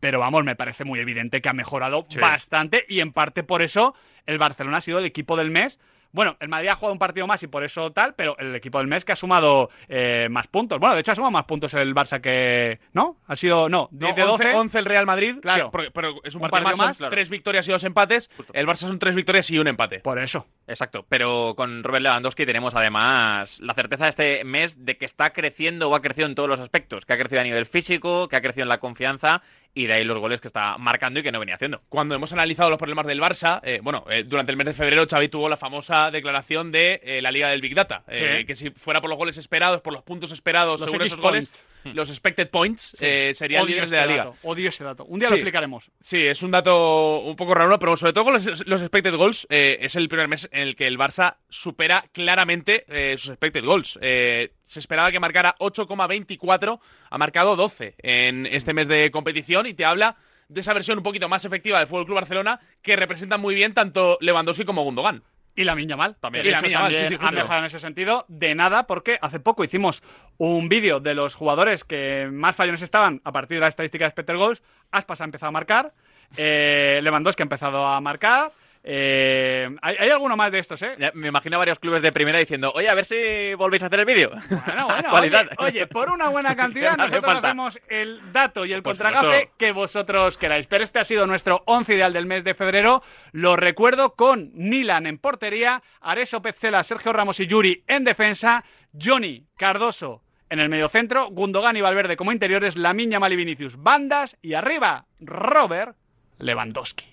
pero 0.00 0.18
vamos, 0.18 0.42
me 0.44 0.56
parece 0.56 0.84
muy 0.84 1.00
evidente 1.00 1.42
que 1.42 1.48
ha 1.50 1.52
mejorado 1.52 2.06
Sí. 2.08 2.18
bastante 2.18 2.86
y 2.88 3.00
en 3.00 3.12
parte 3.12 3.42
por 3.42 3.60
eso 3.60 3.94
el 4.26 4.38
Barcelona 4.38 4.78
ha 4.78 4.80
sido 4.80 4.98
el 4.98 5.04
equipo 5.04 5.36
del 5.36 5.50
mes. 5.50 5.78
Bueno, 6.14 6.36
el 6.40 6.48
Madrid 6.50 6.68
ha 6.68 6.74
jugado 6.74 6.92
un 6.92 6.98
partido 6.98 7.26
más 7.26 7.42
y 7.42 7.46
por 7.46 7.64
eso 7.64 7.90
tal, 7.90 8.12
pero 8.14 8.36
el 8.38 8.54
equipo 8.54 8.76
del 8.76 8.86
mes 8.86 9.02
que 9.02 9.12
ha 9.12 9.16
sumado 9.16 9.70
eh, 9.88 10.28
más 10.30 10.46
puntos. 10.46 10.78
Bueno, 10.78 10.94
de 10.94 11.00
hecho 11.00 11.12
ha 11.12 11.14
sumado 11.14 11.30
más 11.30 11.46
puntos 11.46 11.72
el 11.72 11.94
Barça 11.94 12.20
que... 12.20 12.80
¿No? 12.92 13.16
Ha 13.28 13.34
sido... 13.34 13.70
No, 13.70 13.88
10 13.92 14.10
No, 14.10 14.16
de 14.16 14.22
12. 14.30 14.44
11, 14.48 14.58
11 14.58 14.78
el 14.80 14.84
Real 14.84 15.06
Madrid, 15.06 15.36
Claro. 15.40 15.70
que- 15.70 15.90
pero 15.90 16.16
es 16.22 16.34
un, 16.34 16.42
Un 16.42 16.50
partido, 16.50 16.64
partido 16.64 16.76
más, 16.76 16.76
más, 16.76 16.96
son 16.98 16.98
claro. 16.98 17.10
tres 17.12 17.30
victorias 17.30 17.66
y 17.66 17.72
dos 17.72 17.82
empates. 17.84 18.30
El 18.52 18.66
Barça 18.66 18.76
son 18.88 18.98
tres 18.98 19.14
victorias 19.14 19.48
y 19.50 19.58
un 19.58 19.68
empate. 19.68 20.00
Por 20.00 20.18
eso. 20.18 20.46
Exacto, 20.66 21.06
pero 21.08 21.54
con 21.56 21.82
Robert 21.82 22.02
Lewandowski 22.02 22.44
tenemos 22.44 22.74
además 22.74 23.58
la 23.60 23.72
certeza 23.72 24.06
este 24.06 24.44
mes 24.44 24.84
de 24.84 24.98
que 24.98 25.06
está 25.06 25.32
creciendo 25.32 25.88
o 25.88 25.94
ha 25.94 26.02
crecido 26.02 26.26
en 26.26 26.34
todos 26.34 26.48
los 26.48 26.60
aspectos, 26.60 27.06
que 27.06 27.14
ha 27.14 27.18
crecido 27.18 27.40
a 27.40 27.44
nivel 27.44 27.64
físico, 27.64 28.28
que 28.28 28.36
ha 28.36 28.42
crecido 28.42 28.64
en 28.64 28.68
la 28.68 28.78
confianza 28.80 29.40
y 29.74 29.86
de 29.86 29.94
ahí 29.94 30.04
los 30.04 30.18
goles 30.18 30.42
que 30.42 30.48
está 30.48 30.76
marcando 30.76 31.20
y 31.20 31.22
que 31.22 31.32
no 31.32 31.40
venía 31.40 31.54
haciendo. 31.54 31.80
Cuando 31.88 32.14
hemos 32.14 32.32
analizado 32.34 32.68
los 32.68 32.78
problemas 32.78 33.06
del 33.06 33.20
Barça, 33.20 33.60
eh, 33.64 33.80
bueno, 33.82 34.04
eh, 34.12 34.24
durante 34.24 34.52
el 34.52 34.56
mes 34.56 34.66
de 34.66 34.74
febrero 34.74 35.06
Xavi 35.08 35.28
tuvo 35.28 35.48
la 35.48 35.56
famosa 35.56 36.10
declaración 36.10 36.70
de 36.72 37.00
eh, 37.02 37.22
la 37.22 37.30
Liga 37.30 37.48
del 37.48 37.60
Big 37.60 37.74
Data, 37.74 38.04
eh, 38.08 38.38
Sí. 38.40 38.46
que 38.46 38.56
si 38.56 38.70
fuera 38.70 39.00
por 39.00 39.08
los 39.10 39.18
goles 39.18 39.36
esperados, 39.38 39.80
por 39.80 39.92
los 39.92 40.02
puntos 40.02 40.30
esperados 40.32 40.80
Los 40.80 40.90
según 40.90 41.06
esos 41.06 41.20
goles, 41.20 41.48
points. 41.82 41.96
los 41.96 42.08
expected 42.10 42.48
points, 42.50 42.94
Sí. 42.98 43.04
eh, 43.06 43.32
serían 43.34 43.66
líderes 43.66 43.84
este 43.84 43.96
de 43.96 44.02
la 44.02 44.06
liga. 44.12 44.24
dato, 44.26 44.36
Odio 44.42 44.68
ese 44.68 44.84
dato. 44.84 45.04
Un 45.06 45.18
día 45.18 45.28
lo 45.28 45.36
explicaremos. 45.36 45.90
Sí, 46.00 46.24
es 46.26 46.42
un 46.42 46.50
dato 46.50 47.20
un 47.20 47.36
poco 47.36 47.54
raro, 47.54 47.78
pero 47.78 47.96
sobre 47.96 48.12
todo 48.12 48.24
con 48.24 48.34
los, 48.34 48.66
los 48.66 48.80
expected 48.80 49.14
goals, 49.14 49.46
es 49.50 49.96
el 49.96 50.08
primer 50.08 50.28
mes 50.28 50.48
en 50.52 50.62
el 50.62 50.76
que 50.76 50.86
el 50.86 50.98
Barça 50.98 51.36
supera 51.48 52.04
claramente 52.12 52.84
sus 53.16 53.30
expected 53.30 53.64
goals. 53.64 53.98
Eh, 54.02 54.52
se 54.62 54.80
esperaba 54.80 55.10
que 55.12 55.20
marcara 55.20 55.54
8,24, 55.58 56.80
ha 57.10 57.18
marcado 57.18 57.56
12 57.56 57.94
en 57.98 58.46
este 58.46 58.74
mes 58.74 58.88
de 58.88 59.10
competición 59.10 59.66
y 59.66 59.74
te 59.74 59.84
habla 59.84 60.16
de 60.48 60.60
esa 60.60 60.72
versión 60.72 60.98
un 60.98 61.04
poquito 61.04 61.28
más 61.28 61.44
efectiva 61.44 61.78
del 61.78 61.88
Fútbol 61.88 62.04
Club 62.04 62.16
Barcelona 62.16 62.60
que 62.82 62.96
representa 62.96 63.38
muy 63.38 63.54
bien 63.54 63.74
tanto 63.74 64.18
Lewandowski 64.20 64.64
como 64.64 64.82
Gundogan. 64.82 65.22
Y 65.54 65.64
la 65.64 65.74
Miña 65.74 65.96
Mal. 65.96 66.16
También. 66.16 66.46
Y 66.46 66.50
la 66.50 66.62
Yamal, 66.62 66.72
también 66.72 67.02
sí, 67.02 67.08
sí, 67.08 67.14
ha 67.14 67.18
justo. 67.18 67.34
mejorado 67.34 67.60
en 67.60 67.66
ese 67.66 67.78
sentido. 67.78 68.24
De 68.28 68.54
nada, 68.54 68.86
porque 68.86 69.18
hace 69.20 69.38
poco 69.38 69.64
hicimos 69.64 70.02
un 70.38 70.68
vídeo 70.68 70.98
de 70.98 71.14
los 71.14 71.34
jugadores 71.34 71.84
que 71.84 72.28
más 72.32 72.56
fallones 72.56 72.80
estaban 72.80 73.20
a 73.24 73.32
partir 73.32 73.58
de 73.58 73.60
la 73.62 73.68
estadística 73.68 74.06
de 74.06 74.12
Spectre 74.12 74.36
Goals. 74.36 74.62
Aspas 74.90 75.20
ha 75.20 75.24
empezado 75.24 75.48
a 75.48 75.52
marcar. 75.52 75.92
Eh, 76.36 77.00
Lewandowski 77.02 77.42
ha 77.42 77.44
empezado 77.44 77.86
a 77.86 78.00
marcar. 78.00 78.52
Eh, 78.84 79.68
hay, 79.80 79.96
hay 79.98 80.10
alguno 80.10 80.36
más 80.36 80.50
de 80.50 80.58
estos, 80.58 80.82
¿eh? 80.82 80.96
Me 81.14 81.28
imagino 81.28 81.56
varios 81.58 81.78
clubes 81.78 82.02
de 82.02 82.10
primera 82.10 82.38
diciendo, 82.38 82.72
oye, 82.74 82.88
a 82.88 82.94
ver 82.94 83.04
si 83.04 83.54
volvéis 83.54 83.82
a 83.84 83.86
hacer 83.86 84.00
el 84.00 84.06
vídeo. 84.06 84.30
Bueno, 84.66 84.86
bueno. 85.10 85.12
Oye, 85.12 85.48
oye, 85.58 85.86
por 85.86 86.10
una 86.10 86.28
buena 86.28 86.56
cantidad 86.56 86.96
nosotros 86.96 87.24
falta. 87.24 87.48
hacemos 87.48 87.78
el 87.88 88.32
dato 88.32 88.64
y 88.64 88.72
el 88.72 88.82
Por 88.82 88.92
contragafe 88.92 89.50
que 89.56 89.72
vosotros 89.72 90.36
queráis. 90.36 90.66
Pero 90.66 90.82
este 90.82 90.98
ha 90.98 91.04
sido 91.04 91.26
nuestro 91.26 91.62
11 91.66 91.94
ideal 91.94 92.12
del 92.12 92.26
mes 92.26 92.44
de 92.44 92.54
febrero. 92.54 93.02
Lo 93.30 93.56
recuerdo 93.56 94.14
con 94.14 94.50
Nilan 94.54 95.06
en 95.06 95.18
portería, 95.18 95.82
Areso 96.00 96.42
Petzela, 96.42 96.82
Sergio 96.82 97.12
Ramos 97.12 97.38
y 97.40 97.46
Yuri 97.46 97.84
en 97.86 98.04
defensa, 98.04 98.64
Johnny 99.00 99.46
Cardoso 99.56 100.22
en 100.50 100.60
el 100.60 100.68
mediocentro, 100.68 101.28
Gundogan 101.30 101.78
y 101.78 101.80
Valverde 101.80 102.16
como 102.16 102.30
interiores, 102.30 102.76
Lamiña 102.76 103.18
Mal 103.18 103.32
y 103.32 103.36
Vinicius 103.36 103.82
bandas 103.82 104.36
y 104.42 104.52
arriba 104.52 105.06
Robert 105.18 105.96
Lewandowski. 106.38 107.11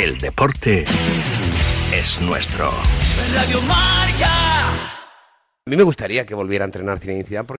El 0.00 0.16
deporte 0.16 0.86
es 1.92 2.22
nuestro. 2.22 2.70
Radio 3.34 3.60
Marca. 3.60 4.70
A 4.70 5.66
mí 5.66 5.76
me 5.76 5.82
gustaría 5.82 6.24
que 6.24 6.34
volviera 6.34 6.64
a 6.64 6.68
entrenar 6.68 6.98
Zinedine 6.98 7.26
Zidane 7.26 7.46
porque 7.46 7.58